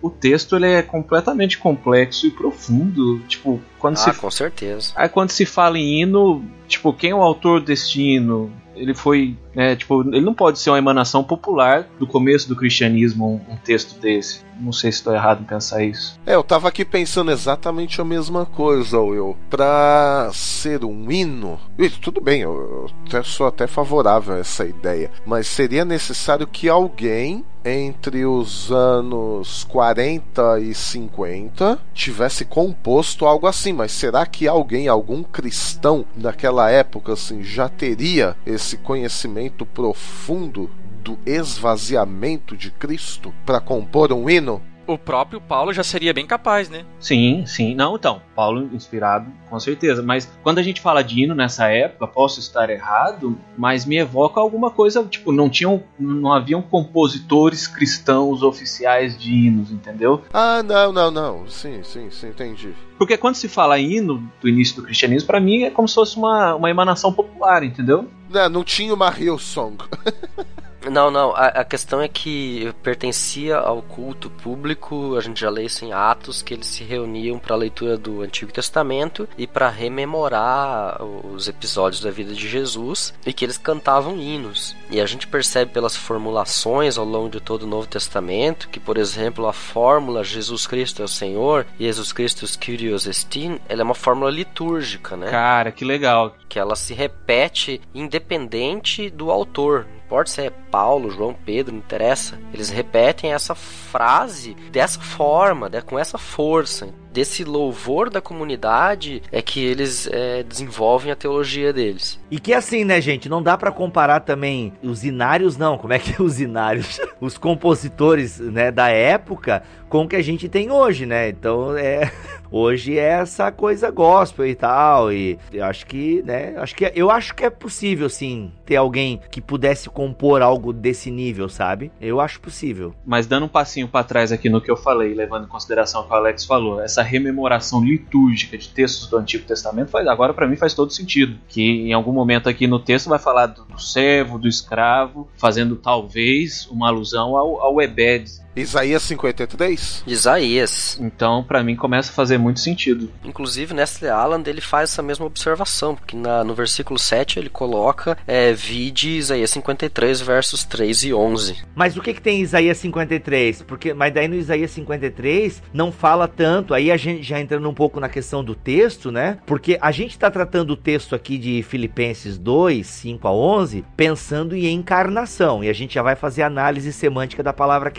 [0.03, 3.21] O texto ele é completamente complexo e profundo.
[3.29, 4.93] Tipo, quando Ah, se com certeza.
[4.97, 8.53] Aí quando se fala em hino, tipo, quem é o autor deste hino?
[8.75, 13.27] Ele foi, né, tipo, ele não pode ser uma emanação popular do começo do cristianismo,
[13.49, 14.41] um, um texto desse.
[14.59, 16.19] Não sei se estou errado em pensar isso.
[16.25, 19.37] É, eu tava aqui pensando exatamente a mesma coisa, Will.
[19.51, 21.59] Pra ser um hino.
[21.79, 25.11] e Tudo bem, eu, eu sou até favorável a essa ideia.
[25.27, 33.73] Mas seria necessário que alguém entre os anos 40 e 50 tivesse composto algo assim.
[33.73, 40.71] Mas será que alguém, algum cristão naquela época, assim, já teria esse conhecimento profundo
[41.03, 44.63] do esvaziamento de Cristo para compor um hino?
[44.87, 46.85] O próprio Paulo já seria bem capaz, né?
[46.99, 47.75] Sim, sim.
[47.75, 50.03] Não, então, Paulo inspirado, com certeza.
[50.03, 54.41] Mas quando a gente fala de hino nessa época, posso estar errado, mas me evoca
[54.41, 60.23] alguma coisa, tipo, não tinham, não haviam compositores cristãos oficiais de hinos, entendeu?
[60.33, 61.49] Ah, não, não, não.
[61.49, 62.75] Sim, sim, sim, entendi.
[62.99, 66.17] Porque quando se fala hino do início do cristianismo, pra mim é como se fosse
[66.17, 68.09] uma, uma emanação popular, entendeu?
[68.31, 69.77] Não, não tinha uma Hillsong.
[70.91, 71.35] Não, não.
[71.35, 75.17] A, a questão é que pertencia ao culto público.
[75.17, 78.23] A gente já lê isso em Atos que eles se reuniam para a leitura do
[78.23, 84.17] Antigo Testamento e para rememorar os episódios da vida de Jesus e que eles cantavam
[84.17, 84.77] hinos.
[84.91, 88.99] E a gente percebe pelas formulações ao longo de todo o Novo Testamento que, por
[88.99, 93.95] exemplo, a fórmula Jesus Cristo é o Senhor, Jesus Christus Kyrios Estin, ela é uma
[93.95, 95.31] fórmula litúrgica, né?
[95.31, 96.35] Cara, que legal.
[96.49, 99.87] que ela se repete independente do autor.
[100.13, 102.39] Importa se é Paulo, João, Pedro, não interessa.
[102.53, 106.93] Eles repetem essa frase dessa forma, né, com essa força.
[107.13, 112.19] Desse louvor da comunidade é que eles é, desenvolvem a teologia deles.
[112.31, 115.77] E que assim, né, gente, não dá pra comparar também os inários, não.
[115.77, 117.01] Como é que é os inários?
[117.21, 121.29] Os compositores, né, da época com o que a gente tem hoje, né?
[121.29, 122.11] Então, é
[122.51, 127.11] hoje é essa coisa gospel e tal e eu acho que, né, acho que eu
[127.11, 131.93] acho que é possível sim ter alguém que pudesse compor algo desse nível, sabe?
[132.01, 132.95] Eu acho possível.
[133.05, 136.05] Mas dando um passinho para trás aqui no que eu falei, levando em consideração o
[136.05, 140.47] que o Alex falou, essa rememoração litúrgica de textos do Antigo Testamento faz agora para
[140.47, 141.39] mim faz todo sentido.
[141.49, 145.77] Que em algum momento aqui no texto vai falar do, do servo, do escravo, fazendo
[145.77, 148.43] talvez uma alusão ao, ao Ebed.
[148.55, 150.05] Isaías 53?
[150.07, 150.99] Isaías.
[151.01, 153.11] Então, para mim começa a fazer muito sentido.
[153.25, 158.17] Inclusive, Nestle Aland ele faz essa mesma observação, porque na, no versículo 7 ele coloca
[158.27, 161.65] é, vide Isaías 53, versos 3 e 11.
[161.75, 163.63] Mas o que que tem em Isaías 53?
[163.63, 166.75] Porque, mas daí no Isaías 53 não fala tanto.
[166.75, 169.39] Aí a gente já entrando um pouco na questão do texto, né?
[169.47, 174.55] Porque a gente está tratando o texto aqui de Filipenses 2, 5 a 11, pensando
[174.55, 175.65] em encarnação.
[175.65, 177.91] E a gente já vai fazer análise semântica da palavra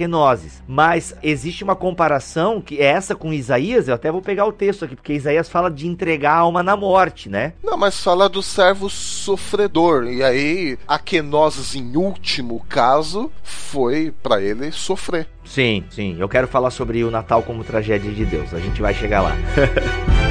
[0.68, 3.88] Mas existe uma comparação que é essa com Isaías.
[3.88, 6.76] Eu até vou pegar o texto aqui, porque Isaías fala de entregar a alma na
[6.76, 7.54] morte, né?
[7.64, 10.06] Não, mas fala do servo sofredor.
[10.06, 15.28] E aí, a kenosis, em último caso, foi para ele sofrer.
[15.46, 16.16] Sim, sim.
[16.20, 18.54] Eu quero falar sobre o Natal como tragédia de Deus.
[18.54, 19.36] A gente vai chegar lá.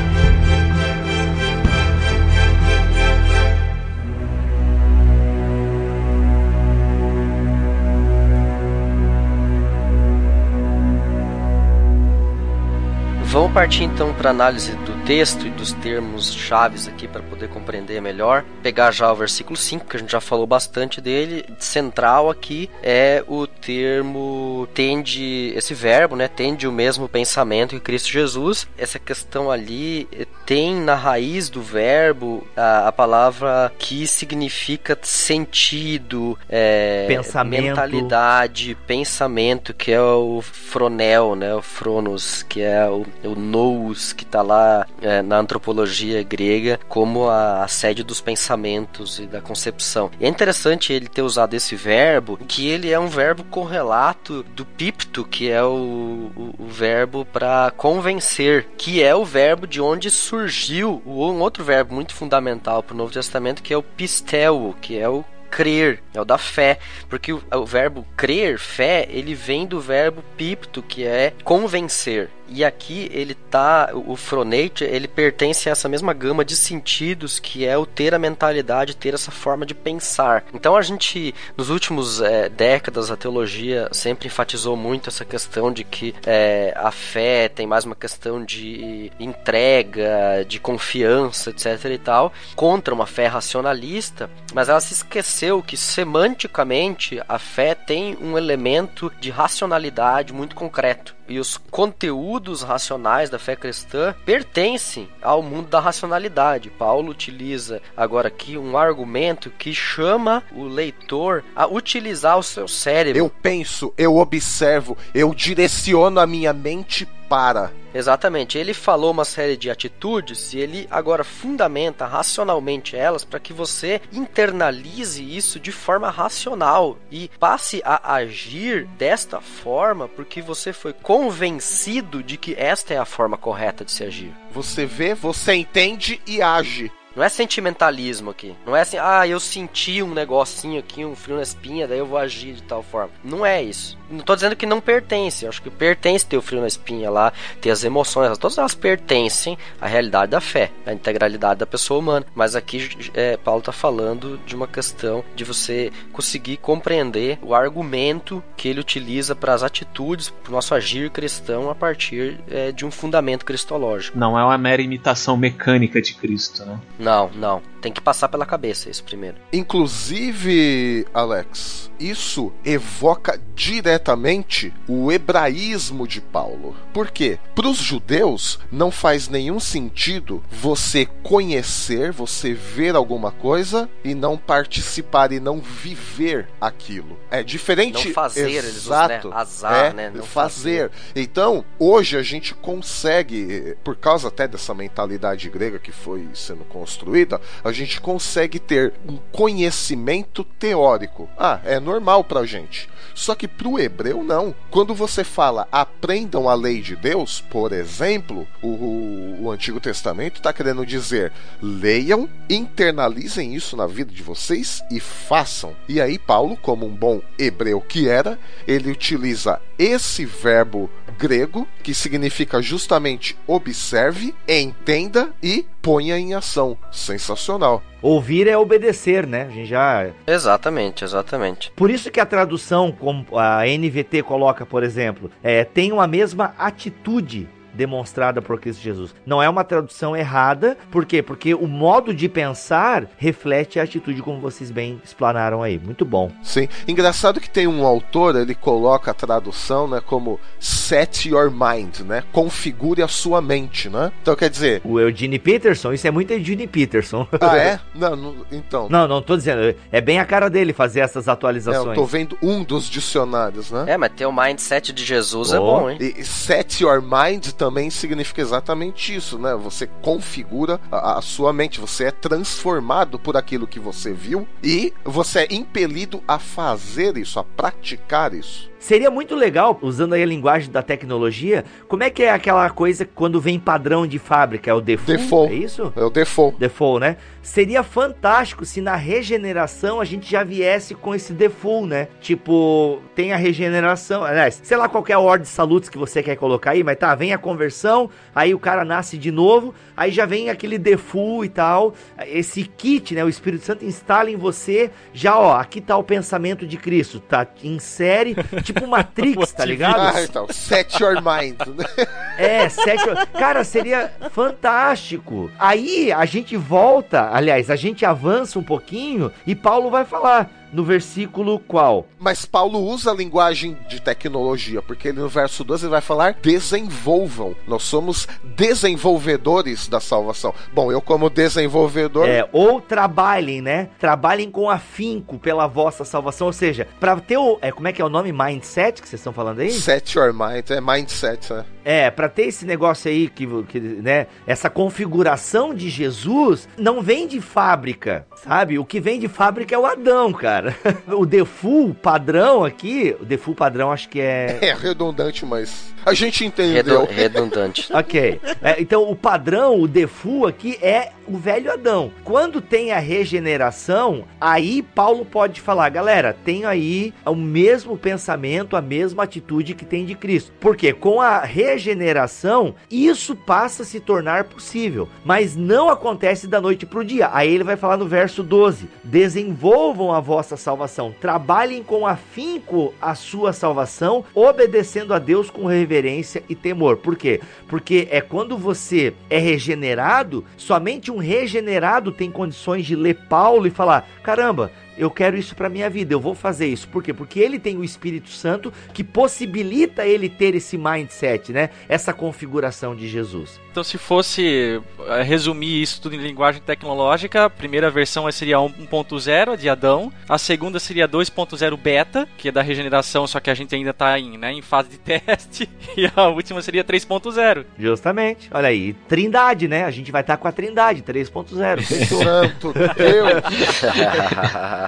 [13.32, 18.01] Vamos partir então para análise do texto e dos termos chaves aqui para poder compreender
[18.01, 18.45] melhor.
[18.62, 21.45] Pegar já o versículo 5, que a gente já falou bastante dele.
[21.59, 26.28] Central aqui é o termo tende, esse verbo, né?
[26.28, 28.68] Tende o mesmo pensamento que Cristo Jesus.
[28.76, 36.38] Essa questão ali eh, tem na raiz do verbo a, a palavra que significa sentido,
[36.49, 37.62] é, Pensamento.
[37.62, 41.55] mentalidade, pensamento, que é o fronel, né?
[41.55, 47.28] O fronos, que é o, o nous, que está lá é, na antropologia grega como
[47.32, 50.10] a, a sede dos pensamentos e da concepção.
[50.20, 54.64] E é interessante ele ter usado esse verbo, que ele é um verbo correlato do
[54.64, 60.10] pipto, que é o, o, o verbo para convencer, que é o verbo de onde
[60.10, 64.98] surgiu um outro verbo muito fundamental para o Novo Testamento, que é o pistel, que
[64.98, 66.78] é o crer, é o da fé,
[67.10, 72.30] porque o, o verbo crer, fé, ele vem do verbo pipto, que é convencer.
[72.55, 77.64] E aqui ele tá, o Fronate, ele pertence a essa mesma gama de sentidos que
[77.64, 80.44] é o ter a mentalidade, ter essa forma de pensar.
[80.53, 85.82] Então a gente, nos últimos é, décadas, a teologia sempre enfatizou muito essa questão de
[85.82, 92.32] que é, a fé tem mais uma questão de entrega, de confiança, etc e tal,
[92.55, 99.11] contra uma fé racionalista, mas ela se esqueceu que semanticamente a fé tem um elemento
[99.18, 105.80] de racionalidade muito concreto e os conteúdos racionais da fé cristã pertencem ao mundo da
[105.80, 106.68] racionalidade.
[106.68, 113.18] Paulo utiliza agora aqui um argumento que chama o leitor a utilizar o seu cérebro.
[113.18, 117.72] Eu penso, eu observo, eu direciono a minha mente para.
[117.94, 118.58] Exatamente.
[118.58, 124.02] Ele falou uma série de atitudes e ele agora fundamenta racionalmente elas para que você
[124.12, 132.22] internalize isso de forma racional e passe a agir desta forma porque você foi convencido
[132.22, 134.34] de que esta é a forma correta de se agir.
[134.50, 136.92] Você vê, você entende e age.
[137.14, 138.56] Não é sentimentalismo aqui.
[138.64, 142.06] Não é assim, ah, eu senti um negocinho aqui, um frio na espinha, daí eu
[142.06, 143.10] vou agir de tal forma.
[143.22, 143.98] Não é isso.
[144.12, 145.46] Não tô dizendo que não pertence.
[145.46, 148.36] Acho que pertence ter o frio na espinha lá, ter as emoções.
[148.36, 152.26] Todas elas pertencem à realidade da fé, à integralidade da pessoa humana.
[152.34, 158.42] Mas aqui é, Paulo tá falando de uma questão de você conseguir compreender o argumento
[158.56, 162.84] que ele utiliza para as atitudes, para o nosso agir cristão a partir é, de
[162.84, 164.18] um fundamento cristológico.
[164.18, 166.78] Não é uma mera imitação mecânica de Cristo, né?
[166.98, 167.71] Não, não.
[167.82, 169.36] Tem que passar pela cabeça isso primeiro.
[169.52, 176.76] Inclusive, Alex, isso evoca diretamente o hebraísmo de Paulo.
[176.92, 177.40] Por quê?
[177.54, 184.38] Para os judeus não faz nenhum sentido você conhecer, você ver alguma coisa e não
[184.38, 187.18] participar e não viver aquilo.
[187.30, 188.06] É diferente.
[188.08, 189.20] Não fazer, exato, eles usam, né?
[189.32, 190.12] Azar, é, né?
[190.14, 190.90] Não fazer.
[191.16, 197.40] Então, hoje a gente consegue, por causa até dessa mentalidade grega que foi sendo construída,
[197.64, 201.28] a gente consegue ter um conhecimento teórico.
[201.38, 202.88] Ah, é normal pra gente.
[203.14, 204.54] Só que pro hebreu não.
[204.70, 210.52] Quando você fala aprendam a lei de Deus, por exemplo, o, o Antigo Testamento está
[210.52, 215.74] querendo dizer leiam, internalizem isso na vida de vocês e façam.
[215.88, 221.94] E aí Paulo, como um bom hebreu que era, ele utiliza esse verbo grego que
[221.94, 226.78] significa justamente observe, entenda e ponha em ação.
[226.90, 227.82] Sensacional.
[228.00, 229.42] Ouvir é obedecer, né?
[229.42, 230.06] A gente já.
[230.26, 231.72] Exatamente, exatamente.
[231.76, 236.54] Por isso que a tradução, como a NVT coloca, por exemplo, é, tem uma mesma
[236.56, 239.14] atitude demonstrada por Cristo Jesus.
[239.26, 241.22] Não é uma tradução errada, por quê?
[241.22, 245.78] Porque o modo de pensar reflete a atitude, como vocês bem explanaram aí.
[245.78, 246.30] Muito bom.
[246.42, 246.68] Sim.
[246.86, 252.22] Engraçado que tem um autor, ele coloca a tradução, né, como set your mind, né?
[252.32, 254.12] Configure a sua mente, né?
[254.22, 254.80] Então quer dizer.
[254.84, 257.26] O Eugene Peterson, isso é muito Eugene Peterson.
[257.40, 257.80] Ah, é?
[257.94, 258.88] Não, não então.
[258.88, 259.74] Não, não tô dizendo.
[259.90, 261.86] É bem a cara dele fazer essas É, atualizações.
[261.86, 263.84] eu tô vendo um dos dicionários, né?
[263.88, 265.64] É, mas ter o mindset de Jesus é Oh.
[265.64, 265.98] bom, hein?
[266.00, 269.54] E set your mind também significa exatamente isso, né?
[269.54, 274.92] Você configura a, a sua mente, você é transformado por aquilo que você viu e
[275.04, 278.71] você é impelido a fazer isso, a praticar isso.
[278.82, 283.04] Seria muito legal, usando aí a linguagem da tecnologia, como é que é aquela coisa
[283.04, 284.72] quando vem padrão de fábrica?
[284.72, 285.22] É o default?
[285.22, 285.52] Default.
[285.52, 285.92] É isso?
[285.94, 286.58] É o default.
[286.58, 287.16] Default, né?
[287.40, 292.08] Seria fantástico se na regeneração a gente já viesse com esse default, né?
[292.20, 296.20] Tipo, tem a regeneração, aliás, sei lá qual é a ordem de salutos que você
[296.20, 300.10] quer colocar aí, mas tá, vem a conversão, aí o cara nasce de novo, aí
[300.10, 301.94] já vem aquele default e tal,
[302.26, 303.24] esse kit, né?
[303.24, 307.46] O Espírito Santo instala em você, já ó, aqui tá o pensamento de Cristo, tá?
[307.62, 310.16] Insere, tipo Matrix, tá ligado?
[310.16, 311.60] Ah, então, set your mind.
[311.76, 311.84] né?
[312.38, 313.04] É, sete.
[313.38, 315.50] Cara, seria fantástico.
[315.58, 320.84] Aí a gente volta, aliás, a gente avança um pouquinho e Paulo vai falar no
[320.84, 322.06] versículo qual?
[322.18, 326.36] Mas Paulo usa a linguagem de tecnologia, porque ele no verso 12 ele vai falar
[326.42, 327.54] desenvolvam.
[327.66, 330.54] Nós somos desenvolvedores da salvação.
[330.72, 333.88] Bom, eu como desenvolvedor, É, ou trabalhem, né?
[333.98, 336.46] Trabalhem com afinco pela vossa salvação.
[336.46, 337.58] Ou seja, pra ter o.
[337.60, 338.32] É, como é que é o nome?
[338.32, 339.70] Mindset que vocês estão falando aí?
[339.70, 341.64] set your mind, é mindset, né?
[341.84, 347.26] É, pra ter esse negócio aí que, que, né, essa configuração de Jesus não vem
[347.26, 348.78] de fábrica, sabe?
[348.78, 350.61] O que vem de fábrica é o Adão, cara.
[350.62, 350.76] Cara.
[351.12, 354.58] O default padrão aqui, o default padrão acho que é.
[354.62, 357.00] É redundante, mas a gente entendeu.
[357.04, 357.88] Redun- redundante.
[357.92, 358.40] Ok.
[358.62, 362.10] É, então o padrão, o default aqui é o velho Adão.
[362.24, 368.82] Quando tem a regeneração, aí Paulo pode falar, galera, tem aí o mesmo pensamento, a
[368.82, 370.52] mesma atitude que tem de Cristo.
[370.60, 376.86] Porque com a regeneração, isso passa a se tornar possível, mas não acontece da noite
[376.86, 377.30] pro dia.
[377.32, 383.14] Aí ele vai falar no verso 12: desenvolvam a vossa salvação, trabalhem com afinco a
[383.14, 386.96] sua salvação, obedecendo a Deus com reverência e temor.
[386.98, 387.40] Por quê?
[387.68, 393.70] Porque é quando você é regenerado, somente um regenerado tem condições de ler Paulo e
[393.70, 396.88] falar: caramba, eu quero isso para minha vida, eu vou fazer isso.
[396.88, 397.12] Por quê?
[397.12, 401.70] Porque ele tem o Espírito Santo que possibilita ele ter esse mindset, né?
[401.88, 403.61] Essa configuração de Jesus.
[403.70, 409.57] Então, se fosse eh, resumir isso tudo em linguagem tecnológica, a primeira versão seria 1.0
[409.57, 413.74] de Adão, a segunda seria 2.0 beta, que é da regeneração, só que a gente
[413.74, 417.64] ainda está em, né, em fase de teste, e a última seria 3.0.
[417.78, 418.51] Justamente.
[418.53, 419.84] Olha aí, Trindade, né?
[419.84, 421.82] A gente vai estar com a Trindade 3.0.
[421.82, 422.22] Fechou.
[422.22, 423.43] Santo Deus!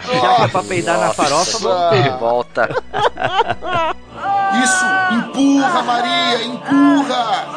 [0.01, 2.18] Já que é pra peidar na farofa, vamos ter.
[2.18, 2.68] Volta.
[4.62, 4.84] Isso,
[5.14, 7.55] empurra, Maria, empurra!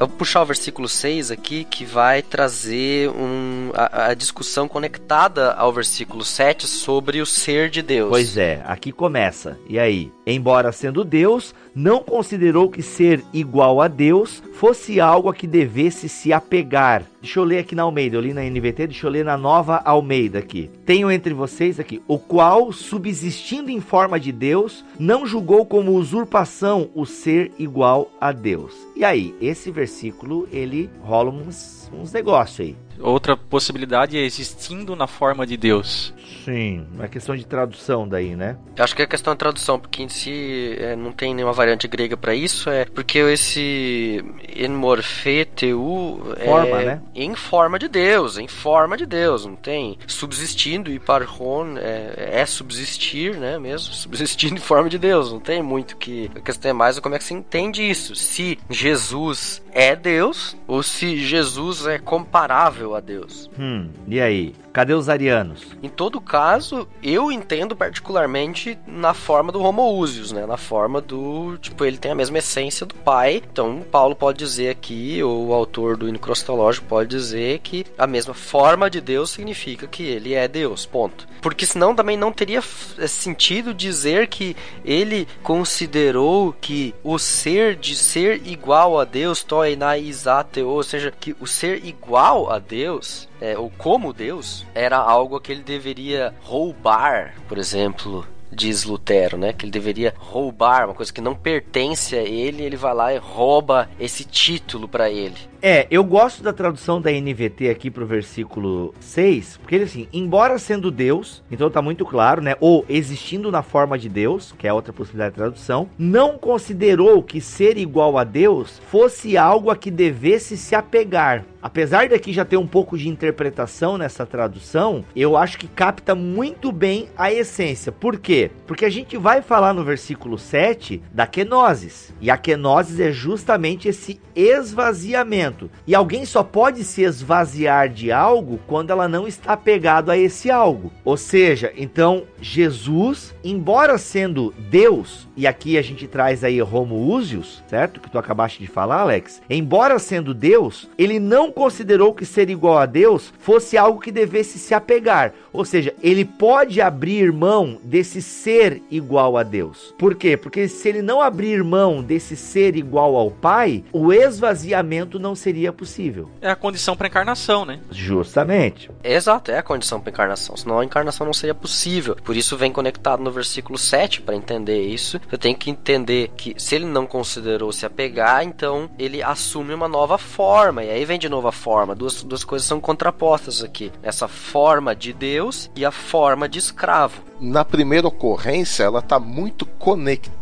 [0.00, 5.52] Eu vou puxar o versículo 6 aqui, que vai trazer um, a, a discussão conectada
[5.52, 8.08] ao versículo 7 sobre o ser de Deus.
[8.08, 9.58] Pois é, aqui começa.
[9.68, 10.10] E aí?
[10.30, 16.08] Embora sendo Deus, não considerou que ser igual a Deus fosse algo a que devesse
[16.08, 17.04] se apegar.
[17.20, 19.76] Deixa eu ler aqui na Almeida, eu li na NVT, deixa eu ler na nova
[19.84, 20.70] Almeida aqui.
[20.86, 26.90] Tenho entre vocês aqui, o qual, subsistindo em forma de Deus, não julgou como usurpação
[26.94, 28.74] o ser igual a Deus.
[28.96, 32.89] E aí, esse versículo, ele rola uns, uns negócios aí.
[33.00, 36.12] Outra possibilidade é existindo na forma de Deus.
[36.44, 38.56] Sim, uma questão de tradução daí, né?
[38.76, 41.86] Eu acho que é questão de tradução, porque em si é, não tem nenhuma variante
[41.86, 44.24] grega para isso, é porque esse
[44.56, 47.02] enmorfeteu é Forma, né?
[47.14, 52.46] em forma de Deus, em forma de Deus, não tem subsistindo e parron é, é
[52.46, 56.74] subsistir, né, mesmo, subsistindo em forma de Deus, não tem muito que a questão é
[56.74, 61.98] mais como é que se entende isso, se Jesus é Deus ou se Jesus é
[61.98, 63.50] comparável a Deus.
[63.58, 64.54] Hum, e aí?
[64.72, 65.76] Cadê os arianos?
[65.82, 70.46] Em todo caso, eu entendo particularmente na forma do homoousios, né?
[70.46, 73.42] Na forma do, tipo, ele tem a mesma essência do pai.
[73.50, 78.06] Então, Paulo pode dizer aqui, ou o autor do hino cristológico pode dizer que a
[78.06, 81.26] mesma forma de Deus significa que ele é Deus, ponto.
[81.40, 87.96] Porque senão também não teria f- sentido dizer que ele considerou que o ser de
[87.96, 93.56] ser igual a Deus, toina isateo, ou seja, que o ser igual a Deus é,
[93.58, 99.52] ou como Deus, era algo que ele deveria roubar, por exemplo, diz Lutero, né?
[99.52, 103.18] Que ele deveria roubar uma coisa que não pertence a ele, ele vai lá e
[103.18, 105.36] rouba esse título para ele.
[105.62, 110.58] É, eu gosto da tradução da NVT aqui pro versículo 6, porque ele assim, embora
[110.58, 112.56] sendo Deus, então tá muito claro, né?
[112.60, 117.42] Ou existindo na forma de Deus, que é outra possibilidade de tradução, não considerou que
[117.42, 121.44] ser igual a Deus fosse algo a que devesse se apegar.
[121.62, 126.72] Apesar daqui já ter um pouco de interpretação nessa tradução, eu acho que capta muito
[126.72, 127.92] bem a essência.
[127.92, 128.50] Por quê?
[128.66, 132.14] Porque a gente vai falar no versículo 7 da kenosis.
[132.18, 135.49] E a kenosis é justamente esse esvaziamento.
[135.86, 140.50] E alguém só pode se esvaziar de algo quando ela não está apegado a esse
[140.50, 140.92] algo.
[141.04, 147.98] Ou seja, então Jesus, embora sendo Deus, e aqui a gente traz aí homoousios, certo?
[147.98, 149.40] Que tu acabaste de falar, Alex.
[149.48, 154.58] Embora sendo Deus, ele não considerou que ser igual a Deus fosse algo que devesse
[154.58, 155.32] se apegar.
[155.50, 159.94] Ou seja, ele pode abrir mão desse ser igual a Deus.
[159.98, 160.36] Por quê?
[160.36, 165.72] Porque se ele não abrir mão desse ser igual ao Pai, o esvaziamento não seria
[165.72, 166.28] possível.
[166.42, 167.80] É a condição para encarnação, né?
[167.90, 168.90] Justamente.
[169.02, 172.14] Exato, é a condição para encarnação, senão a encarnação não seria possível.
[172.22, 175.18] Por isso vem conectado no versículo 7 para entender isso.
[175.30, 179.88] Eu tenho que entender que se ele não considerou se apegar, então ele assume uma
[179.88, 180.84] nova forma.
[180.84, 181.94] E aí vem de nova forma.
[181.94, 183.92] Duas, duas coisas são contrapostas aqui.
[184.02, 187.22] Essa forma de Deus e a forma de escravo.
[187.40, 189.66] Na primeira ocorrência, ela está muito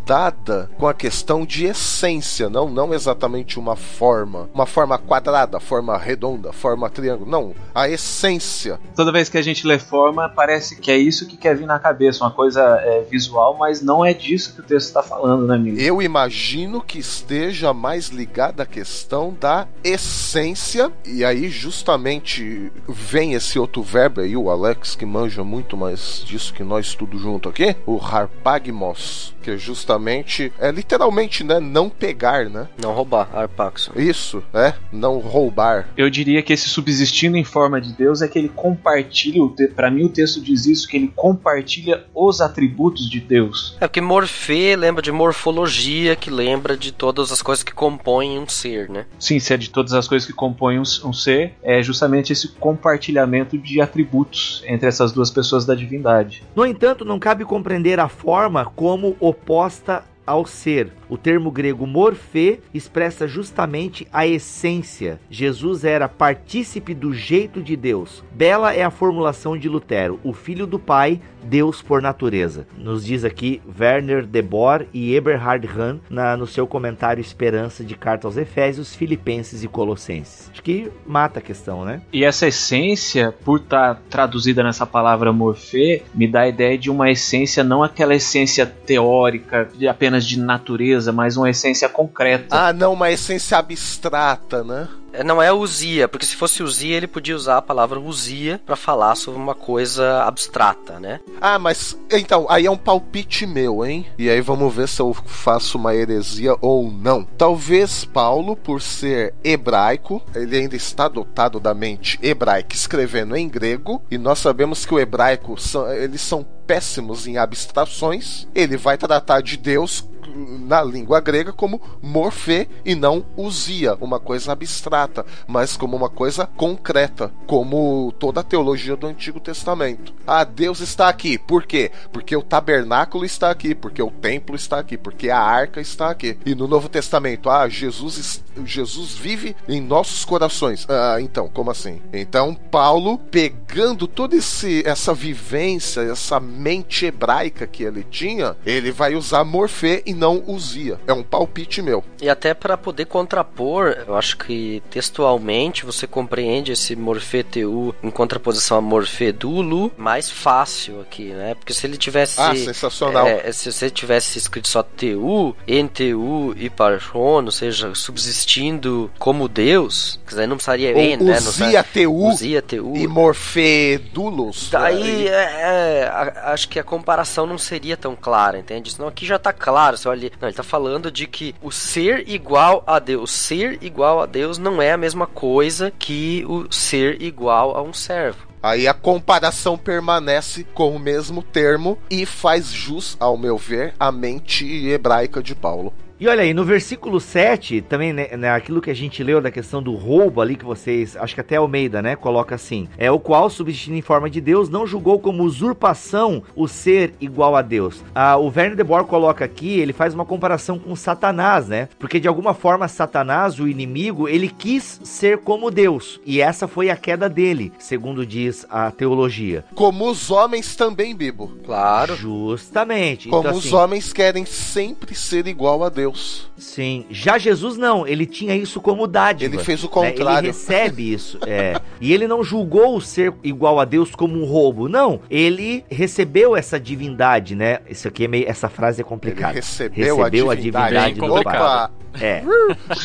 [0.08, 5.96] lidada com a questão de essência, não, não exatamente uma forma, uma forma quadrada, forma
[5.98, 8.80] redonda, forma triângulo, não, a essência.
[8.96, 11.78] Toda vez que a gente lê forma, parece que é isso que quer vir na
[11.78, 15.54] cabeça, uma coisa é, visual, mas não é disso que o texto está falando, né,
[15.54, 15.78] amigo?
[15.78, 23.58] Eu imagino que esteja mais ligada à questão da essência, e aí justamente vem esse
[23.58, 27.76] outro verbo aí, o Alex que manja muito mais disso que nós tudo junto aqui,
[27.86, 32.68] o harpagmos, que é justamente, é literalmente, né, não pegar, né?
[32.80, 33.90] Não roubar, Arpaxo.
[33.96, 35.88] Isso, é, não roubar.
[35.96, 39.90] Eu diria que esse subsistindo em forma de Deus é que ele compartilha, o pra
[39.90, 43.76] mim o texto diz isso, que ele compartilha os atributos de Deus.
[43.80, 48.48] É porque morfê lembra de morfologia, que lembra de todas as coisas que compõem um
[48.48, 49.06] ser, né?
[49.18, 52.48] Sim, se é de todas as coisas que compõem um, um ser, é justamente esse
[52.48, 56.42] compartilhamento de atributos entre essas duas pessoas da divindade.
[56.54, 60.92] No entanto, não cabe compreender a forma como oposta ao ser.
[61.08, 65.18] O termo grego morfê expressa justamente a essência.
[65.30, 68.22] Jesus era partícipe do jeito de Deus.
[68.34, 72.66] Bela é a formulação de Lutero, o filho do Pai, Deus por natureza.
[72.76, 77.94] Nos diz aqui Werner de Boer e Eberhard Hahn na, no seu comentário Esperança de
[77.94, 80.50] Carta aos Efésios, Filipenses e Colossenses.
[80.52, 82.02] Acho que mata a questão, né?
[82.12, 87.10] E essa essência, por estar traduzida nessa palavra morfê, me dá a ideia de uma
[87.10, 92.46] essência, não aquela essência teórica, de apenas de natureza, mas uma essência concreta.
[92.50, 94.88] Ah, não, uma essência abstrata, né?
[95.24, 99.14] Não é usia, porque se fosse usia, ele podia usar a palavra usia pra falar
[99.14, 101.20] sobre uma coisa abstrata, né?
[101.40, 104.06] Ah, mas então, aí é um palpite meu, hein?
[104.18, 107.24] E aí vamos ver se eu faço uma heresia ou não.
[107.24, 114.02] Talvez Paulo, por ser hebraico, ele ainda está dotado da mente hebraica, escrevendo em grego,
[114.10, 118.46] e nós sabemos que o hebraico são, eles são péssimos em abstrações.
[118.54, 124.52] Ele vai tratar de Deus na língua grega como morfê e não usia, uma coisa
[124.52, 130.12] abstrata, mas como uma coisa concreta, como toda a teologia do Antigo Testamento.
[130.26, 131.38] Ah, Deus está aqui.
[131.38, 131.90] Por quê?
[132.12, 136.36] Porque o tabernáculo está aqui, porque o templo está aqui, porque a arca está aqui.
[136.44, 140.86] E no Novo Testamento, ah, Jesus, es- Jesus vive em nossos corações.
[140.88, 142.00] Ah, então, como assim?
[142.12, 149.44] Então, Paulo, pegando toda essa vivência, essa mente hebraica que ele tinha, ele vai usar
[149.44, 150.98] morfê e não usia.
[151.06, 152.04] É um palpite meu.
[152.20, 158.10] E até para poder contrapor, eu acho que textualmente você compreende esse morfê teu em
[158.10, 161.54] contraposição a morfê dulu mais fácil aqui, né?
[161.54, 163.26] Porque se ele tivesse Ah, sensacional.
[163.26, 170.18] É, se você tivesse escrito só TU, NTU e Parshon, ou seja, subsistindo como Deus,
[170.26, 171.38] quer dizer, não precisaria Ou en, né?
[171.38, 172.30] Usia TU
[172.66, 172.96] TU.
[172.96, 174.68] e morfê dulos.
[174.70, 178.92] Daí, é, é, a- acho que a comparação não seria tão clara, entende?
[178.92, 179.96] Senão aqui já tá claro.
[180.08, 184.26] Olha, não, ele tá falando de que o ser igual a Deus, ser igual a
[184.26, 188.48] Deus não é a mesma coisa que o ser igual a um servo.
[188.62, 194.10] Aí a comparação permanece com o mesmo termo e faz jus, ao meu ver, à
[194.10, 195.92] mente hebraica de Paulo.
[196.20, 199.52] E olha aí, no versículo 7, também, né, né, aquilo que a gente leu da
[199.52, 203.20] questão do roubo ali, que vocês, acho que até Almeida, né, coloca assim, é o
[203.20, 208.02] qual, subsistindo em forma de Deus, não julgou como usurpação o ser igual a Deus.
[208.12, 212.18] Ah, o Werner de Boer coloca aqui, ele faz uma comparação com Satanás, né, porque
[212.18, 216.96] de alguma forma Satanás, o inimigo, ele quis ser como Deus, e essa foi a
[216.96, 219.64] queda dele, segundo diz a teologia.
[219.72, 221.52] Como os homens também, Bibo.
[221.64, 222.16] Claro.
[222.16, 223.28] Justamente.
[223.28, 226.07] Como então, os assim, homens querem sempre ser igual a Deus.
[226.56, 227.04] Sim.
[227.10, 229.54] Já Jesus não, ele tinha isso como dádiva.
[229.54, 229.92] Ele fez o né?
[229.92, 230.38] contrário.
[230.40, 231.80] Ele recebe isso, é.
[232.00, 235.20] E ele não julgou o ser igual a Deus como um roubo, não.
[235.30, 237.78] Ele recebeu essa divindade, né?
[237.88, 239.52] Isso aqui é meio, essa frase é Ele complicada.
[239.54, 240.94] recebeu, a divindade.
[240.94, 241.52] Bem do complicado.
[241.52, 241.60] Pai.
[241.60, 241.90] Opa!
[242.20, 242.42] É.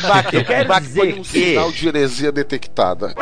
[0.08, 3.14] Baque, Eu quero Baque foi dizer um que- sinal de heresia detectada.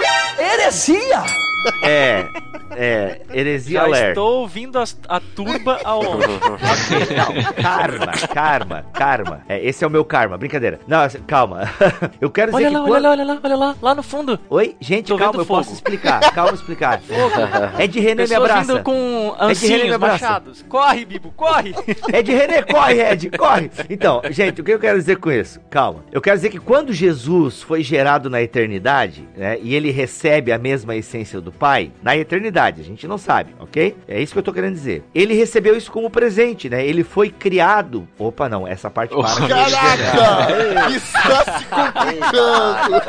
[1.82, 2.26] É.
[2.74, 3.20] É.
[3.34, 4.08] Heresia Já alert.
[4.10, 6.22] estou ouvindo as- a turba aonde?
[6.62, 9.40] Ok, não, karma, karma, karma.
[9.48, 10.80] É, esse é o meu karma, brincadeira.
[10.86, 11.62] Não, calma.
[12.20, 12.92] Eu quero dizer olha que lá, quando...
[12.92, 14.38] olha lá, olha lá, olha lá, lá no fundo.
[14.48, 15.60] Oi, gente, Tô calma, eu fogo.
[15.60, 16.20] posso explicar.
[16.32, 17.00] Calma, explicar.
[17.78, 18.72] É de René me abraça.
[18.74, 20.64] vindo com É de ancinhos, machados.
[20.68, 21.74] Corre, Bibo, corre!
[22.12, 23.70] É de René, corre, Ed, corre.
[23.90, 25.60] Então, gente, o que eu quero dizer com isso?
[25.70, 26.04] Calma.
[26.10, 30.58] Eu quero dizer que quando Jesus foi gerado na eternidade, né, e ele recebe a
[30.58, 33.96] mesma essência do Pai, na eternidade, a gente não sabe, ok?
[34.08, 35.04] É isso que eu tô querendo dizer.
[35.14, 36.84] Ele recebeu isso como presente, né?
[36.84, 38.08] Ele foi criado.
[38.18, 39.28] Opa, não, essa parte para.
[39.28, 39.64] dizer, né?
[39.70, 40.90] Caraca!
[40.96, 43.02] Está se complicando!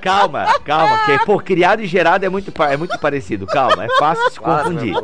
[0.00, 3.46] Calma, calma, que pô, criado e gerado é muito, é muito parecido.
[3.46, 4.94] Calma, é fácil se confundir.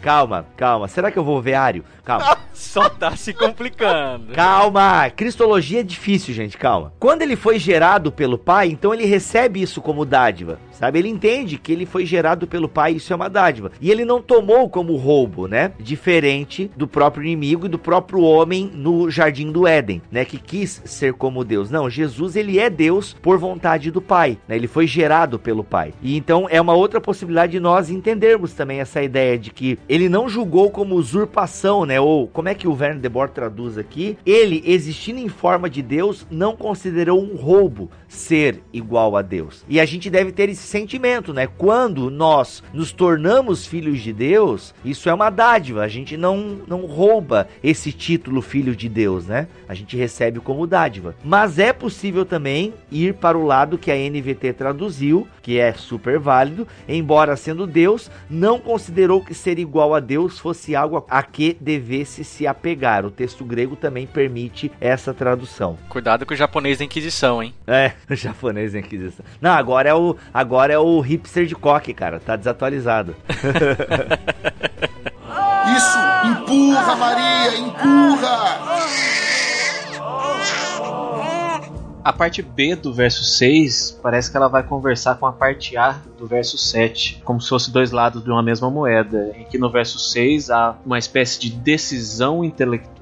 [0.00, 0.88] Calma, calma.
[0.88, 1.84] Será que eu vou veário?
[2.04, 2.38] Calma.
[2.52, 4.32] Só tá se complicando.
[4.32, 6.92] Calma, cristologia é difícil, gente, calma.
[6.98, 10.98] Quando ele foi gerado pelo pai, então ele recebe isso como dádiva, sabe?
[10.98, 13.72] Ele entende que ele foi gerado pelo pai, isso é uma dádiva.
[13.80, 15.72] E ele não tomou como roubo, né?
[15.78, 20.80] Diferente do próprio inimigo e do próprio homem no jardim do Éden, né, que quis
[20.84, 21.70] ser como Deus.
[21.70, 24.56] Não, Jesus ele é Deus por vontade do pai, né?
[24.56, 25.92] Ele foi gerado pelo pai.
[26.02, 30.08] E então é uma outra possibilidade de nós entendermos também essa ideia de que ele
[30.08, 32.00] não julgou como usurpação, né?
[32.00, 34.16] Ou como é que o Werner de Boer traduz aqui?
[34.24, 39.64] Ele, existindo em forma de Deus, não considerou um roubo ser igual a Deus.
[39.68, 41.46] E a gente deve ter esse sentimento, né?
[41.46, 45.82] Quando nós nos tornamos filhos de Deus, isso é uma dádiva.
[45.82, 49.48] A gente não, não rouba esse título filho de Deus, né?
[49.68, 51.14] A gente recebe como dádiva.
[51.24, 56.18] Mas é possível também ir para o lado que a NVT traduziu, que é super
[56.18, 61.56] válido, embora sendo Deus, não considerou que ser igual a Deus fosse algo a que
[61.60, 63.06] devesse se apegar.
[63.06, 65.78] O texto grego também permite essa tradução.
[65.88, 67.54] Cuidado com o japonês da Inquisição, hein?
[67.66, 69.24] É, o japonês da Inquisição.
[69.40, 72.18] Não, agora é o agora é o hipster de coque, cara.
[72.18, 73.14] Tá desatualizado.
[75.76, 78.58] Isso, empurra, Maria, empurra!
[82.08, 86.00] A parte B do verso 6 parece que ela vai conversar com a parte A
[86.16, 89.30] do verso 7, como se fossem dois lados de uma mesma moeda.
[89.36, 92.97] Em que no verso 6 há uma espécie de decisão intelectual,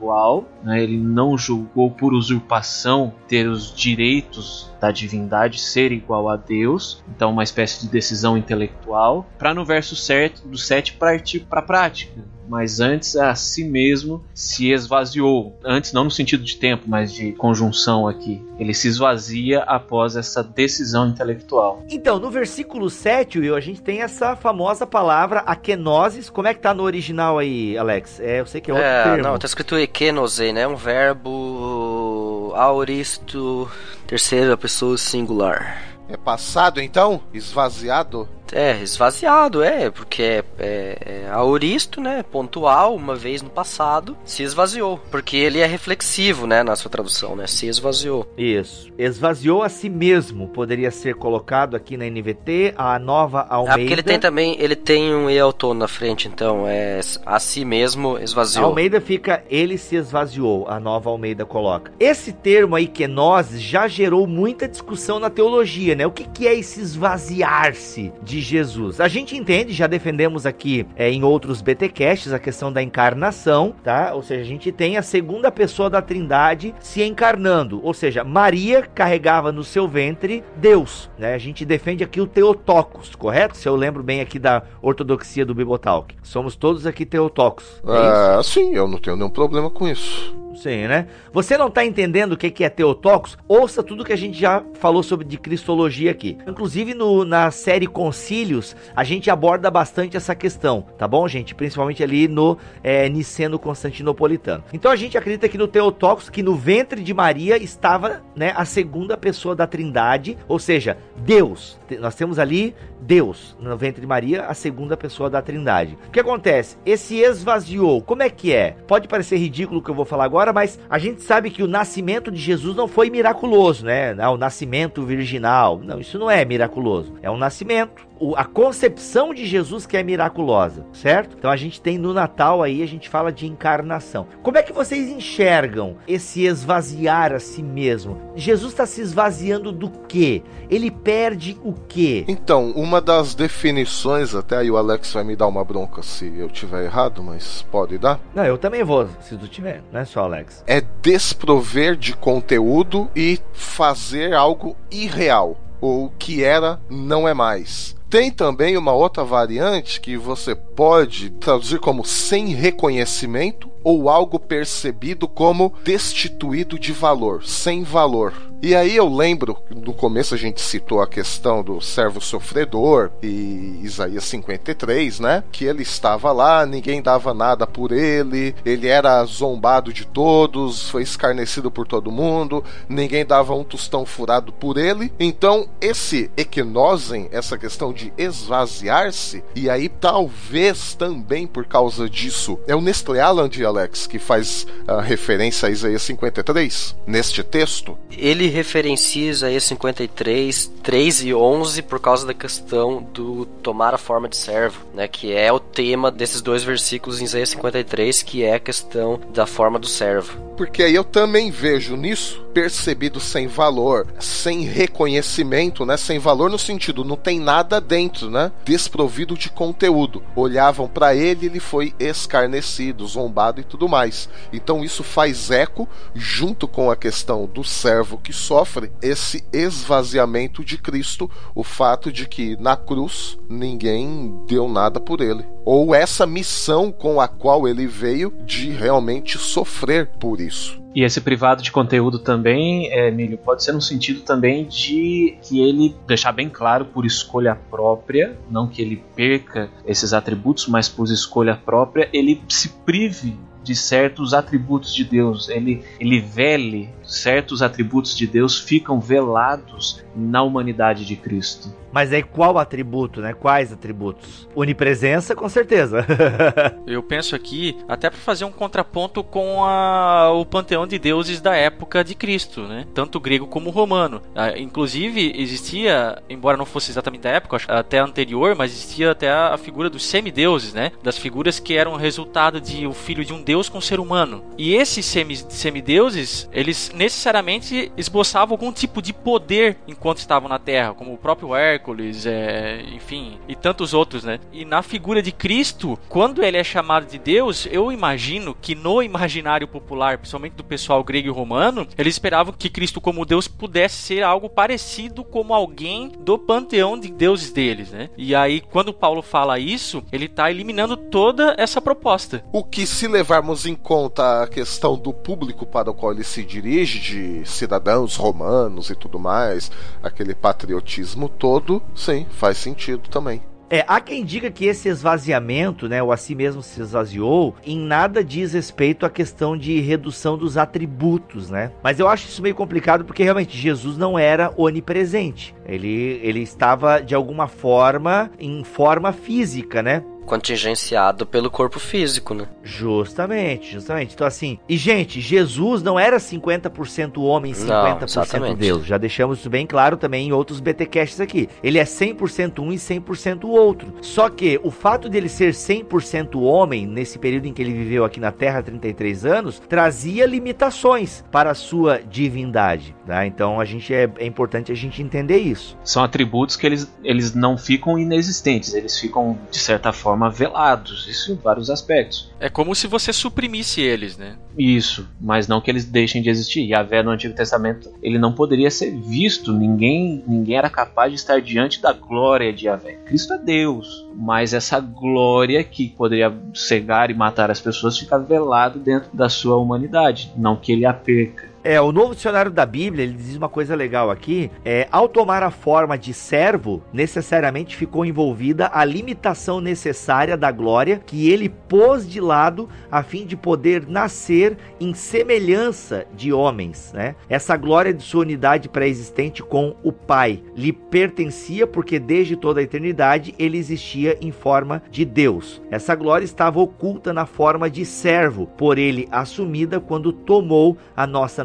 [0.63, 0.83] né?
[0.83, 7.31] ele não julgou por usurpação ter os direitos da divindade ser igual a Deus, então
[7.31, 12.37] uma espécie de decisão intelectual, para no verso 7 do 7 partir para a prática
[12.49, 15.59] mas antes a si mesmo se esvaziou.
[15.65, 18.45] Antes, não no sentido de tempo, mas de conjunção aqui.
[18.59, 21.83] Ele se esvazia após essa decisão intelectual.
[21.91, 26.31] Então, no versículo 7, Will, a gente tem essa famosa palavra akenosis.
[26.31, 28.21] Como é que tá no original aí, Alex?
[28.21, 29.23] É, eu sei que é outro É, termo.
[29.23, 30.69] não, tá escrito ekenose, né?
[30.69, 33.71] Um verbo auristo,
[34.07, 35.83] terceira pessoa singular.
[36.07, 37.23] É passado então?
[37.33, 38.29] Esvaziado?
[38.53, 42.23] É, esvaziado, é, porque é, é, é auristo, né?
[42.31, 45.01] Pontual, uma vez no passado, se esvaziou.
[45.11, 46.63] Porque ele é reflexivo, né?
[46.63, 47.47] Na sua tradução, né?
[47.47, 48.27] Se esvaziou.
[48.37, 48.91] Isso.
[48.99, 50.49] Esvaziou a si mesmo.
[50.49, 53.79] Poderia ser colocado aqui na NVT, a nova Ah, Almeida.
[53.79, 57.65] porque ele tem também, ele tem um e autônomo na frente, então é a si
[57.65, 58.67] mesmo A esvaziou.
[58.67, 61.93] Almeida fica, ele se esvaziou, a nova Almeida coloca.
[61.99, 66.07] Esse termo aí, kenosis, já gerou muita discussão na teologia, né?
[66.07, 69.01] O que, que é esse esvaziar-se de Jesus?
[69.01, 74.13] A gente entende, já defendemos aqui é, em outros BTcasts a questão da encarnação, tá?
[74.15, 78.83] Ou seja, a gente tem a segunda pessoa da trindade se encarnando, ou seja, Maria
[78.83, 81.35] carregava no seu ventre Deus, né?
[81.35, 83.57] A gente defende aqui o Teotocos, correto?
[83.57, 86.15] Se eu lembro bem aqui da ortodoxia do Bibotalk.
[86.23, 87.83] Somos todos aqui Teotocos.
[87.87, 88.39] é?
[88.39, 90.46] É, sim, eu não tenho nenhum problema com isso.
[90.65, 91.07] Né?
[91.33, 93.37] Você não tá entendendo o que é Teotocos?
[93.47, 96.39] Ouça tudo que a gente já falou sobre de cristologia aqui.
[96.47, 101.55] Inclusive no, na série Concílios, a gente aborda bastante essa questão, tá bom, gente?
[101.55, 104.65] Principalmente ali no é, Niceno Constantinopolitano.
[104.73, 108.65] Então a gente acredita que no Teotocos, que no ventre de Maria estava né, a
[108.65, 111.79] segunda pessoa da trindade, ou seja, Deus.
[112.01, 115.97] Nós temos ali Deus no ventre de Maria, a segunda pessoa da trindade.
[116.09, 116.77] O que acontece?
[116.85, 118.77] Esse esvaziou, como é que é?
[118.87, 121.69] Pode parecer ridículo o que eu vou falar agora, mas a gente sabe que o
[121.69, 124.15] nascimento de Jesus não foi miraculoso, né?
[124.29, 125.81] O nascimento virginal.
[125.85, 127.15] Não, isso não é miraculoso.
[127.23, 128.07] É um nascimento.
[128.19, 131.37] O- a concepção de Jesus que é miraculosa, certo?
[131.39, 134.27] Então a gente tem no Natal aí, a gente fala de encarnação.
[134.43, 138.19] Como é que vocês enxergam esse esvaziar a si mesmo?
[138.35, 140.43] Jesus está se esvaziando do quê?
[140.71, 142.25] Ele perde o quê?
[142.27, 146.49] Então, uma das definições, até aí o Alex vai me dar uma bronca se eu
[146.49, 150.21] tiver errado, mas pode dar, Não, eu também vou, se tu tiver, não é só
[150.21, 150.63] Alex.
[150.69, 155.57] é desprover de conteúdo e fazer algo irreal.
[155.81, 157.95] Ou o que era não é mais.
[158.09, 165.29] Tem também uma outra variante que você pode traduzir como sem reconhecimento ou algo percebido
[165.29, 168.35] como destituído de valor, sem valor.
[168.63, 173.79] E aí eu lembro, no começo a gente citou a questão do servo sofredor e
[173.83, 175.45] Isaías 53, né?
[175.53, 181.03] Que ele estava lá, ninguém dava nada por ele, ele era zombado de todos, foi
[181.03, 185.13] escarnecido por todo mundo, ninguém dava um tostão furado por ele.
[185.21, 192.59] Então, esse equinosen, essa questão de esvaziar-se, e aí talvez também por causa disso.
[192.67, 197.97] É o Nestle Aland, Alex, que faz a referência a Isaías 53 neste texto.
[198.11, 204.29] Ele referencia Isaías 53, 3 e 11 por causa da questão do tomar a forma
[204.29, 205.07] de servo, né?
[205.07, 209.47] Que é o tema desses dois versículos em Isaías 53, que é a questão da
[209.47, 210.47] forma do servo.
[210.57, 215.99] Porque aí eu também vejo nisso percebido sem valor, sem reconhecimento, né?
[215.99, 218.51] Sem valor no sentido não tem nada dentro, né?
[218.65, 220.23] Desprovido de conteúdo.
[220.35, 224.29] Olhavam para ele, ele foi escarnecido, zombado e tudo mais.
[224.53, 230.79] Então isso faz eco junto com a questão do servo que sofre esse esvaziamento de
[230.79, 236.91] Cristo, o fato de que na cruz ninguém deu nada por ele, ou essa missão
[236.91, 240.87] com a qual ele veio de realmente sofrer por isso.
[240.97, 245.61] E esse privado de conteúdo também, é, Emílio, pode ser no sentido também de que
[245.61, 251.05] ele deixar bem claro por escolha própria, não que ele perca esses atributos, mas por
[251.05, 253.37] escolha própria, ele se prive
[253.67, 260.41] de certos atributos de Deus, ele, ele vele certos atributos de Deus ficam velados na
[260.43, 261.75] humanidade de Cristo.
[261.97, 263.33] Mas aí qual atributo, né?
[263.33, 264.47] Quais atributos?
[264.55, 266.05] Onipresença, com certeza.
[266.87, 271.57] Eu penso aqui até para fazer um contraponto com a, o panteão de deuses da
[271.57, 272.85] época de Cristo, né?
[272.93, 274.21] Tanto grego como romano.
[274.35, 279.57] Ah, inclusive existia, embora não fosse exatamente da época, até anterior, mas existia até a
[279.57, 280.93] figura dos semideuses, né?
[281.03, 284.45] Das figuras que eram resultado de o filho de um deus com um ser humano.
[284.59, 290.93] E esses semi, semideuses, eles necessariamente esboçavam algum tipo de poder enquanto estavam na Terra,
[290.93, 291.86] como o próprio Hércules,
[292.27, 294.41] é, enfim, e tantos outros, né?
[294.53, 299.03] E na figura de Cristo, quando ele é chamado de Deus, eu imagino que no
[299.03, 303.97] imaginário popular, principalmente do pessoal grego e romano, eles esperavam que Cristo como Deus pudesse
[303.97, 308.11] ser algo parecido como alguém do panteão de deuses deles, né?
[308.17, 312.45] E aí, quando Paulo fala isso, ele está eliminando toda essa proposta.
[312.53, 316.45] O que, se levarmos em conta a questão do público para o qual ele se
[316.45, 319.71] dirige, de cidadãos romanos e tudo mais,
[320.03, 323.43] aquele patriotismo todo, sim, faz sentido também.
[323.69, 328.23] É, há quem diga que esse esvaziamento, né, ou assim mesmo se esvaziou, em nada
[328.23, 331.73] diz respeito à questão de redução dos atributos, né?
[331.83, 335.53] Mas eu acho isso meio complicado porque realmente Jesus não era onipresente.
[335.67, 340.05] Ele, ele estava de alguma forma em forma física, né?
[340.27, 342.47] Contingenciado pelo corpo físico, né?
[342.63, 344.15] Justamente, justamente.
[344.15, 348.59] Então, assim, e gente, Jesus não era 50% homem e 50% exatamente.
[348.59, 348.85] Deus.
[348.85, 351.49] Já deixamos isso bem claro também em outros BTcasts aqui.
[351.63, 353.95] Ele é 100% um e 100% o outro.
[354.03, 358.19] Só que o fato dele ser 100% homem, nesse período em que ele viveu aqui
[358.19, 362.95] na Terra, 33 anos, trazia limitações para a sua divindade.
[363.07, 363.27] Tá?
[363.27, 365.79] Então, a gente é, é importante a gente entender isso.
[365.85, 371.33] São atributos que eles, eles não ficam inexistentes, eles ficam, de certa forma, velados, isso
[371.33, 372.31] em vários aspectos.
[372.41, 374.37] É como se você suprimisse eles, né?
[374.59, 376.67] Isso, mas não que eles deixem de existir.
[376.67, 381.41] Yahvé no Antigo Testamento, ele não poderia ser visto, ninguém, ninguém era capaz de estar
[381.41, 382.99] diante da glória de Yahvé.
[383.05, 388.79] Cristo é Deus, mas essa glória que poderia cegar e matar as pessoas fica velado
[388.79, 391.56] dentro da sua humanidade, não que ele a perca.
[391.69, 395.43] É, o novo dicionário da Bíblia, ele diz uma coisa legal aqui, é, ao tomar
[395.43, 402.09] a forma de servo, necessariamente ficou envolvida a limitação necessária da glória que ele pôs
[402.09, 407.17] de lado a fim de poder nascer em semelhança de homens, né?
[407.29, 412.63] Essa glória de sua unidade pré-existente com o Pai lhe pertencia porque desde toda a
[412.63, 415.61] eternidade ele existia em forma de Deus.
[415.69, 421.43] Essa glória estava oculta na forma de servo, por ele assumida quando tomou a nossa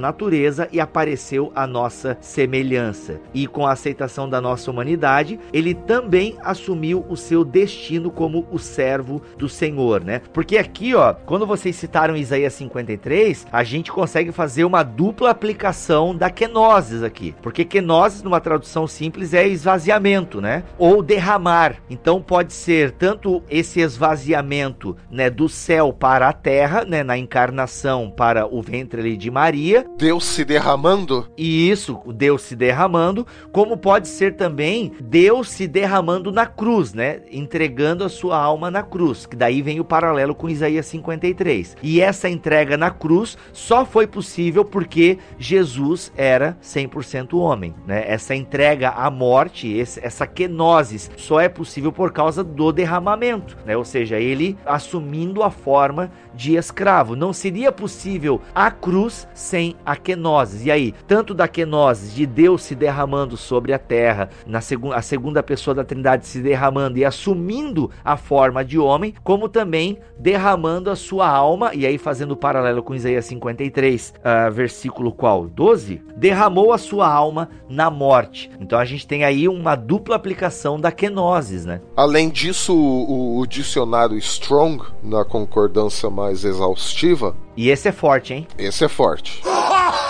[0.72, 3.20] e apareceu a nossa semelhança.
[3.34, 8.60] E com a aceitação da nossa humanidade, ele também assumiu o seu destino como o
[8.60, 10.22] servo do Senhor, né?
[10.34, 16.16] Porque aqui, ó, quando vocês citaram Isaías 53, a gente consegue fazer uma dupla aplicação
[16.16, 17.34] da kenosis aqui.
[17.42, 20.64] Porque kenosis, numa tradução simples, é esvaziamento, né?
[20.78, 21.78] Ou derramar.
[21.90, 28.10] Então pode ser tanto esse esvaziamento, né, do céu para a terra, né, na encarnação
[28.10, 31.28] para o ventre de Maria, Deus se derramando?
[31.38, 36.92] e isso, o Deus se derramando, como pode ser também Deus se derramando na cruz,
[36.92, 37.22] né?
[37.32, 41.78] Entregando a sua alma na cruz, que daí vem o paralelo com Isaías 53.
[41.84, 48.04] E essa entrega na cruz só foi possível porque Jesus era 100% homem, né?
[48.08, 53.78] Essa entrega à morte, essa kenosis, só é possível por causa do derramamento, né?
[53.78, 57.16] Ou seja, ele assumindo a forma de escravo.
[57.16, 60.66] Não seria possível a cruz sem a kenosis.
[60.66, 65.02] E aí, tanto da kenosis de Deus se derramando sobre a terra, na segu a
[65.02, 70.90] segunda pessoa da Trindade se derramando e assumindo a forma de homem, como também derramando
[70.90, 75.48] a sua alma, e aí fazendo paralelo com Isaías 53, uh, versículo qual?
[75.48, 76.02] 12?
[76.16, 78.50] Derramou a sua alma na morte.
[78.60, 81.82] Então a gente tem aí uma dupla aplicação da kenosis, né?
[81.96, 88.48] Além disso, o, o dicionário Strong, na concordância mais exaustiva, E esse é forte, hein?
[88.58, 89.42] esse é forte.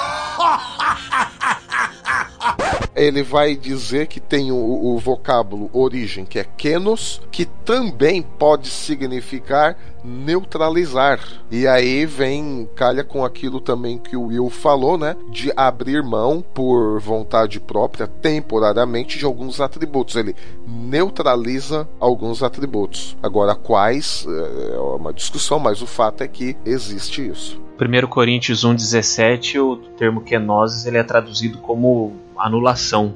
[2.96, 8.70] Ele vai dizer que tem o, o vocábulo origem, que é kenos, que também pode
[8.70, 11.20] significar neutralizar.
[11.50, 15.16] E aí vem, calha com aquilo também que o Will falou, né?
[15.30, 20.16] De abrir mão por vontade própria, temporariamente, de alguns atributos.
[20.16, 20.36] Ele
[20.68, 23.16] neutraliza alguns atributos.
[23.22, 27.62] Agora, quais é uma discussão, mas o fato é que existe isso.
[27.80, 32.14] 1 Coríntios 1,17, o termo kenosis ele é traduzido como
[32.46, 33.14] anulação.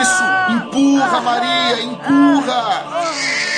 [0.00, 0.22] Isso!
[0.50, 1.82] Empurra, Maria!
[1.82, 3.49] Empurra!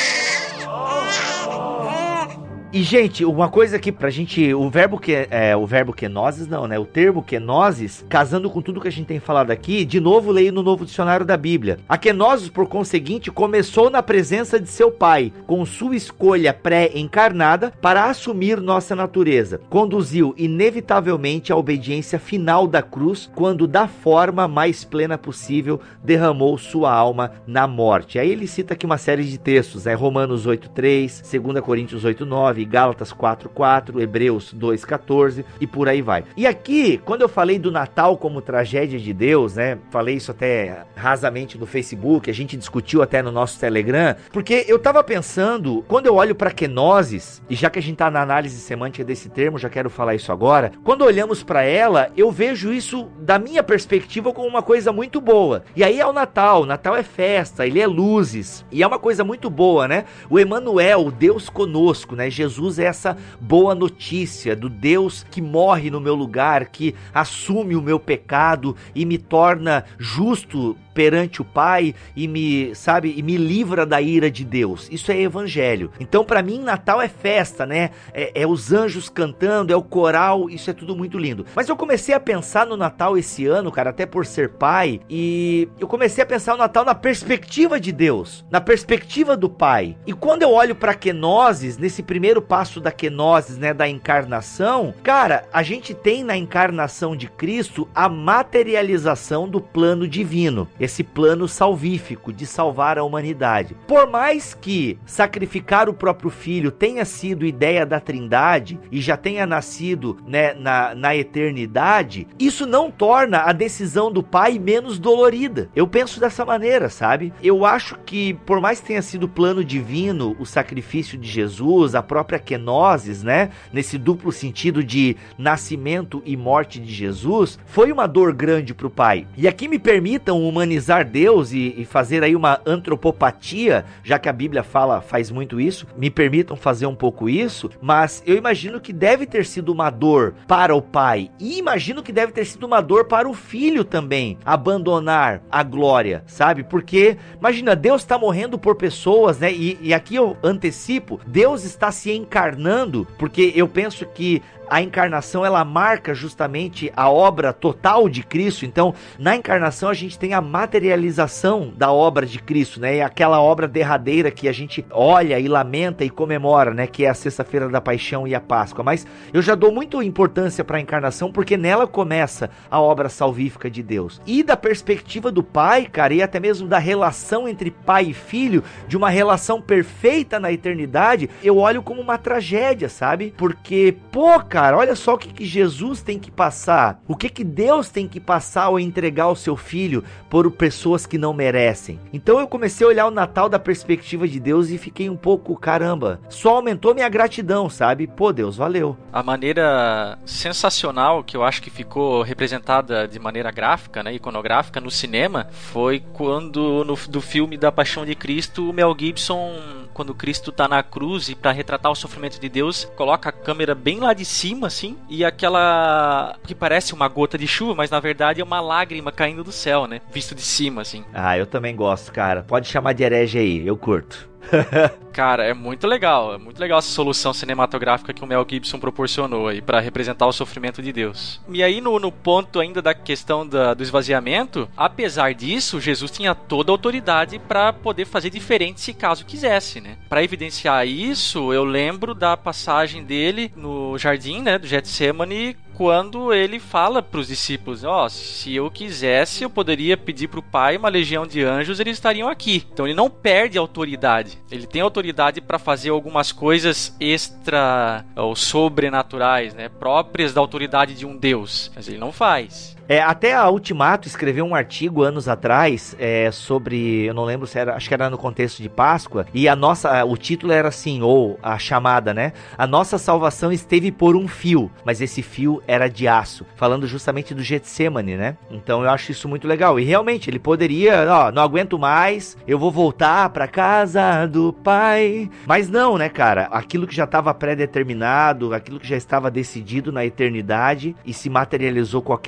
[2.75, 4.55] E, gente, uma coisa aqui pra gente.
[4.55, 6.79] O verbo que é o verbo kenosis, não, né?
[6.79, 10.55] O termo kenosis, casando com tudo que a gente tem falado aqui, de novo leio
[10.55, 11.81] no novo dicionário da Bíblia.
[11.87, 18.07] A kenosis, por conseguinte, começou na presença de seu pai, com sua escolha pré-encarnada para
[18.07, 19.61] assumir nossa natureza.
[19.69, 26.91] Conduziu inevitavelmente à obediência final da cruz, quando, da forma mais plena possível, derramou sua
[26.91, 28.19] alma na morte.
[28.19, 33.13] Aí ele cita aqui uma série de textos, é Romanos 8:3, 2 Coríntios 8:9, Gálatas
[33.13, 36.25] 4:4, Hebreus 2:14 e por aí vai.
[36.37, 39.79] E aqui, quando eu falei do Natal como tragédia de Deus, né?
[39.91, 44.79] Falei isso até rasamente no Facebook, a gente discutiu até no nosso Telegram, porque eu
[44.79, 48.59] tava pensando, quando eu olho para kenosis, e já que a gente tá na análise
[48.61, 50.73] semântica desse termo, já quero falar isso agora.
[50.85, 55.65] Quando olhamos para ela, eu vejo isso da minha perspectiva como uma coisa muito boa.
[55.75, 58.99] E aí é o Natal, o Natal é festa, ele é luzes, e é uma
[58.99, 60.05] coisa muito boa, né?
[60.29, 62.31] O Emanuel, o Deus conosco, né?
[62.31, 67.83] Jesus é essa boa notícia do Deus que morre no meu lugar, que assume o
[67.83, 73.85] meu pecado e me torna justo perante o Pai e me, sabe, e me livra
[73.85, 74.89] da ira de Deus.
[74.91, 75.91] Isso é evangelho.
[76.01, 77.91] Então, para mim, Natal é festa, né?
[78.13, 81.47] É, é os anjos cantando, é o coral, isso é tudo muito lindo.
[81.55, 85.69] Mas eu comecei a pensar no Natal esse ano, cara, até por ser pai, e
[85.79, 89.97] eu comecei a pensar no Natal na perspectiva de Deus, na perspectiva do Pai.
[90.07, 95.45] E quando eu olho para kenosis, nesse primeiro passo da kenosis, né, da encarnação, cara,
[95.53, 102.33] a gente tem na encarnação de Cristo a materialização do plano divino esse plano salvífico
[102.33, 103.77] de salvar a humanidade.
[103.87, 109.47] Por mais que sacrificar o próprio filho tenha sido ideia da Trindade e já tenha
[109.47, 115.69] nascido né, na, na eternidade, isso não torna a decisão do pai menos dolorida.
[115.75, 117.33] Eu penso dessa maneira, sabe?
[117.43, 122.03] Eu acho que, por mais que tenha sido plano divino o sacrifício de Jesus, a
[122.03, 123.51] própria kenosis, né?
[123.73, 128.91] Nesse duplo sentido de nascimento e morte de Jesus, foi uma dor grande para o
[128.91, 129.27] pai.
[129.37, 130.43] E aqui me permitam
[130.73, 135.61] humanizar Deus e, e, fazer aí uma antropopatia, já que a Bíblia fala, faz muito
[135.61, 139.91] isso, me permitam fazer um pouco isso, mas eu imagino que deve ter sido uma
[139.91, 143.85] dor para o pai e imagino que deve ter sido uma dor para o filho
[143.85, 146.65] também, abandonar a glória, sabe?
[146.65, 149.53] Porque, imagina, Deus está morrendo por pessoas, né?
[149.53, 154.43] E, e aqui eu antecipo, Deus está se encarnando, porque eu penso que
[154.73, 158.65] a encarnação ela marca justamente a obra total de Cristo.
[158.65, 162.97] Então, na encarnação a gente tem a materialização da obra de Cristo, né?
[162.97, 166.87] É aquela obra derradeira que a gente olha e lamenta e comemora, né?
[166.87, 168.83] Que é a sexta-feira da paixão e a Páscoa.
[168.83, 173.71] Mas eu já dou muito importância para a encarnação porque nela começa a obra salvífica
[173.71, 174.23] de Deus.
[174.27, 178.65] E da perspectiva do Pai, cara, e até mesmo da relação entre pai e filho,
[178.89, 183.35] de uma relação perfeita na eternidade, eu olho como uma tragédia, sabe?
[183.37, 187.43] Porque, pô, cara, olha só o que, que Jesus tem que passar, o que, que
[187.43, 191.99] Deus tem que passar ao entregar o seu filho por pessoas que não merecem.
[192.13, 195.57] Então eu comecei a olhar o Natal da perspectiva de Deus e fiquei um pouco,
[195.57, 198.07] caramba, só aumentou minha gratidão, sabe?
[198.07, 198.97] Pô, Deus, valeu.
[199.13, 204.93] A maneira sensacional que eu acho que ficou representada de maneira gráfica, né, iconográfica no
[204.93, 209.61] cinema, foi quando no do filme da Paixão de Cristo, o Mel Gibson,
[209.93, 213.75] quando Cristo tá na cruz e para retratar o sofrimento de Deus, coloca a câmera
[213.75, 218.01] bem lá de cima, assim, e aquela que parece uma gota de chuva, mas na
[218.01, 220.01] verdade é uma lágrima caindo do céu, né?
[220.13, 221.05] Visto de cima, assim.
[221.13, 222.43] Ah, eu também gosto, cara.
[222.43, 224.32] Pode chamar de herege aí, eu curto.
[225.13, 229.47] Cara, é muito legal, é muito legal essa solução cinematográfica que o Mel Gibson proporcionou
[229.47, 231.41] aí para representar o sofrimento de Deus.
[231.51, 236.35] E aí no, no ponto ainda da questão da, do esvaziamento, apesar disso, Jesus tinha
[236.35, 239.97] toda a autoridade para poder fazer diferente se caso quisesse, né?
[240.09, 246.59] Para evidenciar isso, eu lembro da passagem dele no jardim, né, do Getsemane, quando ele
[246.59, 250.77] fala para os discípulos: Ó, oh, se eu quisesse, eu poderia pedir para o Pai
[250.77, 252.65] uma legião de anjos, eles estariam aqui.
[252.73, 254.39] Então ele não perde autoridade.
[254.51, 261.07] Ele tem autoridade para fazer algumas coisas extra ou sobrenaturais, né, próprias da autoridade de
[261.07, 262.77] um Deus, mas ele não faz.
[262.93, 267.59] É, até a Ultimato escreveu um artigo anos atrás é, sobre, eu não lembro se
[267.59, 271.01] era, acho que era no contexto de Páscoa, e a nossa, o título era assim,
[271.01, 272.35] ou a chamada, né?
[272.59, 277.33] A nossa salvação esteve por um fio, mas esse fio era de aço, falando justamente
[277.33, 278.37] do Getsemane, né?
[278.51, 279.81] Então eu acho isso muito legal.
[279.81, 285.31] E realmente ele poderia, ó, não aguento mais, eu vou voltar para casa do pai.
[285.47, 286.43] Mas não, né, cara?
[286.53, 292.03] Aquilo que já estava pré-determinado, aquilo que já estava decidido na eternidade e se materializou
[292.03, 292.19] com a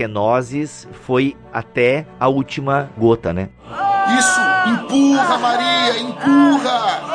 [0.92, 3.48] foi até a última gota, né?
[4.18, 4.40] Isso!
[4.68, 6.00] Empurra, Maria!
[6.00, 7.14] Empurra!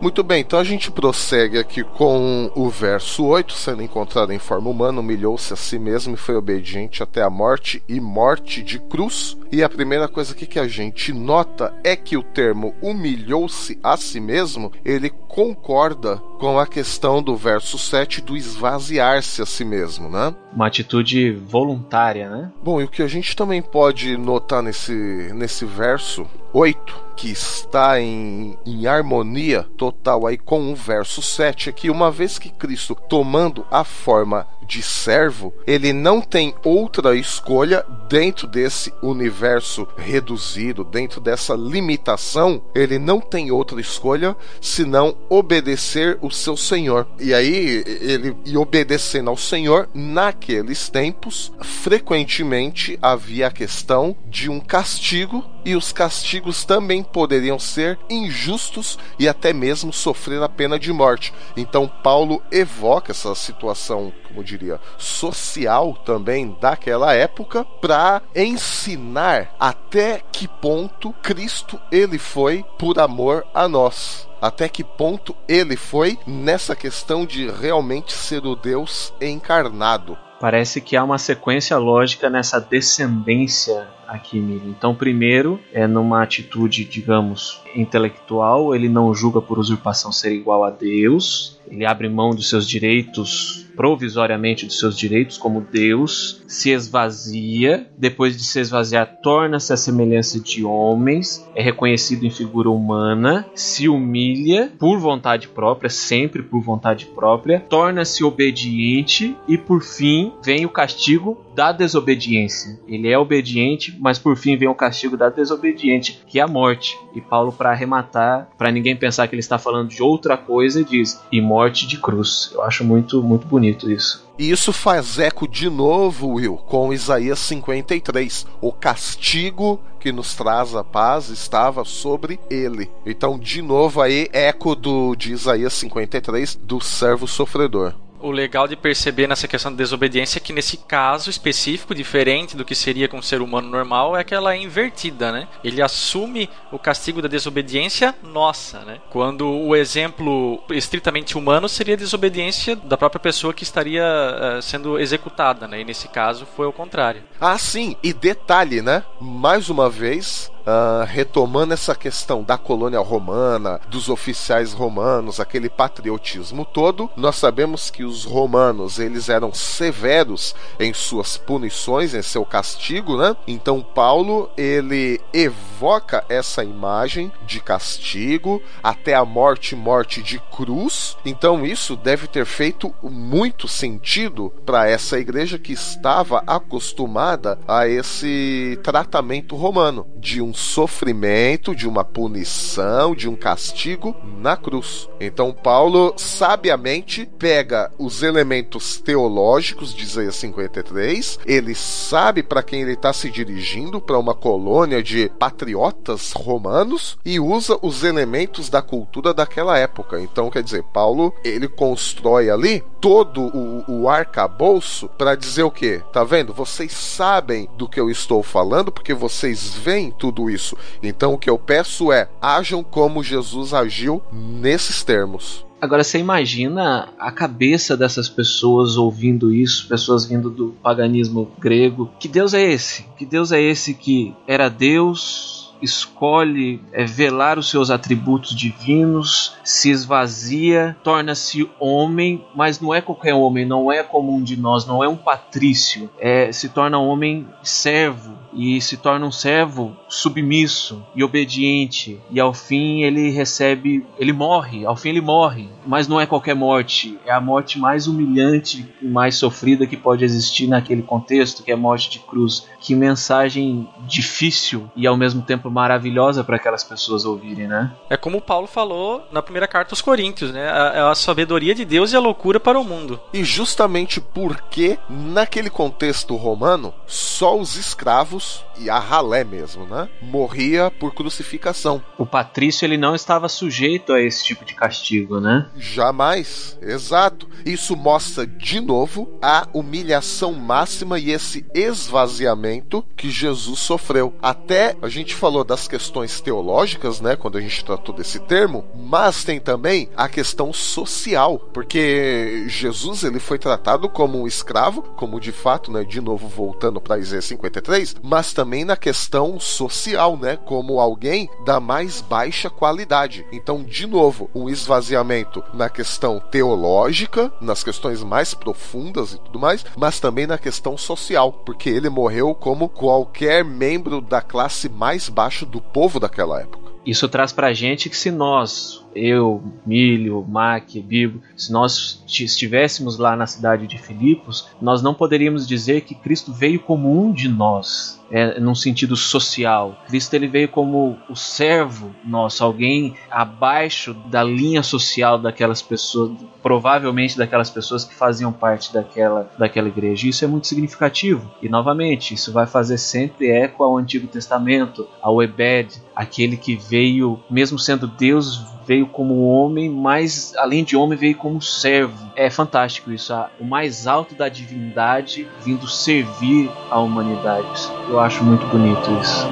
[0.00, 4.70] Muito bem, então a gente prossegue aqui com o verso 8, sendo encontrado em forma
[4.70, 9.36] humana, humilhou-se a si mesmo e foi obediente até a morte e morte de cruz.
[9.50, 14.20] E a primeira coisa que a gente nota é que o termo humilhou-se a si
[14.20, 20.34] mesmo, ele concorda com a questão do verso 7 do esvaziar-se a si mesmo, né?
[20.52, 22.52] Uma atitude voluntária, né?
[22.62, 24.92] Bom, e o que a gente também pode notar nesse,
[25.34, 31.72] nesse verso 8, que está em, em harmonia total aí com o verso 7, é
[31.72, 37.84] que uma vez que Cristo tomando a forma de servo, ele não tem outra escolha
[38.06, 46.32] dentro desse universo reduzido, dentro dessa limitação, ele não tem outra escolha senão obedecer o
[46.32, 47.06] seu Senhor.
[47.18, 54.60] E aí, ele e obedecendo ao Senhor, naqueles tempos, frequentemente havia a questão de um
[54.60, 60.92] castigo, e os castigos também poderiam ser injustos e até mesmo sofrer a pena de
[60.92, 61.32] morte.
[61.56, 70.48] Então, Paulo evoca essa situação, como diria, social também daquela época, para ensinar até que
[70.48, 77.26] ponto Cristo ele foi por amor a nós até que ponto ele foi nessa questão
[77.26, 80.16] de realmente ser o Deus encarnado.
[80.40, 84.70] Parece que há uma sequência lógica nessa descendência aqui, Miriam.
[84.70, 90.70] Então, primeiro, é numa atitude, digamos, intelectual, ele não julga por usurpação ser igual a
[90.70, 97.86] Deus, ele abre mão dos seus direitos, provisoriamente dos seus direitos como Deus, se esvazia,
[97.96, 103.88] depois de se esvaziar, torna-se a semelhança de homens, é reconhecido em figura humana, se
[103.88, 110.70] humilha por vontade própria, sempre por vontade própria, torna-se obediente e por fim vem o
[110.70, 112.80] castigo da desobediência.
[112.88, 116.98] Ele é obediente, mas por fim vem o castigo da desobediente, que é a morte.
[117.14, 121.20] E Paulo, para arrematar, para ninguém pensar que ele está falando de outra coisa, diz:
[121.30, 122.50] e morte de cruz.
[122.54, 124.28] Eu acho muito, muito bonito isso.
[124.38, 128.46] E isso faz eco de novo, Will, com Isaías 53.
[128.60, 132.88] O castigo que nos traz a paz estava sobre ele.
[133.04, 137.94] Então, de novo aí, eco do de Isaías 53 do servo sofredor.
[138.20, 142.64] O legal de perceber nessa questão da desobediência é que nesse caso específico, diferente do
[142.64, 145.48] que seria com um ser humano normal, é que ela é invertida, né?
[145.62, 148.98] Ele assume o castigo da desobediência nossa, né?
[149.10, 154.98] Quando o exemplo estritamente humano seria a desobediência da própria pessoa que estaria uh, sendo
[154.98, 155.80] executada, né?
[155.80, 157.22] E nesse caso foi o contrário.
[157.40, 159.04] Ah, sim, e detalhe, né?
[159.20, 166.62] Mais uma vez, Uh, retomando essa questão da colônia romana, dos oficiais romanos, aquele patriotismo
[166.62, 173.16] todo, nós sabemos que os romanos eles eram severos em suas punições, em seu castigo,
[173.16, 173.34] né?
[173.46, 181.16] Então Paulo ele evoca essa imagem de castigo até a morte, morte de cruz.
[181.24, 188.78] Então isso deve ter feito muito sentido para essa igreja que estava acostumada a esse
[188.82, 195.08] tratamento romano de um sofrimento, de uma punição, de um castigo na cruz.
[195.20, 202.92] Então Paulo sabiamente pega os elementos teológicos de Isaías 53, ele sabe para quem ele
[202.92, 209.32] está se dirigindo, para uma colônia de patriotas romanos, e usa os elementos da cultura
[209.32, 210.20] daquela época.
[210.20, 216.02] Então, quer dizer, Paulo ele constrói ali todo o, o arcabouço para dizer o que?
[216.12, 216.52] Tá vendo?
[216.52, 220.76] Vocês sabem do que eu estou falando, porque vocês veem tudo isso.
[221.02, 225.66] Então o que eu peço é: ajam como Jesus agiu nesses termos.
[225.80, 232.10] Agora você imagina a cabeça dessas pessoas ouvindo isso, pessoas vindo do paganismo grego.
[232.18, 233.06] Que Deus é esse?
[233.16, 239.90] Que Deus é esse que era Deus, escolhe é, velar os seus atributos divinos, se
[239.90, 245.02] esvazia, torna-se homem, mas não é qualquer homem, não é como um de nós, não
[245.02, 251.22] é um patrício, é, se torna homem servo e se torna um servo submisso e
[251.22, 256.26] obediente e ao fim ele recebe, ele morre, ao fim ele morre, mas não é
[256.26, 261.62] qualquer morte, é a morte mais humilhante e mais sofrida que pode existir naquele contexto,
[261.62, 262.66] que é a morte de cruz.
[262.80, 267.92] Que mensagem difícil e ao mesmo tempo maravilhosa para aquelas pessoas ouvirem, né?
[268.08, 270.66] É como o Paulo falou na primeira carta aos Coríntios, né?
[270.94, 273.20] É a sabedoria de Deus e a loucura para o mundo.
[273.32, 278.37] E justamente porque naquele contexto romano, só os escravos
[278.78, 282.02] e a ralé mesmo, né, morria por crucificação.
[282.16, 285.68] O patrício ele não estava sujeito a esse tipo de castigo, né?
[285.76, 287.48] Jamais, exato.
[287.64, 294.34] Isso mostra de novo a humilhação máxima e esse esvaziamento que Jesus sofreu.
[294.40, 299.44] Até a gente falou das questões teológicas, né, quando a gente tratou desse termo, mas
[299.44, 305.52] tem também a questão social, porque Jesus ele foi tratado como um escravo, como de
[305.52, 311.00] fato, né, de novo voltando para Isaías 53, mas também na questão social, né, como
[311.00, 313.46] alguém da mais baixa qualidade.
[313.50, 319.84] Então, de novo, um esvaziamento na questão teológica, nas questões mais profundas e tudo mais,
[319.96, 325.64] mas também na questão social, porque ele morreu como qualquer membro da classe mais baixa
[325.64, 326.88] do povo daquela época.
[327.06, 333.36] Isso traz pra gente que se nós, eu, Milho, Mac, Bibo, se nós estivéssemos lá
[333.36, 338.20] na cidade de Filipos, nós não poderíamos dizer que Cristo veio como um de nós,
[338.30, 340.02] é, num sentido social.
[340.06, 346.32] Cristo ele veio como o servo nosso, alguém abaixo da linha social daquelas pessoas,
[346.62, 350.28] provavelmente daquelas pessoas que faziam parte daquela, daquela igreja.
[350.28, 351.50] Isso é muito significativo.
[351.62, 357.40] E novamente, isso vai fazer sempre eco ao Antigo Testamento, ao Ebed, aquele que veio,
[357.50, 362.26] mesmo sendo Deus, veio como homem, mas além de homem veio como servo.
[362.34, 367.68] É fantástico isso, o mais alto da divindade vindo servir a humanidade.
[368.08, 369.46] Eu acho muito bonito isso.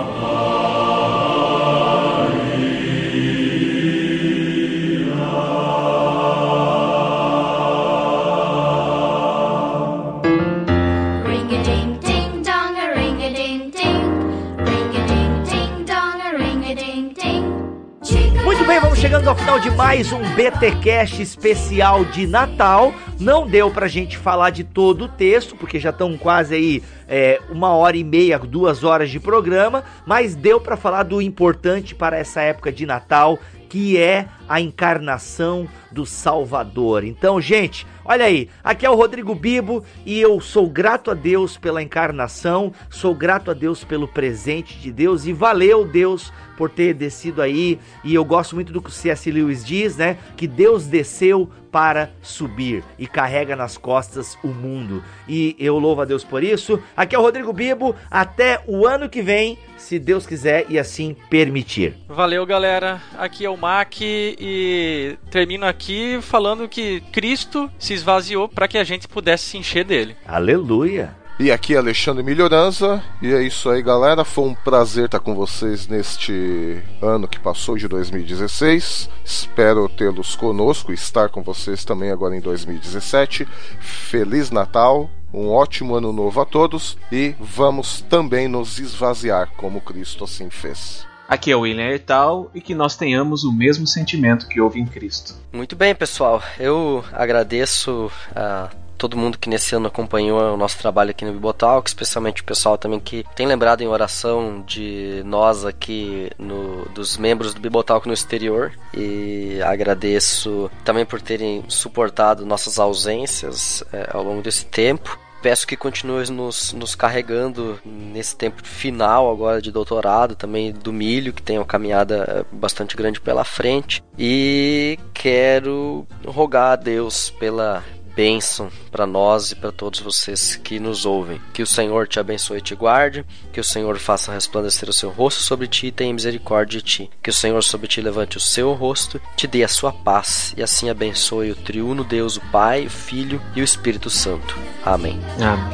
[19.07, 22.93] Chegando ao final de mais um BTcast especial de Natal.
[23.21, 27.41] Não deu pra gente falar de todo o texto, porque já estão quase aí é,
[27.49, 32.19] uma hora e meia, duas horas de programa, mas deu pra falar do importante para
[32.19, 33.39] essa época de Natal,
[33.69, 37.05] que é a encarnação do Salvador.
[37.05, 41.57] Então, gente, olha aí, aqui é o Rodrigo Bibo e eu sou grato a Deus
[41.57, 46.95] pela encarnação, sou grato a Deus pelo presente de Deus e valeu Deus por ter
[46.95, 47.79] descido aí.
[48.03, 49.31] E eu gosto muito do que o C.S.
[49.31, 50.17] Lewis diz, né?
[50.37, 55.03] Que Deus desceu para subir e carrega nas costas o mundo.
[55.29, 56.81] E eu louvo a Deus por isso.
[56.97, 61.17] Aqui é o Rodrigo Bibo, até o ano que vem, se Deus quiser e assim
[61.29, 61.97] permitir.
[62.09, 63.01] Valeu, galera.
[63.19, 68.85] Aqui é o Mac e termino aqui falando que Cristo se esvaziou para que a
[68.85, 70.17] gente pudesse se encher dele.
[70.27, 71.15] Aleluia.
[71.39, 74.25] E aqui é Alexandre Melhorança, e é isso aí, galera.
[74.25, 79.11] Foi um prazer estar com vocês neste ano que passou de 2016.
[79.23, 83.47] Espero tê-los conosco, estar com vocês também agora em 2017.
[83.81, 90.25] Feliz Natal, um ótimo ano novo a todos e vamos também nos esvaziar como Cristo
[90.25, 91.07] assim fez.
[91.29, 94.87] Aqui é o William Ertal e que nós tenhamos o mesmo sentimento que houve em
[94.87, 95.35] Cristo.
[95.53, 96.41] Muito bem, pessoal.
[96.59, 101.89] Eu agradeço a todo mundo que nesse ano acompanhou o nosso trabalho aqui no Bibotalk,
[101.89, 107.55] especialmente o pessoal também que tem lembrado em oração de nós aqui, no, dos membros
[107.55, 108.73] do Bibotalk no exterior.
[108.95, 115.77] E agradeço também por terem suportado nossas ausências é, ao longo desse tempo peço que
[115.77, 121.57] continue nos, nos carregando nesse tempo final agora de doutorado, também do milho, que tem
[121.57, 124.03] uma caminhada bastante grande pela frente.
[124.19, 127.85] E quero rogar a Deus pela
[128.17, 131.39] bênção para nós e para todos vocês que nos ouvem.
[131.53, 135.11] Que o Senhor te abençoe e te guarde, que o Senhor faça resplandecer o seu
[135.11, 137.11] rosto sobre ti e tenha misericórdia de ti.
[137.23, 140.63] Que o Senhor sobre ti levante o seu rosto, te dê a sua paz e
[140.63, 144.57] assim abençoe o triuno Deus, o Pai, o Filho e o Espírito Santo.
[144.83, 145.21] Amém.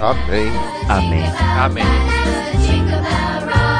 [0.00, 0.50] Amém.
[0.88, 1.22] Amém.
[1.58, 1.84] Amém.
[1.84, 3.71] Amém.